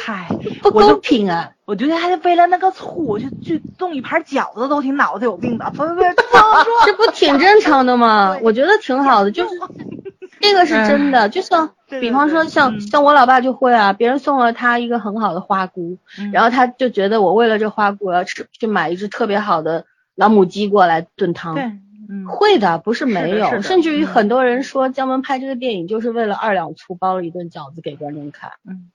[0.06, 0.28] 嗨，
[0.62, 1.50] 不公平啊！
[1.64, 6.00] 我觉得还为了那个醋去去弄一盘饺子都挺脑子有病的，不不不，
[6.86, 8.38] 这不挺正常的吗？
[8.40, 9.50] 我觉得挺好的，就是
[10.40, 11.70] 这个是真的，就像
[12.00, 21.56] 比方说像嗯像我老爸就会啊，别人送了他一个很好的花菇，嗯然后他就觉得我为了这花菇，我要吃去买一只特别好的老母鸡过来炖汤。
[21.56, 21.64] 对，
[22.08, 28.52] 嗯，会的，不是没有，甚至于嗯很多人说姜文拍这个电影就是为了二两醋包了一顿饺子给观众看。
[28.68, 28.92] 嗯，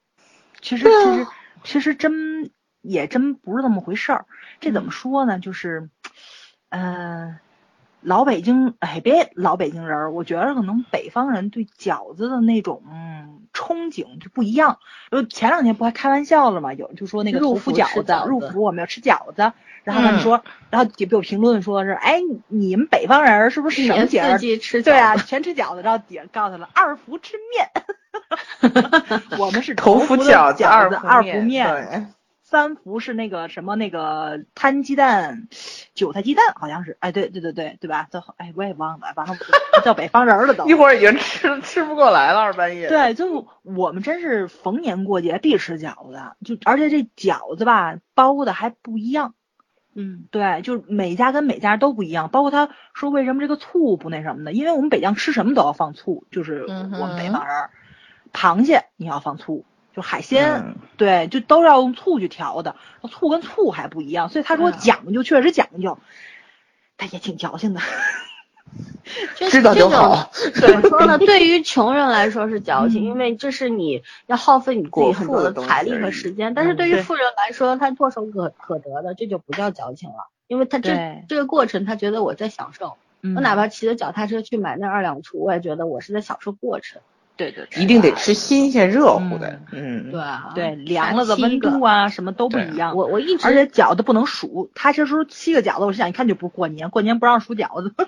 [0.62, 1.26] 其实其实
[1.64, 4.24] 其实真也真不是那么回事儿。
[4.60, 5.38] 这怎么说呢？
[5.38, 5.90] 就是，
[6.70, 7.38] 呃，
[8.00, 14.78] 老北京，哎，别老北京人儿，我觉得可能北方人对饺子的那种、嗯、憧憬就不一样。
[15.10, 16.72] 就前两天不还开玩笑了嘛？
[16.72, 19.52] 有就说那个入头伏饺子，入伏我们要吃饺子。
[19.84, 24.38] 然后他们嗯说，然后底下有评论说是，哎，你们北方人儿是不是省节儿
[24.82, 27.68] 对啊，全吃饺子，然后底下告诉他了二伏吃面，
[29.38, 35.48] 我们是头伏饺子，二伏二伏面，三伏是那个什么那个摊鸡蛋，
[35.94, 38.06] 韭菜鸡蛋好像是，哎，对对对对对吧？
[38.10, 39.34] 都哎我也忘了，完了
[39.82, 40.74] 叫北方人儿了都一。
[40.74, 42.88] 会儿已经吃吃不过来了，二半夜。
[42.88, 49.34] 对，就我们真是逢年过节必吃饺子，就而且这饺子吧包的还不一样。
[49.94, 57.70] 嗯，对，就是每家跟每家都不一样，包括他说为什么这个醋不那什么的，因为我们北疆吃什么都要放醋，就是我们北方人儿，
[58.32, 59.64] 螃蟹你要放醋，
[59.94, 62.76] 就海鲜，嗯对，就都是要用醋去调的，
[63.10, 65.98] 醋跟醋还不一样，所以他说嗯讲究确实讲究，
[66.96, 67.80] 但也挺矫情的。
[69.36, 70.30] 这知道就好。
[70.54, 71.18] 怎么说呢？
[71.18, 76.54] 对于穷人来说是矫情，嗯因为这是你要耗费你自己果很多的财力和时间。
[76.54, 82.96] 但是嗯对对于富人来说，他唾手可可得的，这就不叫矫情了，因为他这这个过程，他觉得我在享受。
[83.20, 87.02] 嗯我哪怕骑着脚踏车去买那二两醋，我也觉得我是在享受过程。
[87.36, 92.94] 对对对一定得吃新鲜热乎的，嗯，对啊，对，凉了的温度啊，什么都不一样。
[92.94, 97.94] 我我一直而且饺子不能数，他这时候七个饺子，我想一看就不是过年，过年不让数饺子。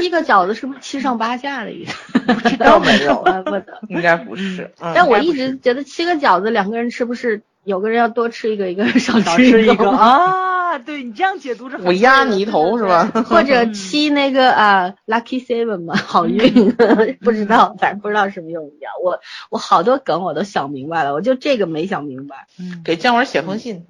[0.00, 2.18] 七个饺子是不是七上八下的意思？
[2.24, 3.54] 不知倒没有怪不。
[3.88, 4.70] 应该不是。
[4.80, 13.06] 嗯但我一直觉得七个饺子两个人吃不是有个人要多吃一个，一个人少少吃一吃一个啊，对你这样解读是我压你一头是吧？
[13.26, 16.72] 或者嗯七那个啊、lucky seven 嘛， 好运，
[17.20, 18.92] 不知道，反正不知道什么用意啊。
[19.02, 19.20] 我
[19.50, 22.46] 我好多梗我都想明白了，我就这个没想明白。
[22.58, 23.86] 嗯，给姜文写封信，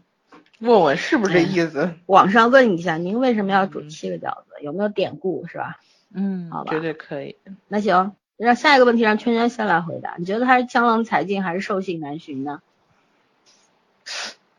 [0.59, 1.91] 问问是不是这意思？
[2.07, 4.63] 网上问一下，您为什么要煮嗯七个饺子？
[4.63, 5.79] 有没有典故是吧？
[6.15, 7.37] 嗯，好吧绝，对可以。
[7.69, 10.15] 那行，让下一个问题让圈圈先来回答。
[10.19, 12.61] 你觉得他是江郎才尽还是兽性难寻呢？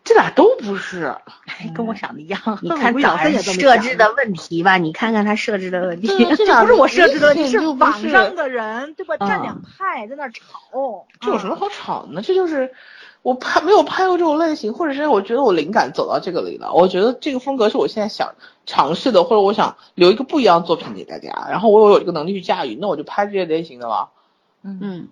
[0.05, 1.13] 这俩都不是，
[1.47, 2.39] 哎跟我想的一样。
[2.61, 6.07] 你看我早上设置的问题吧，你看看他设置的问题。
[6.37, 9.15] 这这不是我设置的问题，是网上的人对吧？
[9.19, 12.21] 嗯站两派在那儿吵，这有什么好吵的呢？
[12.21, 12.71] 这就是
[13.23, 16.71] 我拍没有拍过这种类型，或者是我觉得我灵感走到这个里了。
[16.71, 18.35] 我觉得这个风格是我现在想
[18.67, 21.47] 尝试的，或者我想留一个不一样的作品给大家。
[21.49, 24.09] 然后我有这个能力去驾驭，那我就拍这些类型的了。
[24.63, 25.07] 嗯嗯，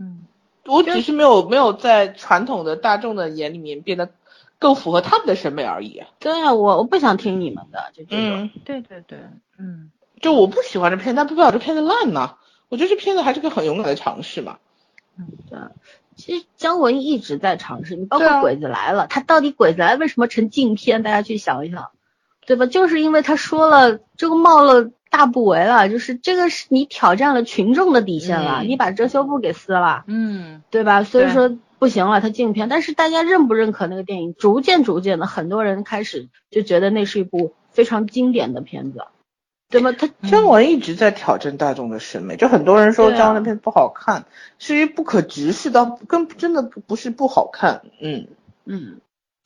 [0.00, 0.20] 嗯
[0.64, 4.10] 我只是没有没有在传统的大众的眼里面变得
[4.58, 6.02] 更符合他们的审美而已。
[6.18, 8.42] 对呀、我我不想听你们的，就这种。
[8.42, 9.18] 嗯，对对对，
[9.58, 9.90] 嗯
[10.20, 12.34] 就我不喜欢这片，但不代表这片子烂呢。
[12.68, 14.58] 我觉得这片子还是个很勇敢的尝试嘛。
[15.16, 15.58] 嗯对，
[16.16, 21.02] 其实姜文一直在尝试，你包括鬼子来了》，他到底《鬼子来了》为什么成禁片？
[21.02, 21.90] 大家去想一想，
[22.46, 22.66] 对吧？
[22.66, 31.04] 就是因为他说了这个冒了大不韪了，就是这个是你挑战了群众的底线了，嗯你把遮羞布给撕了，嗯对吧？
[31.04, 32.68] 所以说不行了，他禁片。
[32.68, 34.34] 但是大家认不认可那个电影？
[34.34, 39.04] 逐渐逐渐的，很多人开始就觉得那是一部非常经典的片子，
[39.68, 39.92] 对吗？
[39.92, 44.26] 他姜文一直在挑战大众的审美，就很多人说姜文的片子不好看，
[44.58, 48.28] 是于不可直视到，跟真的不不是不好看，嗯，
[48.64, 49.00] 嗯。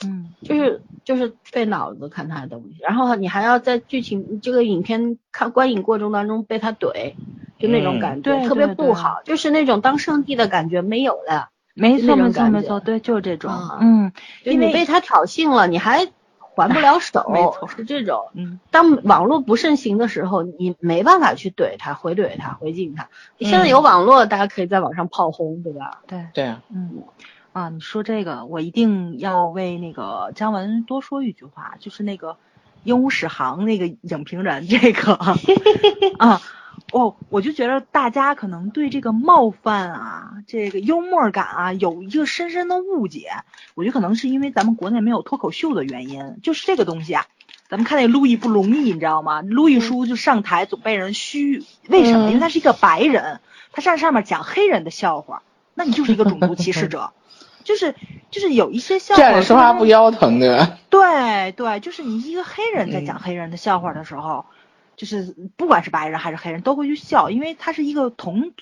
[0.04, 7.14] 嗯就是就是费脑子看他的东西，然后你还要在剧情这个影片看观影过程当中被他怼，
[7.60, 14.12] 就那种嗯感觉、对特别不好，就是那种当上帝的感觉没有了，没错没错没错，对，就是这种啊，嗯
[14.44, 16.06] 因为你被他挑衅了，你还
[16.54, 18.28] 还不了手，没错是这种。
[18.34, 23.08] 嗯当网络不盛行的时候，你没办法去怼他、回怼他、回敬他。
[23.38, 26.02] 你现在嗯有网络，大家可以在网上炮轰，对吧？
[26.06, 26.26] 对。
[26.34, 27.02] 对啊，嗯，
[27.52, 32.32] 啊，你说这个，我一定要为那个姜文多说一句话，就是那个
[32.84, 35.14] 《鹦鹉史航》那个影评人，这个
[36.18, 36.40] 啊，
[36.92, 43.30] 哦，我就觉得大家可能对这个冒犯啊，这个幽默感啊，有一个深深的误解。
[43.74, 47.26] 我觉得可能是因为咱们国内没有脱口秀的原因，就是这个东西啊。
[47.68, 49.40] 咱们看那路易不容易，你知道吗？
[49.40, 52.26] 路易叔就上台总被人嘘，为什么？
[52.26, 53.40] 嗯因为他是一个白人，
[53.72, 55.42] 他上上面讲黑人的笑话，
[55.74, 57.12] 那你就是一个种族歧视者。
[57.64, 57.94] 就是
[58.32, 60.78] 就是有一些笑话，站着说话不腰疼对吧？
[60.90, 64.44] 对对，就是你一个黑人在嗯讲黑人的笑话的时候，
[64.96, 68.52] 就是不管是白人还是黑人都会去笑，因为他是一个同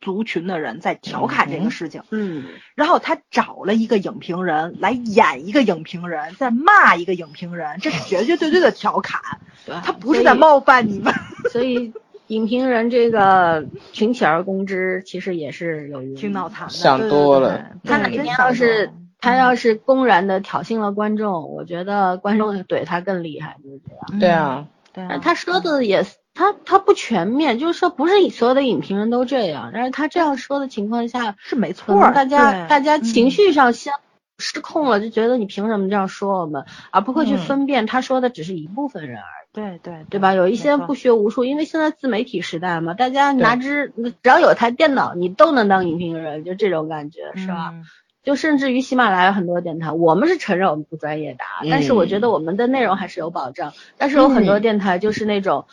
[0.00, 2.44] 族群的人在调侃这个事情，嗯，
[2.74, 9.20] 然后他找了一个影评人来演一个影评人，在骂一个影评人，这是绝绝对对的调侃，
[9.66, 11.12] 对，他不是在冒犯你们。
[11.52, 11.92] 所以
[12.28, 17.72] 影评人这个群起而攻之，其实也是有挺脑残的，想多了。
[17.84, 18.90] 他哪天要是
[19.20, 24.20] 他要是公然的挑衅了观众，我觉得观众怼他更厉害，就是这样。
[24.20, 26.04] 对啊，对啊，他说的也
[26.34, 33.92] 他他不全面，就是说不是所有的影评人都这样，但是他这样说的情况下，是没错大家大家情嗯绪上先
[34.38, 39.40] 失控了，就觉得你凭什么这样说我们，而不会去嗯分辨他说的只是一部分人而已。
[39.52, 40.32] 对对对吧？
[40.32, 47.74] 有一些不学无术，因为现在自媒体时代嘛，大家拿只只要有台电脑，你都能当影评人，就这种感觉，是吧？
[48.22, 53.72] 嗯就甚至于喜马拉雅很多电台，我们是承认我们不专业的啊，但是我觉得我们的内容还是有保障。
[53.96, 55.64] 但是有很多电台就是那种，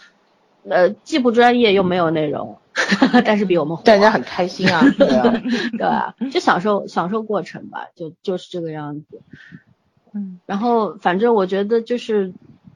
[0.68, 2.58] 呃，既不专业又没有内容，
[3.26, 5.42] 但是比我们火，大家很开心啊 对啊，
[5.72, 6.16] 对吧？
[6.32, 9.22] 就享受享受过程吧，就就是这个样子。
[10.14, 12.34] 嗯然后反正我觉得就是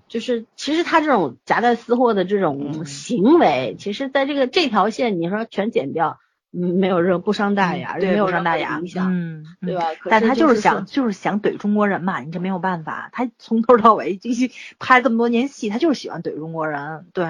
[0.10, 9.68] 就是，其实他这种夹带私货的这嗯种行为，其实在这个这条线，你说全剪掉，嗯，没有任不伤大雅，对没有伤大雅嗯，嗯？
[9.68, 9.86] 对吧？
[10.10, 17.26] 但他就是想就是想怼中国人嘛，你这没有办法，他从头到尾就是拍这么多年戏，他就是喜欢怼中国人，对，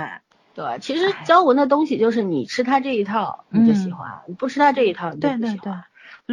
[0.56, 5.84] 对，其实姜文的东西就是你吃他这一套你就喜欢，你不吃他这一套你就对对对不喜欢。，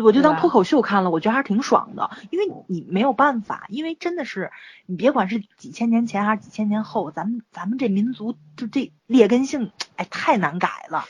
[0.02, 4.50] 我就当脱口秀看了，我觉得还是挺爽的，因为你没有办法，因为真的是
[4.86, 11.04] 你别管是几千年前还是几千年后，咱们咱们这民族就这劣根性，哎，太难改了。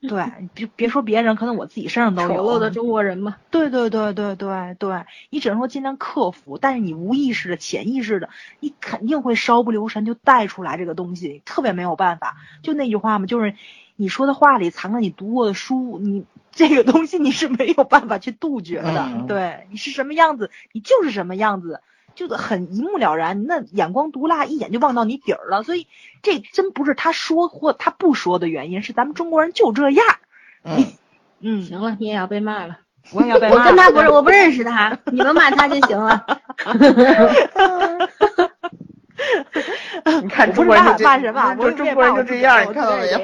[0.00, 0.24] 对，
[0.54, 2.44] 别别说别人，可能我自己身上都有丑有。
[2.44, 8.28] 陋的中国人嘛，对对对对对对，你只能说尽量克服，但是你无意识的、潜意识的，
[8.60, 12.36] 你肯定会稍不留神就带出来这个东西，特别没有办法。
[12.62, 13.54] 就那句话嘛，就是
[13.96, 19.02] 你说的话里藏着你读过的书，你这个东西你是没有办法去杜绝的。
[19.08, 21.80] 嗯对，你是什么样子，你就是什么样子，
[22.16, 23.46] 就很一目了然。
[23.46, 25.62] 那眼光毒辣，一眼就望到你底儿了。
[25.62, 25.86] 所以
[26.22, 30.04] 这真不是他说或他不说的原因，是咱们中国人就这样。
[30.64, 30.84] 嗯，
[31.40, 32.78] 嗯，行了，你也要被骂了。
[33.12, 36.26] 我也要被 骂我跟他不是，我不认识他，你们骂他就行了。
[40.22, 43.20] 你看我不是骂中国人骂什么，我中中国人就这样，你看到没有？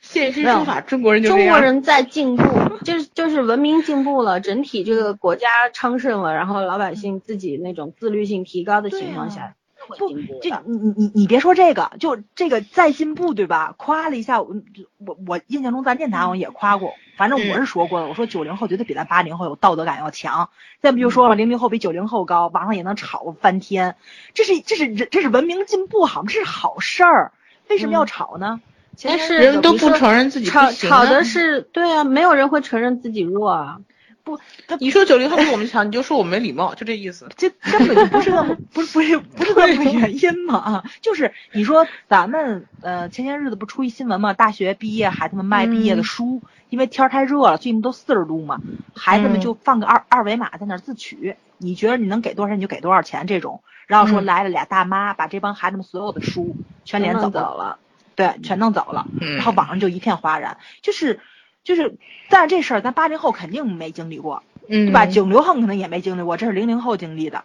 [0.00, 1.28] 现身说法，中国人就。
[1.28, 2.44] 中国人在进步，
[2.84, 9.54] 就是就是文明进步了，整体这个国家昌盛了，然后老百姓自己那种自律性提高的情况下，
[9.86, 10.50] 不进步，这。
[10.66, 13.74] 你你你你别说这个，就这个在进步对吧？
[13.76, 14.54] 夸了一下我，
[14.98, 20.50] 我我印象中咱电台好像也夸过，反正我是说过的，我说九零后绝对比咱八零后有道德感要强。
[20.80, 23.96] 再不就说了，零零后比九零后高，网上也能吵翻天，
[24.34, 26.28] 这是这是人这是文明进步好吗？
[26.28, 27.32] 这是好事儿，
[27.68, 28.60] 为什么要吵呢？
[28.62, 28.67] 前
[29.04, 33.78] 但是天人都不承认自己吵吵的是对啊，没有人会承认自己弱啊。
[34.24, 37.28] 不，他你说九零后比我们强，你就说我没礼貌，就这意思。
[37.34, 48.60] 这根本就不是那么不是不是不是那么个原因嘛啊，就是你说咱们呃前些日子不出一新闻嘛，大学毕业孩子们卖毕业的书，因为天儿太热了，最近都四十度嘛，
[48.94, 56.54] 孩子们就放个二、二维码在那儿自取，你觉得你能给多少钱你就给多少钱这种，然后说嗯来了俩大妈，把这帮孩子们所有的书
[56.84, 57.78] 全连走走了，
[58.18, 61.20] 对，全弄走了，嗯然后网上就一片哗然，就是
[61.62, 65.06] 就是，但是这事儿咱八零后肯定没经历过，嗯，对吧？
[65.06, 67.44] 九零后可能也没经历过，这是零零后经历的。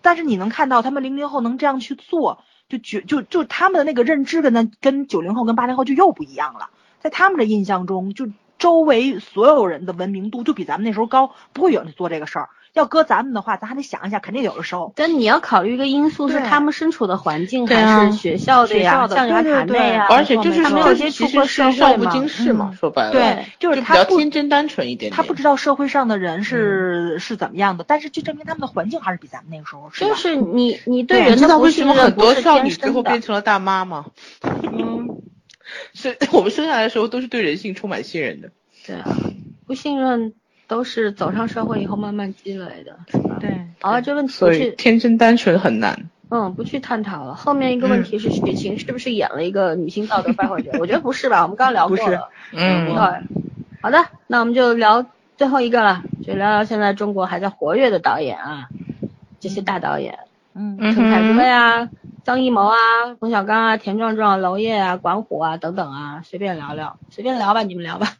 [0.00, 6.70] 但是你能看到他们零零后能这样去做，就觉就就他们的那个认知跟咱跟九零后跟八零后就又不一样了。
[7.00, 8.26] 在他们的印象中，就
[8.58, 12.48] 周围所有人的文明度就比咱们那时候高，不会有人做这个事儿。
[12.76, 14.92] 要搁咱们的话，咱还得想一下，肯定有的时候。
[14.94, 25.16] 但你要考虑一个因素是他们身处的环境还是学校的呀、象牙塔内呀，而且就是他没有接触其实是过社会嘛少不经事嘛，嗯说白了，对，就是他天真单纯一点点。
[25.16, 34.06] 他不知道社会上的人是、是怎么样的，但是就证明他们的环境还是比咱们那个时候是就是你你对对人的不你知道为什信任不么很多是天少女最后变成了大妈吗？
[34.42, 35.22] 嗯，
[35.94, 38.50] 是我们生下来的时候都是对人性充满信任的。
[38.86, 39.16] 对啊，
[39.66, 40.34] 不信任
[40.66, 43.38] 都是走上社会以后慢慢积累的，是吧？
[43.40, 46.10] 对，好了，这问题不所以，天真单纯很难。
[46.28, 47.34] 嗯，不去探讨了。
[47.34, 50.72] 后面一个问题是许晴是不是演了一个女性道德败坏者？
[50.80, 52.28] 我觉得不是吧，我们刚刚聊过不是了。
[52.52, 53.40] 嗯对，
[53.80, 55.06] 好的，那我们就聊
[55.36, 58.68] 最后一个了，就聊聊现在中国还在活跃的导演啊，
[59.38, 60.18] 这些大导演，
[60.54, 61.88] 嗯嗯陈凯歌哼，呀、
[62.24, 62.76] 张艺谋啊、
[63.20, 68.14] 冯小刚啊、田壮壮、娄烨啊、管虎啊等等啊，随便聊聊，随便聊吧，你们聊吧。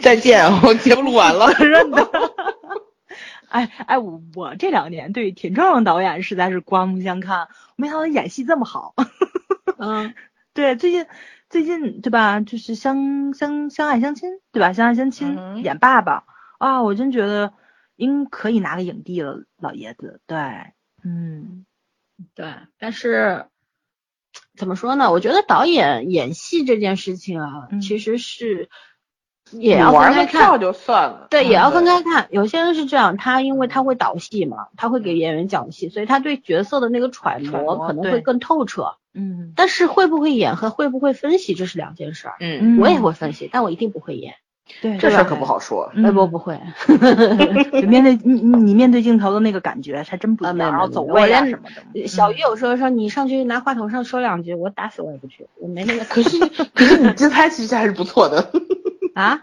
[0.00, 1.52] 再见，我节目录完了。
[1.58, 2.10] 认得。
[3.48, 8.94] 哎哎，我我这两年对田壮壮导演实在是刮目相看，没想到他演戏这么好。
[9.78, 10.12] 嗯，
[10.54, 11.06] 对，最近
[11.48, 12.40] 最近对吧？
[12.40, 14.72] 就是相相相爱相亲对吧？
[14.72, 16.24] 相爱相亲、嗯演爸爸
[16.58, 17.52] 啊，我真觉得
[17.94, 20.20] 应可以拿个影帝了，老爷子。
[20.26, 20.36] 对，
[21.04, 21.64] 嗯
[22.34, 23.46] 对，但是
[24.56, 25.12] 怎么说呢？
[25.12, 28.68] 我觉得导演演戏这件事情啊，嗯其实是
[29.60, 30.60] 也要分开玩个票看。
[30.60, 32.26] 就算了，对，嗯也要分开看。
[32.30, 38.94] 有些人是这样，他因为他会导戏嘛，他会给演员讲戏，所以他对角色的那个揣揣摩摩可能会更透彻。
[39.16, 42.34] 嗯但是会不会演和会不会分析，这是两件事儿。
[42.40, 44.34] 嗯，我也会分析，但我一定不会演。
[44.80, 45.92] 对，这事儿可不好说。
[45.94, 46.58] 嗯哎，不不会，
[46.88, 52.06] 就面对你你你面对镜头的那个感觉还真不一样，然后走位啊什么的。
[52.08, 56.38] 小鱼有时候说你上去拿话筒上说两句，我打死我也不去，我没那个可是
[56.74, 58.50] 可是你自拍其实还是不错的，
[59.14, 59.42] 啊。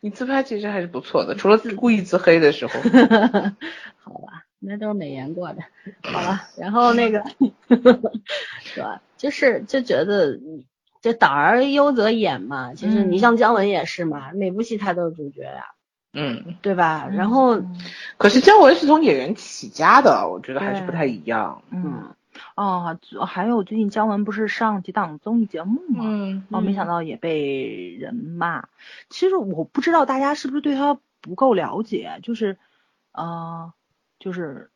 [0.00, 2.72] 你自拍其实还是不错的，除了故意自黑的时候。
[4.02, 5.62] 好吧，那都是美颜过的。
[6.02, 7.22] 好了，然后那个
[8.64, 9.00] 是吧？
[9.16, 10.38] 就是就觉得
[11.00, 12.74] 就导而优则演嘛。
[12.74, 15.64] 其实你嗯像姜文也是嘛，每部戏他都是主角呀，
[16.12, 17.08] 嗯，对吧？
[17.10, 17.80] 然后嗯
[18.18, 21.62] 可是姜文是从演员起家的，我觉得还是不太一样。
[21.70, 22.14] 嗯
[22.54, 26.04] 哦，还有最近姜文不是上几档综艺节目吗？
[26.04, 28.64] 嗯哦，没想到也被人骂。
[29.08, 32.58] 其实我不知道大家是不是对他不够了解，就是，
[33.12, 33.72] 呃，
[34.18, 34.70] 就是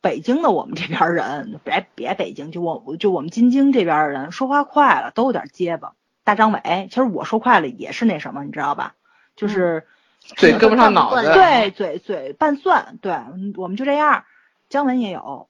[0.00, 5.94] 北京的我们这边儿人，别别北京，就我就我们京津这边儿的人说话快了都有点结巴。
[6.24, 8.94] 大张伟，其实我说快了也是那什么，你知道吧？
[9.36, 9.86] 就是、
[10.20, 11.32] 嘴跟不上脑子。
[11.34, 14.24] 对嘴嘴拌蒜，对，嗯我们就这样。
[14.70, 15.48] 姜文也有，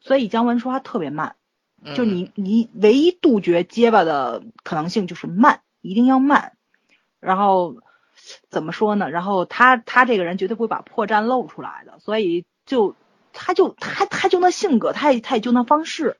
[0.00, 1.34] 所以姜文说话特别慢。
[1.80, 6.54] 嗯就你你唯一杜绝结巴的可能性就是慢，一定要慢。
[7.20, 7.76] 然后
[8.50, 9.10] 怎么说呢？
[9.10, 12.96] 然后他他这个人绝对不会把破绽露出来的，所以就
[13.32, 16.16] 他就他他就那性格，他也他也就那方式，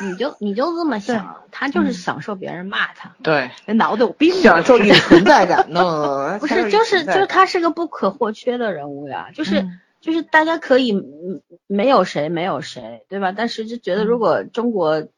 [0.00, 3.14] 你就你就这么想，他就是嗯享受别人骂他。
[3.22, 4.40] 对，那脑子有病啊。
[4.40, 6.38] 享受 你存在感呢。
[6.40, 13.32] 不是，就是就是他是个不可或缺的人物呀，就是、嗯就是大家可以嗯没有谁没有谁，对吧？
[13.32, 15.08] 但是就觉得如果中国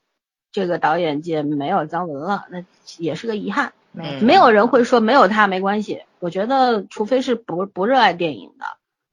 [0.50, 2.64] 这个导演界没有姜文了，那
[2.98, 3.72] 也是个遗憾。
[3.92, 8.64] 没嗯没有人会说没有他没关系，我觉得除非是不不热爱电影的，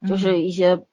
[0.01, 0.85] 嗯就是一些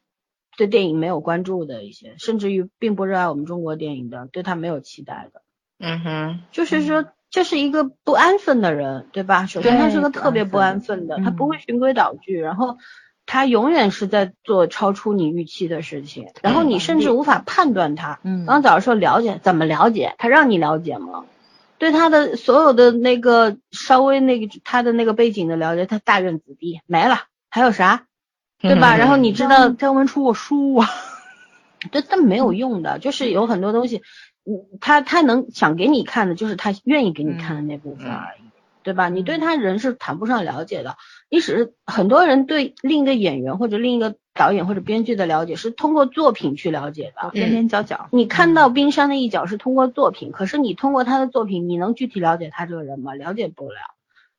[0.56, 5.42] 对电影没有关注的一些，甚至于并不热爱我们中国电影的，对他没有期待的。
[5.78, 9.46] 嗯哼，就是说，这是一个不安分的人，对吧？
[9.46, 12.78] 首先，他是个特别不安分的，他不会循规蹈矩，然后
[13.26, 18.20] 他永远是在做超出你预期的事情，然后你甚至无法判断他。
[18.22, 20.14] 嗯刚早上说了解，怎么了解？
[20.18, 21.24] 他让你了解吗？
[21.78, 28.06] 对他的所有的那个稍微那个他的那个背景的了解，他大院子弟没了，还有啥？
[28.58, 28.96] 对吧？
[28.96, 30.88] 嗯然后你知道姜文出过书啊，
[31.92, 34.02] 这但没有用的，就是有很多东西，
[34.46, 38.48] 嗯，他他能想给你看的，就是他愿意给你看的那部分而已，
[38.82, 39.10] 对吧？
[39.10, 40.96] 你对他人是谈不上了解的，
[41.28, 47.30] 你只是很多人对另一个演员或者另一个导演或者编剧的了解是通过作品去了解的。
[47.30, 48.08] 边边角角。
[48.12, 53.14] 你看到冰山的一角是通过作品，可是你通过他的作品，你能具体了解他这个人吗？
[53.14, 53.78] 了解不了。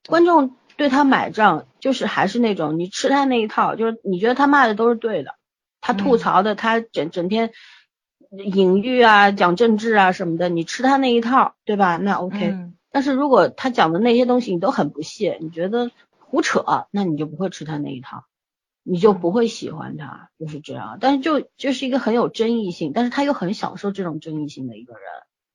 [0.08, 5.36] 观众对他买账，就是还是那种你吃他那一套，就是你觉得他骂的都是对的，
[5.82, 7.52] 他吐槽的，他整整天
[8.32, 11.98] 隐喻啊、讲政治啊什么的，你吃他那一套，对吧？
[11.98, 12.48] 那 OK。
[12.48, 15.92] 嗯但是如果他讲的那些东西你都很不屑，你觉得
[16.30, 18.26] 胡扯，那你就不会吃他那一套，
[18.84, 20.98] 你就不会喜欢他，就是这样。
[21.00, 25.02] 但是就就是一个很有争议性，但是他又很享受这种争议性的一个人，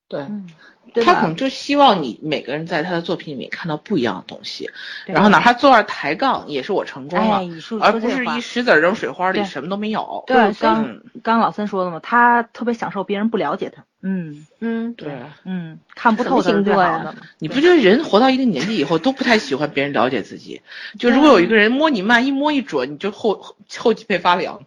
[0.09, 0.21] 对。
[0.23, 0.49] 嗯，
[0.95, 1.37] 对他可能？
[1.37, 4.71] 就希望你每个人在他的作品里面看到不一样的东西，
[5.07, 7.49] 然后哪怕坐那抬杠，也是我成功了，哎，
[7.81, 10.25] 而不是一石子扔水花里什么都没有。
[10.27, 13.85] 对刚刚老三说的嘛，他特别享受别人不了解他。
[14.03, 15.13] 嗯嗯，对，
[15.45, 17.15] 嗯，看不透的。
[17.39, 20.61] 你不觉得人活到一定年纪以后都不太喜欢别人了解自己？
[20.99, 24.61] 就如果有一个人摸你慢，一摸一准，你就后后后脊背发凉。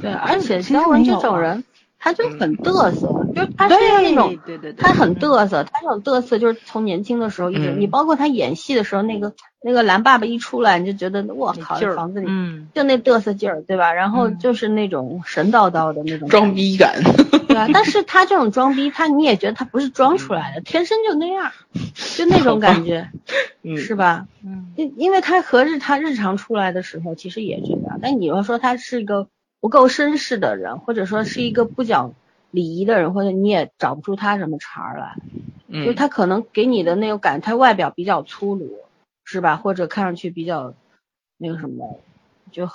[0.00, 1.64] 对，而且其实姜文这种人，
[1.98, 4.36] 他就很嘚瑟，就是他是那种。
[4.46, 13.92] 对对对，他很嘚瑟，他这种嘚瑟就是从年轻的时候一直，嗯你包括他演戏的时候，那个那个蓝爸爸一出来，你就觉得我靠，房子里嗯，就那嘚瑟劲儿，对吧？
[13.92, 17.02] 然后嗯就是那种神叨叨的那种装，逼感。
[17.48, 17.66] 对吧？
[17.72, 21.50] 但是 他这种装逼，他你也觉得他不是装出来的，天生就那样，
[22.16, 23.08] 就那种感觉，
[23.62, 24.26] 嗯， 是吧？
[24.44, 27.98] 嗯因因为他和日他日常出来的时候，其实也这样。
[28.00, 29.26] 但你要说他是一个
[29.60, 32.14] 不够绅士的人，或者说是一个不讲
[32.50, 35.16] 礼仪的人，或者你也找不出他什么茬儿来。
[35.66, 38.78] 嗯，就他可能给你的那种感，他外表比较粗鲁，
[39.24, 39.56] 是吧？
[39.56, 40.74] 或者看上去比较
[41.36, 42.00] 那个什么，
[42.50, 42.68] 就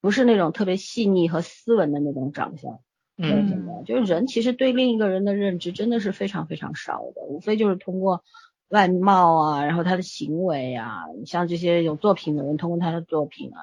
[0.00, 2.78] 不是那种特别细腻和斯文的那种长相。
[3.20, 8.22] 嗯就是人其实对另一个人的认知真的是非常非常少的，无非就是通过
[8.68, 13.58] 外貌啊，然后他的行为啊，像这些有作品的人，通过他的作品啊，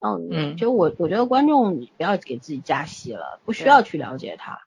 [0.00, 4.60] 嗯，嗯就我我觉得观众不要给自己加戏了，不需要去了解他。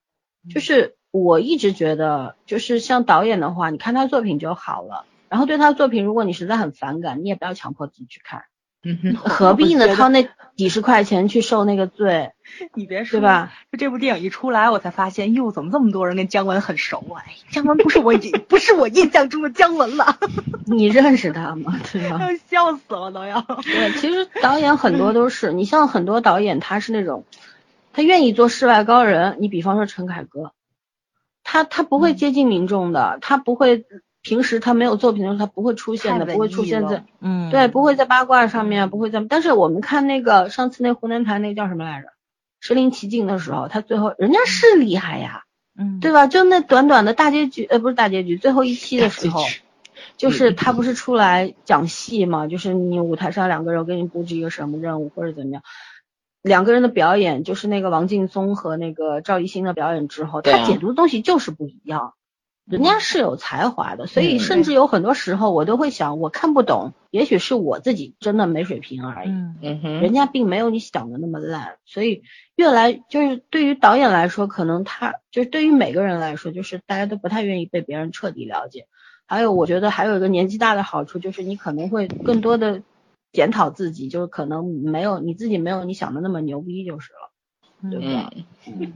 [0.49, 5.05] 就是我一直觉得，就是像导演的话，你看他作品就好了。
[5.27, 8.45] 然后对他作品，如果你实在很反感，你也不要强迫自己去看，
[8.83, 9.93] 嗯哼，何必呢？
[9.95, 12.31] 掏那几十块钱去受那个罪，
[12.73, 13.25] 你别说对？
[13.25, 13.51] 吧？
[13.71, 17.19] 就这部电影一出来，我才发现，哟，怎么这么多人跟姜文很熟啊？
[17.27, 20.17] 哎，姜文不是我印不是我印象中的姜文了，
[20.65, 21.77] 你认识他吗？
[21.91, 22.19] 对吧？
[22.49, 23.41] 笑死了都要。
[23.63, 27.25] 对，其实导演很多都是，你像很多导演，他是那种，
[27.91, 29.35] 他愿意做世外高人。
[29.39, 30.53] 你比方说陈凯歌，
[31.43, 33.85] 他他不会接近民众的，他不会
[34.29, 39.25] 平时他没有作品的时候，他不会出现的，不会出现在，嗯对，不会在八卦上面，不会在。
[39.27, 42.09] 但是我们看那个上次那湖南台那叫什么来着，
[42.59, 45.43] 身临其境的时候，他最后人家是厉害呀，
[45.75, 46.27] 嗯，对吧？
[46.27, 49.43] 就那短短的大结局，呃，不是大结局，最后一期的时候。
[50.15, 55.63] 就是他不是出来讲戏嘛，就是你舞台上两个人给你布置一个什么任务或者怎么样，
[56.41, 62.15] 两个人的表演就是那个王劲松和那个赵艺兴的表演之后，他解读的东西就是不一样，
[62.69, 69.29] 人家是有才华的，所以嗯甚至有很多时候我都会想，我看不懂，也许是我自己真的没水平而已。
[69.29, 72.21] 嗯嗯哼，人家并没有你想的那么烂，所以
[72.55, 78.85] 越来就是对于导演来说，可能他就是对于每个人来说，就是大家都不太愿意被别人彻底了解。
[79.25, 82.83] 还有，我觉得还有一个年纪大的好处，就是你可能会更多的
[83.31, 87.29] 检讨自己，就是可能没有你自己没有你想的那么牛逼就是了。
[87.81, 88.29] 对吧
[88.67, 88.93] 嗯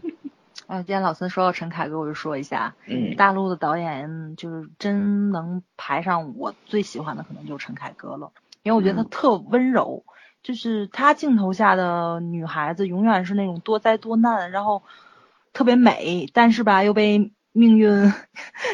[0.67, 3.15] 啊，今天老孙说到陈凯歌，我就说一下，嗯。
[3.15, 8.31] 大陆的导演就是真能排上我最喜欢的，可能就是陈凯歌了，
[8.63, 9.09] 因为我觉得他嗯。
[9.09, 10.03] 特温柔，
[10.41, 14.83] 就是他镜头下的女孩子永远是那种多灾多难，然后
[15.51, 18.13] 特别美，但是吧又被命运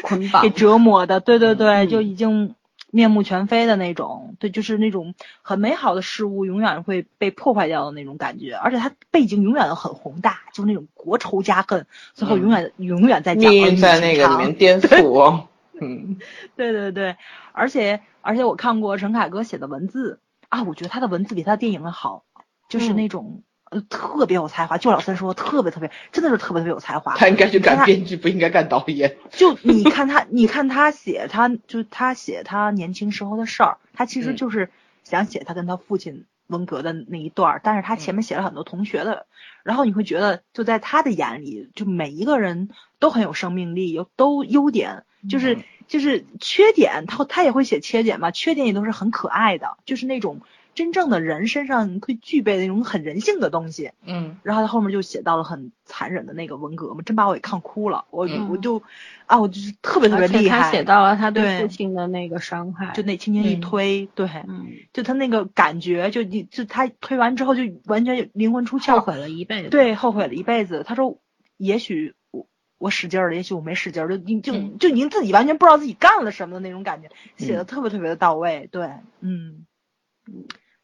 [0.02, 0.42] 捆绑。
[0.42, 1.88] 给折磨的，对对对，嗯。
[1.88, 2.54] 就已经
[2.92, 15.48] 面目全非的那种，对，就是那种很美好的事物永远会被破坏掉的那种感觉，而且它背景永远很宏大，就是那种国仇家恨，最后永远、永远在讲命运在那个里面颠 覆哦。
[15.80, 16.18] 嗯。
[16.56, 17.16] 对对对，
[17.52, 22.24] 而且而且我看过陈凯歌写的文字啊，我觉得他的文字比他的电影的好，
[22.68, 22.96] 就是嗯。
[22.96, 24.78] 那种、呃特别有才华。
[24.78, 27.16] 就老三说，特别特别，真的是特别特别有才华。
[27.16, 29.16] 他应该去干编剧，不应该干导演。
[29.30, 34.70] 就你看他，你看他写他，就他写他年轻时候的事儿，他其实嗯就是
[35.04, 39.26] 想写他跟他父亲文革的那一段儿，但是他嗯前面写了很多同学的，
[39.62, 50.40] 然后你会觉得就在他的眼里，就每一个人都很有生命力，有都优点，就是、嗯就是缺点，他他也会写缺点嘛，缺点也都是很可爱的，就是那种
[50.74, 53.92] 真正的人身上会具备的那种很人性的东西。
[54.04, 58.04] 嗯然后他后面就写到了很残忍的那个文革嘛，真把我给看哭了。
[58.10, 58.82] 我、嗯我就
[59.26, 70.82] 啊，我就是特别特别厉害，他写到了他对对父亲的那个伤害，就那轻轻一嗯推，对，嗯，就他那个感觉，就你就他推完之后就完全灵魂出窍，后悔了一辈子。，对，后悔了一辈子。
[70.86, 71.18] 他说，
[71.56, 72.46] 也许我
[72.78, 78.68] 我使劲儿了，也许我没使劲儿，就你就、嗯就您自己完全不知道自己干了什么的那种感觉，写的嗯特别特别的到位。
[78.72, 78.90] 对，
[79.20, 79.66] 嗯，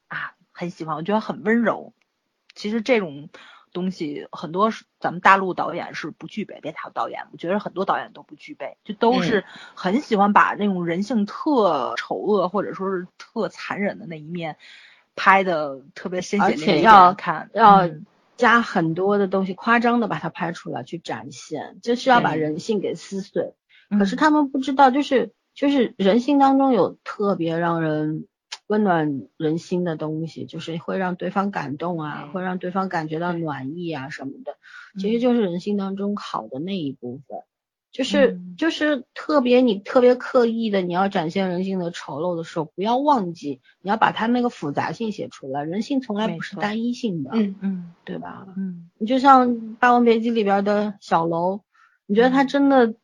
[0.09, 1.93] 啊，很喜欢，我觉得很温柔。
[2.55, 3.29] 其实这种
[3.73, 9.45] 东西很多咱们大陆导演是不具备，别谈导演，我觉得很多导演都不具备，就都是
[9.75, 14.57] 很喜欢把那种人性特丑恶或者说是特残忍的那一面
[15.15, 18.07] 拍的特别深血而且要看，要嗯
[18.37, 23.55] 加很多的东西，夸张的把它拍出来去展现，就是要把人性给撕碎。
[23.91, 28.27] 嗯可是他们不知道，就是就是人性当中有特别让人
[28.67, 34.57] 温暖人心的东西，就是会让对方感动啊，嗯会让对方感觉到暖意啊什么的，
[34.99, 37.39] 其实嗯就是人性当中好的那一部分。
[37.93, 45.65] 就是嗯就是特别你特别刻意的你要展现人性的丑陋的时候，不要忘记你要把它那个复杂性写出来。
[45.65, 48.47] 人性从来不是单一性的，嗯嗯对吧？
[48.55, 51.63] 嗯你就像《霸王别姬》里边的小楼，
[52.05, 52.95] 你觉得他嗯真的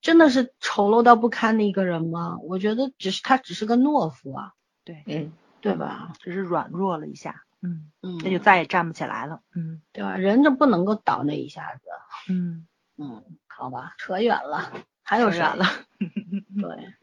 [0.00, 2.38] 真的是丑陋到不堪的一个人吗？
[2.44, 4.52] 我觉得只是他只是个懦夫啊，
[4.88, 5.32] 对，嗯。
[5.60, 6.12] 对吧？
[6.20, 10.16] 只是软弱了一下，嗯，嗯，那就再也站不起来了，嗯对吧？
[10.16, 12.64] 人就不能够倒那一下子，嗯，
[12.96, 15.66] 嗯，好吧，扯远了，还有谁扯远了，
[16.62, 16.94] 对，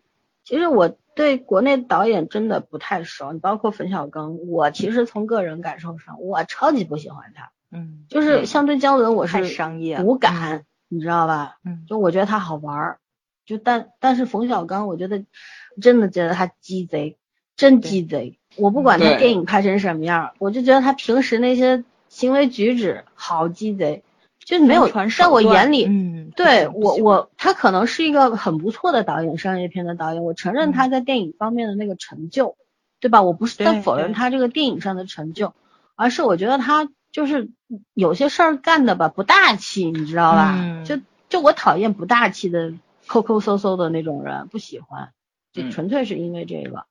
[0.45, 11.57] 其实我对国内导演真的不太熟，你包括冯小刚，我其实从个人感受上，我超级不喜欢他，嗯，就是嗯相对姜文，我太是商业无感，你知道吧？
[11.65, 11.83] 嗯？
[11.89, 12.99] 就我觉得他好玩儿，
[13.45, 15.25] 就但但是冯小刚，我觉得
[15.81, 17.17] 真的觉得他鸡贼，
[17.55, 18.37] 真鸡贼。
[18.55, 24.03] 我不管他电影拍成什么样儿，我就觉得他平时那些行为举止好鸡贼。
[24.45, 32.55] 就没有在我眼里，嗯，对我我他可能是一个很不错的导演，商业片的导演，我承认他在电影方面的那个成就，
[32.99, 33.23] 对吧？
[33.23, 35.55] 我不是在否认他这个电影上的成就，
[35.95, 37.49] 而是我觉得他就是
[37.95, 40.53] 有些事儿干的吧不大气，你知道吧？
[40.59, 42.71] 嗯就就我讨厌不大气的
[43.07, 45.09] 抠抠搜搜的那种人，不喜欢，
[45.53, 46.85] 就嗯纯粹是因为这个，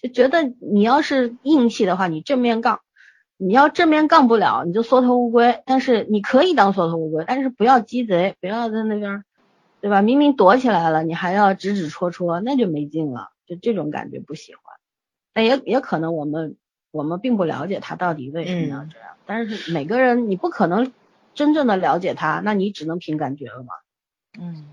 [0.00, 2.80] 就觉得你要是硬气的话，你正面杠。
[3.40, 5.62] 你要正面杠不了，你就缩头乌龟。
[5.64, 9.24] 但是你可以当缩头乌龟，但是不要鸡贼，不要在那边儿，
[9.80, 10.02] 对吧？
[10.02, 13.28] 明明躲起来了，你还要指指戳戳，那就没劲了。
[13.46, 14.62] 就这种感觉不喜欢。
[15.32, 16.56] 但也也可能我们
[16.90, 19.10] 我们并不了解他到底为什么要这样。
[19.24, 20.92] 但是每个人你不可能
[21.32, 23.72] 真正的了解他，那你只能凭感觉了嘛。
[24.40, 24.66] 嗯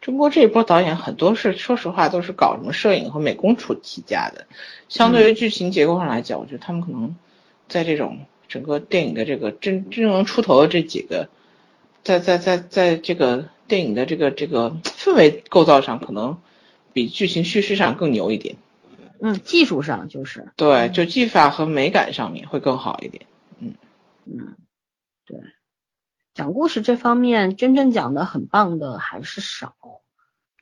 [0.00, 4.46] 中国这一波导演很多是，说实话都是搞什么摄影和美工出起家的。
[4.88, 7.16] 相对于剧情结构上来讲，我觉得他们可能
[7.68, 11.28] 在这种整个电影的这个真真正能出头的这几个，
[12.02, 16.38] 在在在在这个电影的这个这个氛围构造上，可能
[16.92, 18.56] 比剧情叙事上更牛一点。
[19.20, 23.26] 嗯，技术上就是，对，就技法和美感上面会更好一点。
[23.58, 23.74] 嗯
[24.24, 24.54] 嗯，
[25.26, 25.36] 对，
[26.38, 29.72] 讲故事这方面真正讲的很棒的还是少，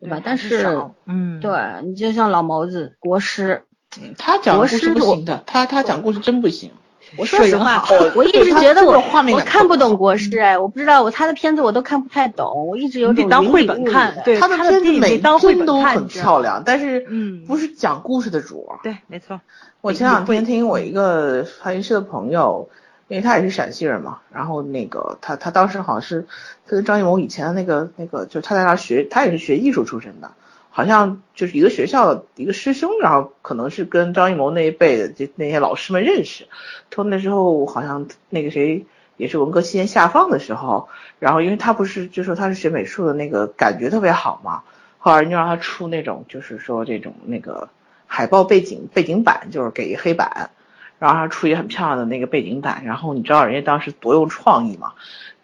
[0.00, 0.22] 对吧？
[0.24, 0.66] 但是
[1.04, 1.52] 嗯，对
[1.84, 3.64] 你就像老毛子、国师，
[4.00, 6.70] 嗯，他讲故事国师不行的，他他讲故事真不行。
[7.18, 7.84] 我说实话，
[8.14, 13.84] 我一直觉得我画面我看不懂国师哎，我不知道我他的片子我都看不太懂，我一直有你种云得当绘本。
[13.84, 18.80] 看对他的片子每得当绘帧都很漂亮，但是嗯不是讲故事的主儿。
[18.82, 19.42] 对，没错，
[19.82, 22.70] 我前两天听我一个翻译师的朋友，
[23.08, 26.26] 因为他也是陕西人嘛，然后那个他他当时好像是
[26.66, 30.32] 他跟张艺谋以前的那个那个，就是他在那学，他也是学艺术出身的，
[30.70, 36.48] 好像就是一个学校的一个师兄，然后可能是跟张艺谋那一辈的这那些老师们认识，
[36.90, 38.84] 说那时候好像那个谁
[39.16, 40.88] 也是文革期间下放的时候，
[41.20, 44.62] 然后因为他不是就说他是学美术的那个感觉特别好嘛，
[44.98, 47.68] 后来就让他出那种就是说这种那个
[48.06, 50.50] 海报背景背景板，就是给一黑板，
[50.98, 54.94] 然后还出一个很漂亮的那个背景板，然后你知道人家当时多有创意吗？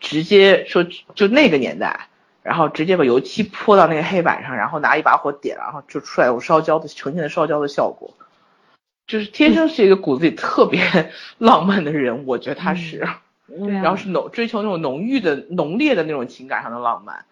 [0.01, 0.85] 直接说
[1.15, 2.09] 就那个年代，
[2.43, 8.15] 然后直接把油漆泼到那个黑板上，然后拿一把火点，然后就出来有烧焦的呈现的烧焦的效果，
[9.07, 13.07] 就是天生是一个骨子里特别 浪漫的人，我觉得他是，
[13.47, 17.25] 然后是浓追求那种浓郁的浓烈的那种情感上的浪漫，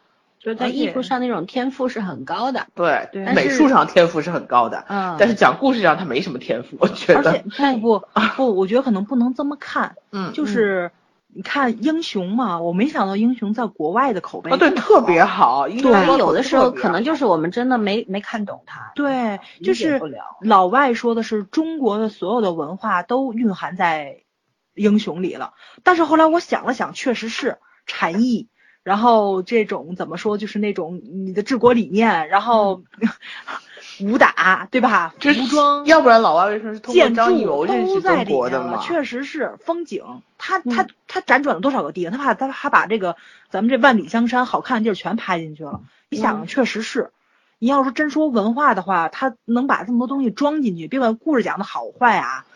[0.42, 2.66] 就在艺术上那种天赋是很高的。
[2.74, 8.06] 对，对美术上天赋是很高的，嗯，但是讲故事上他没什么天赋，我觉得而且，不不
[8.36, 10.90] 不，我觉得可能不能这么看，嗯，就是
[11.32, 15.58] 你看英雄嘛，我没想到英雄在国外的口碑啊，对，特别好。
[15.58, 20.00] 好，因对为有的时候可能就就是我们真的没没看懂他，对，理就是。
[20.40, 24.22] 老外说的是中国的所有的文化都蕴含在
[24.74, 25.52] 英雄里了，
[25.82, 28.48] 但是后来我想了想，确实是禅意，
[28.82, 32.82] 然后这种怎么说，就是那种你的治国理念，然后
[34.00, 35.14] 武打，对吧？
[35.20, 35.84] 这服装。
[35.84, 38.78] 要不然老外为什么是通过建张艺筑谋认识都在中里面了，国的嘛？
[38.78, 40.22] 确实是风景。
[40.38, 42.16] 他他嗯他辗转了多少个地方？
[42.18, 43.16] 他把他他把这个
[43.50, 45.82] 咱们这万里江山好看的地儿全拍进去了。
[46.08, 47.10] 你想，嗯确实是。
[47.58, 52.46] 你要是真说文化的话，他能把这么多东西装进去，别管故事讲的好坏啊，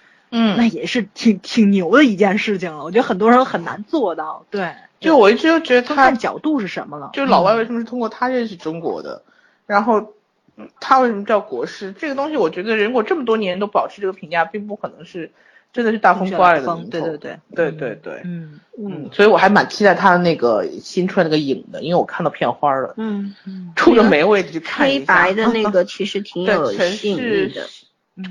[0.56, 2.82] 那嗯，也是挺挺牛的一件事情了。
[2.82, 4.44] 我觉得很多人很难做到。
[4.51, 7.11] 对，就我一直都觉得他看角度是什么了。
[7.12, 7.59] 就是老外嗯。
[7.59, 9.23] 为什么是通过他认识中国的，
[9.66, 10.12] 然后
[10.56, 11.94] 嗯他为什么叫国师？
[11.98, 15.31] 这个东西我觉得人国这么多年都保持这个评价，并不可能是
[15.73, 17.39] 真的是大风刮来的风对对对。
[17.55, 18.61] 对对对，嗯。
[18.77, 23.73] 嗯，所以我还蛮期待他的那个新出来那个影的，因为我看到片花了，嗯，嗯。
[23.77, 27.69] 冲着没位置去看一黑白的那个其实挺有吸引力的，嗯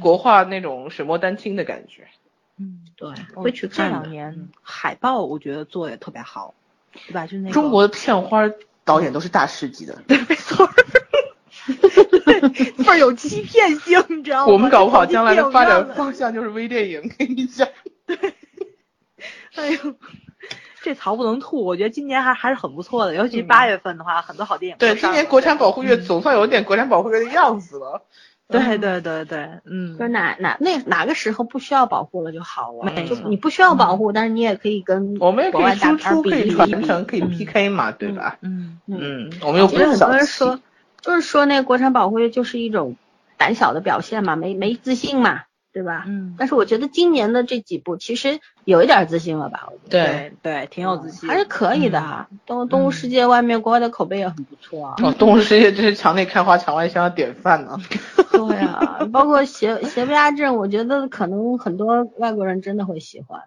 [0.02, 2.08] 国画那种水墨丹青的感觉。
[2.58, 3.98] 嗯，对，我会去看这。
[4.00, 6.54] 两年海报我觉得做的也特别好，
[7.08, 7.26] 对吧？
[7.26, 8.44] 就是那个中国的片花
[8.86, 10.74] 导演都是大师级的， 没错儿，
[12.78, 14.54] 倍儿有欺骗性，你知道吗？
[14.54, 17.10] 我们搞不好将来的发展方向就是微电影。
[17.18, 17.68] 跟你讲，
[19.56, 19.96] 哎呦，
[20.84, 21.66] 这槽不能吐。
[21.66, 28.06] 我觉得今年还还是很不错的，尤其嗯八月份的话，很多好电影对，今年国产保护月嗯总算有点国产保护月的样子了。
[28.50, 37.30] 对对对对，嗯，说哪哪那哪个时候不需要保护了就好了，就你不需要保护，但是你也可以跟我们也可以国外大输出，可以传承，可以嗯。
[37.30, 38.38] PK 嘛，对吧？
[38.42, 40.60] 嗯嗯，我们又不是很多人说，
[41.02, 42.96] 就是说那个国产保护月就是一种
[43.38, 46.04] 胆小的表现嘛，没没自信嘛，对吧？
[46.08, 49.68] 嗯，但是我觉得今年的这几部其实有一点自信了吧？
[49.72, 52.28] 我觉得对对，挺有自信，还是可以的啊。
[52.46, 54.96] 动动物世界外面国外的口碑也很不错啊。
[55.02, 57.78] 哦，动物世界真是墙内开花墙外香的典范呢。
[58.32, 63.42] 对啊，包括邪邪不压正，我觉得可能很多外国人真的会喜欢。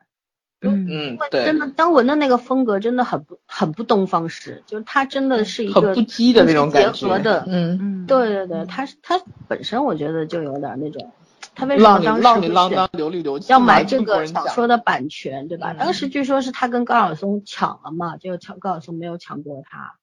[0.63, 11.13] 嗯嗯，对真，的，张文的那个风格真的很不很不东方式，就是他真的是一个很不羁的那种感结合的，，嗯，嗯，对对对，他是他本身我觉得就有点那种，
[11.57, 15.73] 他为什么当时浪里会选浪当流里流气，要买这个小说的版权，对吧？
[15.73, 19.95] 嗯当时据说是他跟高晓松抢了嘛，结果抢高晓松没有抢过他。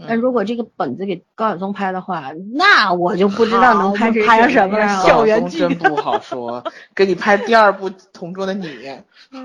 [0.00, 5.02] 嗯但如果这个本子给高晓松拍的话，那我就不知道能拍成拍成什么样了。
[5.02, 6.62] 校园剧高晓松真不 好说，
[6.94, 8.68] 给你拍第二部《同桌的你》，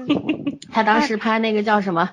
[0.71, 2.11] 他当时拍那个叫什么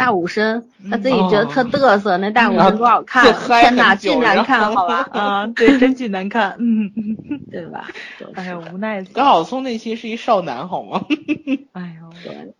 [0.00, 6.90] 大武生，他自己嗯觉得特嘚瑟，那大武生多好看天哪，巨难看，好吧， 啊，对，真巨难看，嗯，
[7.52, 7.88] 对吧？
[8.18, 8.32] 就是。
[8.34, 11.04] 哎呀，无奈，高晓松内心是一少男，好吗？
[11.72, 12.54] 哎呦，对。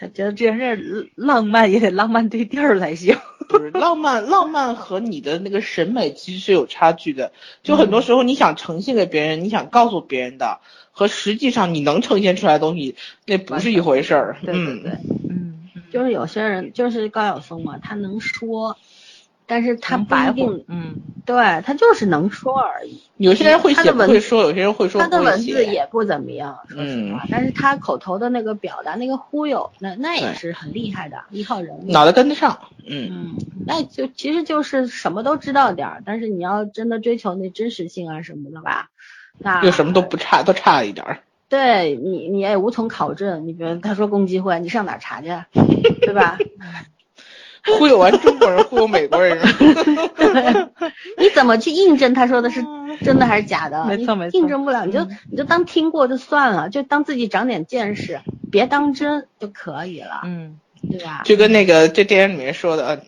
[0.00, 3.16] 他觉得这件事浪漫也得浪漫对地儿才行，
[3.48, 7.32] 不是浪漫，浪漫和你的那个审美其实是有差距的。
[7.64, 10.60] 就很多时候你想呈现给别人，你想告诉别人的，
[10.92, 12.94] 和实际上你能呈现出来的东西，
[13.26, 14.36] 那不是一回事儿。
[14.44, 14.92] 对对对，
[15.28, 15.47] 嗯，
[15.90, 18.76] 就是有些人就是高晓松嘛，他能说，
[19.46, 23.02] 但是他不一定，嗯，对他就是能说而已。
[23.16, 25.64] 有些人会写他的文不会说，有些人会说他的文字。
[25.66, 31.90] 也不怎么样，说实话，嗯但是他口头的那个表达，那个忽悠，那那也是很厉害的依靠人物。
[31.90, 38.88] 脑袋跟得上，嗯，嗯，那就其实就是什么都知道点儿，但是你要真的追求那真实性啊什么的吧，
[39.38, 41.20] 那就什么都不差，都差一点儿。
[41.48, 43.46] 对你你也无从考证。
[43.46, 45.28] 你比如他说共济会，你上哪儿查去，
[46.02, 46.38] 对吧？
[47.78, 49.38] 忽悠完中国人，忽悠美国人，
[51.18, 52.64] 你怎么去印证他说的是
[53.04, 53.82] 真的还是假的？
[53.90, 58.20] 你没错没错印证不了，你就嗯你就当听过就算了，就当自己长点见识，
[58.50, 60.58] 别当真就可以了，嗯，
[60.90, 61.22] 对吧？
[61.26, 63.00] 就跟那个这电影里面说的，呃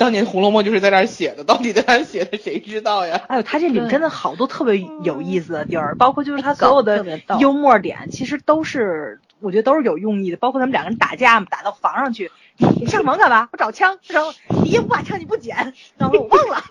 [0.00, 3.20] 当年《红楼梦》就是在那儿写的，到底在哪儿写的谁知道呀？
[3.28, 10.38] 哎呦，他这里面真的好多特别有意思的地儿，包括就是他所有的幽默点，其实都是我觉得都是有用意的。
[10.38, 13.50] 包括他们两个人打架嘛，打到房上去， 你上房干嘛？
[13.52, 14.32] 我找枪，然后
[14.64, 16.64] 你五把枪你不捡，然后我忘了。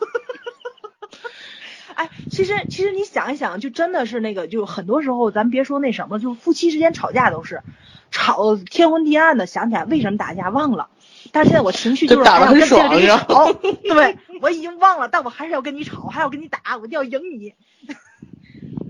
[1.93, 7.61] 哎，其实其实你想一想，就真的是那个，就很多时候咱别说那什么，就夫妻之间吵架都是
[8.10, 10.88] 吵天昏地暗的，想起来为什么打架忘了。
[11.31, 13.53] 但是现在我情绪就是打得还要很跟接着爽跟你吵，
[13.95, 17.53] 对我已经忘了，但我还是要跟你吵，还要跟你打，我一定要赢你。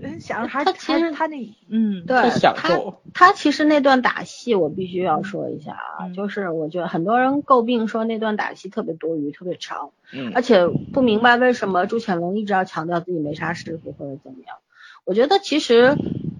[0.02, 2.16] 嗯想着还是他其实他那嗯对
[2.56, 2.80] 他，
[3.12, 14.56] 他其实那段打戏，我必须要说一下啊，嗯就是我觉得很多人诟病说那段打戏特别多余，特别长，嗯而且不明白为什么朱潜龙一直要强调自己没杀师傅或者怎么样。
[15.04, 15.96] 我觉得其实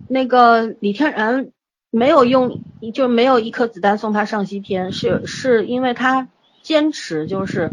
[0.09, 1.48] 那个李天然
[1.91, 2.61] 没有用，
[2.95, 6.29] 就没有一颗子弹送他上西天，是是因为他
[6.62, 7.71] 坚持就是。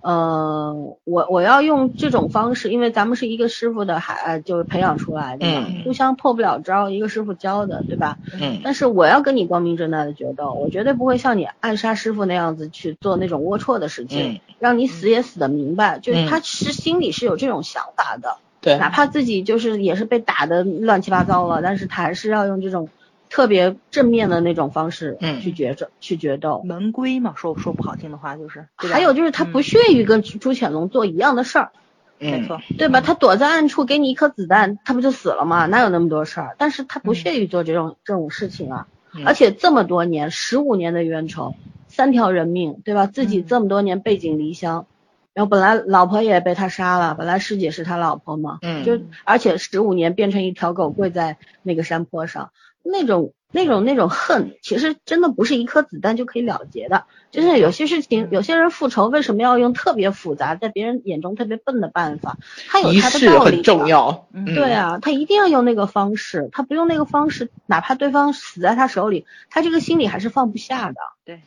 [0.00, 8.16] 呃，我我要用这种方式，因为咱们是一个师傅的孩，就是培养出来的嘛，嗯互相破不了招，一个师傅教的，对吧？
[8.40, 15.98] 嗯但是我要跟你光明正大的决斗，我绝对不会像你暗杀师傅那样子去做那种龌龊的事情，嗯让你死也死的明白。
[15.98, 22.88] 就是嗯他是心里是有这种想法的，对，哪怕自己就是也是被打的乱七八糟了，但是他还是要用这种
[23.30, 25.40] 特别正面的那种方式嗯。
[25.40, 26.62] 去决斗、去决斗。
[26.64, 31.72] 门规嘛，说说不好听的话就是，还有就是他不嗯屑于跟朱朱潜龙做一样的事儿，
[32.18, 32.30] 嗯。
[32.30, 33.00] 没错，对吧？
[33.00, 35.66] 他躲在暗处给你一颗子弹，他不就死了吗？
[35.66, 36.56] 哪有那么多事儿？
[36.58, 38.86] 但是他不屑于做这种、这种事情啊。
[39.14, 39.24] 嗯。
[39.26, 41.54] 而且这么多年，十五年的冤仇，
[41.88, 43.06] 三条人命，对吧？
[43.06, 43.46] 自己嗯。
[43.46, 44.86] 这么多年背井离乡，
[45.34, 48.84] 然后本来老婆也被他杀了，本来师姐是他老婆嘛，嗯。
[48.84, 52.50] 就而且十五年变成一条狗跪在那个山坡上，
[52.90, 57.04] 那种那种那种恨，其实真的不是一颗子弹就可以了结的。
[57.30, 62.38] 就是有些事情，嗯有些人复仇为什么要用特别复杂，在别人眼中特别笨的办法？
[62.68, 63.88] 他有他的道理式很重。
[63.88, 71.42] 要，嗯对啊，他一定要用那个方式，他不用那个方式，哪怕对方死在他手里，他这个心里还是放不下的，对，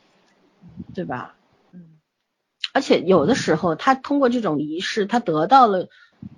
[0.94, 1.34] 对吧？
[1.72, 1.98] 嗯
[2.72, 5.88] 而且有的时候，他通过这种仪式，他得到了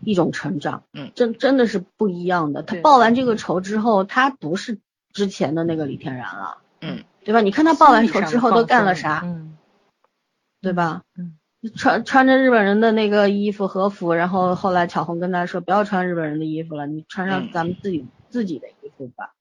[0.02, 2.62] 一种成长，嗯真真的是不一样的。
[2.62, 4.80] 他报完这个仇之后，他不是
[5.14, 7.40] 之前的那个李天然了，嗯，对吧？
[7.40, 9.56] 你看他报完仇之后都干了啥，嗯
[10.60, 11.02] 对吧？
[11.16, 11.38] 嗯
[11.74, 19.32] 穿穿着日本人的那个衣服和服，然后后来巧红跟他说不要穿日本人的衣服了，你穿上嗯咱们自己、自己的衣服吧，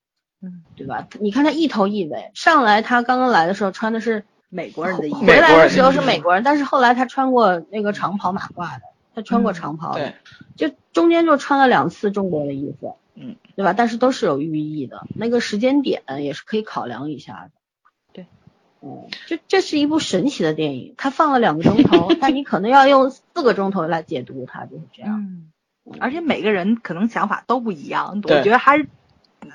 [0.42, 1.06] 嗯，对吧？
[1.20, 8.84] 你看他一头一尾，上来他刚刚来的时候穿的是美国人的衣服，回来的时候是美国人但是后来他穿过那个长袍马褂的，
[9.14, 10.14] 他穿过嗯长袍的，
[10.56, 13.74] 对，就中间就穿了两次中国的衣服，嗯，对吧？
[13.74, 17.52] 但是都是有寓意的，那个时间点也是可以考量一下的。
[18.12, 18.26] 对，
[18.82, 25.22] 嗯，这这是一部神奇的电影，它放了两个钟头，但你可能要用四个钟头来解读它，就是这样。
[25.86, 28.88] 嗯，而且每个人可能想法都不一样，我觉得还是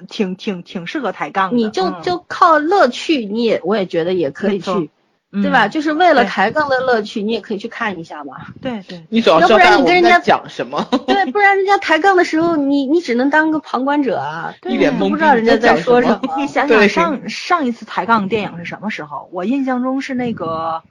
[0.09, 1.57] 挺挺挺适合抬杠的。
[1.57, 4.91] 你就嗯就靠乐趣，你也我也觉得也可以去，
[5.31, 5.67] 对吧？
[5.67, 8.37] 嗯就是为了抬杠的乐趣，你也可以去看一下嘛。
[8.63, 16.21] 对对，你主要要不然你跟人家讲什么， 对，不然人家抬杠的时候，你你只能当个旁观者啊，对一脸懵逼，不知道人家在说什么。
[16.39, 19.29] 你想对想上上一次抬杠电影是什么时候？
[19.33, 20.83] 我印象中是那个，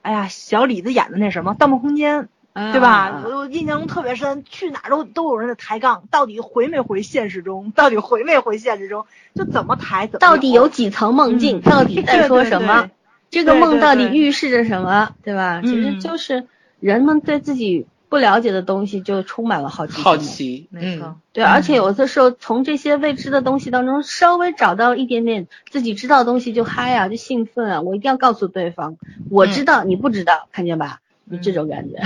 [0.00, 2.28] 哎呀，小李子演的那什么《盗梦空间》，
[2.72, 2.88] 对吧？
[2.90, 7.70] 啊我我印象中特别深，去哪儿都都有人在抬杠，到底回没回现实中？
[7.72, 9.04] 到底回没回现实中？
[9.34, 11.58] 就怎么抬怎么到底有几层梦境？
[11.58, 12.88] 嗯到底在说什么？
[13.32, 15.14] 这个梦到底预示着什么？
[15.24, 15.60] 对吧？
[15.62, 16.46] 其实嗯就是
[16.78, 20.00] 人们对自己不了解的东西就充满了好奇。
[20.02, 20.16] 好。
[20.18, 27.80] 奇，没错嗯，，对，而且有的时候从这些未知的东西当中稍微找到一点点自己知道的东西就嗨啊，就兴奋啊！
[27.80, 28.96] 我一定要告诉对方，
[29.30, 31.00] 我知道，你不知道，看见吧？
[31.30, 31.98] 就这种感觉。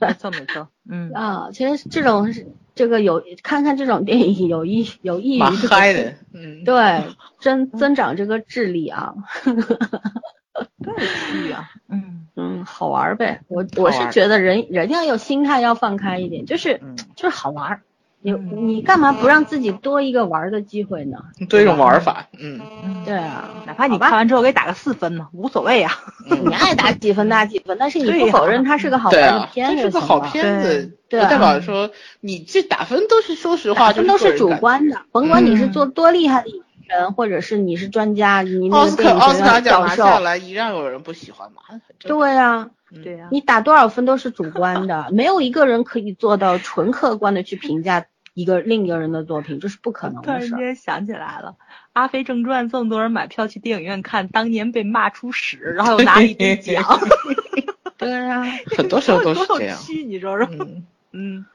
[0.00, 7.02] 没错 没错，嗯啊，其实这种是这个有看看这种电影有益有益于这个嗨的，嗯，对
[7.40, 9.14] 增增长这个智力啊，
[10.82, 13.40] 对去啊，嗯嗯，好玩呗。
[13.48, 17.80] 我我是觉得人人要有心态要放开一点，就是嗯就是好玩。
[18.22, 21.18] 你嗯你干嘛不让自己多一个玩的机会呢？
[21.48, 25.92] 多一种玩法，嗯嗯，对啊，哪怕你看完之后给打个四分呢，无所谓啊。
[26.28, 30.18] 嗯你爱打几分打几分，但是你不否认它是个好对啊，玩的片这是个好。
[30.18, 36.58] 片子，对代表说你这打分都是，说实话，打分都是主观的，甭管你是嗯做多厉害的演
[36.88, 41.62] 员，或者是你是专家，你那奥斯个电影学卡奥斯卡院教授奖拿下，来，一样有人不喜欢嘛？
[41.98, 50.58] 对啊，嗯对呀，你打多少分都是主观的，没有一个人可以做到纯客观的去评价一个另一个人的作品，这是不可能的事儿。
[50.58, 51.56] 间想起来了，
[51.92, 57.00] 《阿飞正传》这么多人买票去电影院看，当年被骂出屎，然后又拿了一堆 奖，
[57.98, 58.44] 对啊，
[58.76, 59.76] 很多时候都是多这样。
[60.06, 60.46] 你说说？
[60.52, 61.46] 嗯，嗯，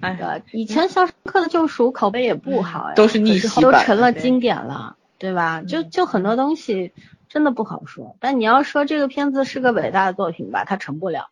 [0.00, 5.62] 哎，对，以前《肖申克的救赎》口碑也不好呀，都是逆袭都成了经典了，对吧？
[5.62, 6.92] 就就很多东西
[7.28, 8.16] 真的不好说。
[8.20, 11.28] 但你要说这个片子是个伟大的作品吧，它成不了。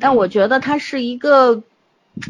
[0.00, 1.62] 但我觉得它是一个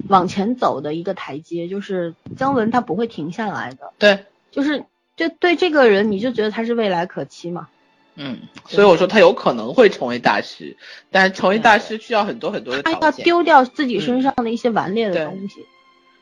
[0.08, 4.84] 往前走的一个台阶，就是姜文他不会停下来的，对，就是
[5.16, 7.68] 就对这个人你就觉得他是未来可期嘛。
[8.16, 10.76] 嗯，所以我说他有可能会成为大师，
[11.10, 13.10] 但是成为大师需要很多很多的他要。
[13.10, 15.64] 丢掉自己身上的一些顽劣的东西，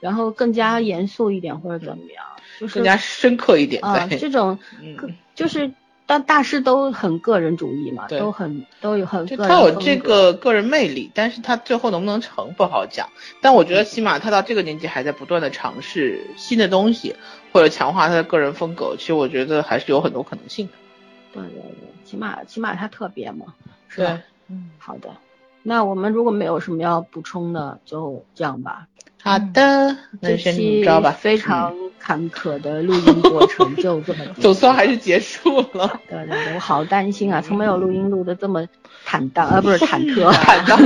[0.00, 2.24] 然后更加严肃一点或者怎么样，
[2.58, 4.96] 就是更加深刻一点，啊，对，这种嗯，
[5.34, 5.70] 就是
[6.06, 13.08] 但大师都很个人主义嘛，都很都有很他有这个个人魅力，但是他最后能不能成不好讲。
[13.40, 17.14] 但我觉得起码他到这个年纪还在不断的尝试新的东西，
[17.52, 20.72] 或者强化他的个人风格，其实我觉得还是有很多可能性的。
[21.32, 23.56] 对对对，起码起码他特别嘛，
[23.88, 24.22] 是吧？
[24.48, 25.22] 嗯，好的，
[25.62, 28.86] 那我们如果没有什么要补充的，就这样吧。
[29.22, 31.12] 好的，那这期么着吧。
[31.12, 36.00] 非常坎坷的录音过程就这么 总算还是结束了。
[36.08, 38.66] 对对对，我好担心啊，从没有录音录的这么
[39.04, 40.76] 坦荡，呃，不是忐忑，坦荡，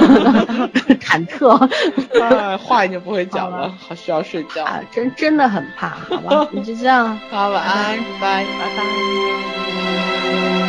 [1.01, 1.57] 忐忑
[2.21, 4.67] 哎，话已经不会讲了，好需要睡觉。
[4.67, 7.19] 啊，真真的很怕，好吧，你就这样。
[7.33, 8.45] 好，晚安，拜拜。
[8.45, 10.66] 拜拜。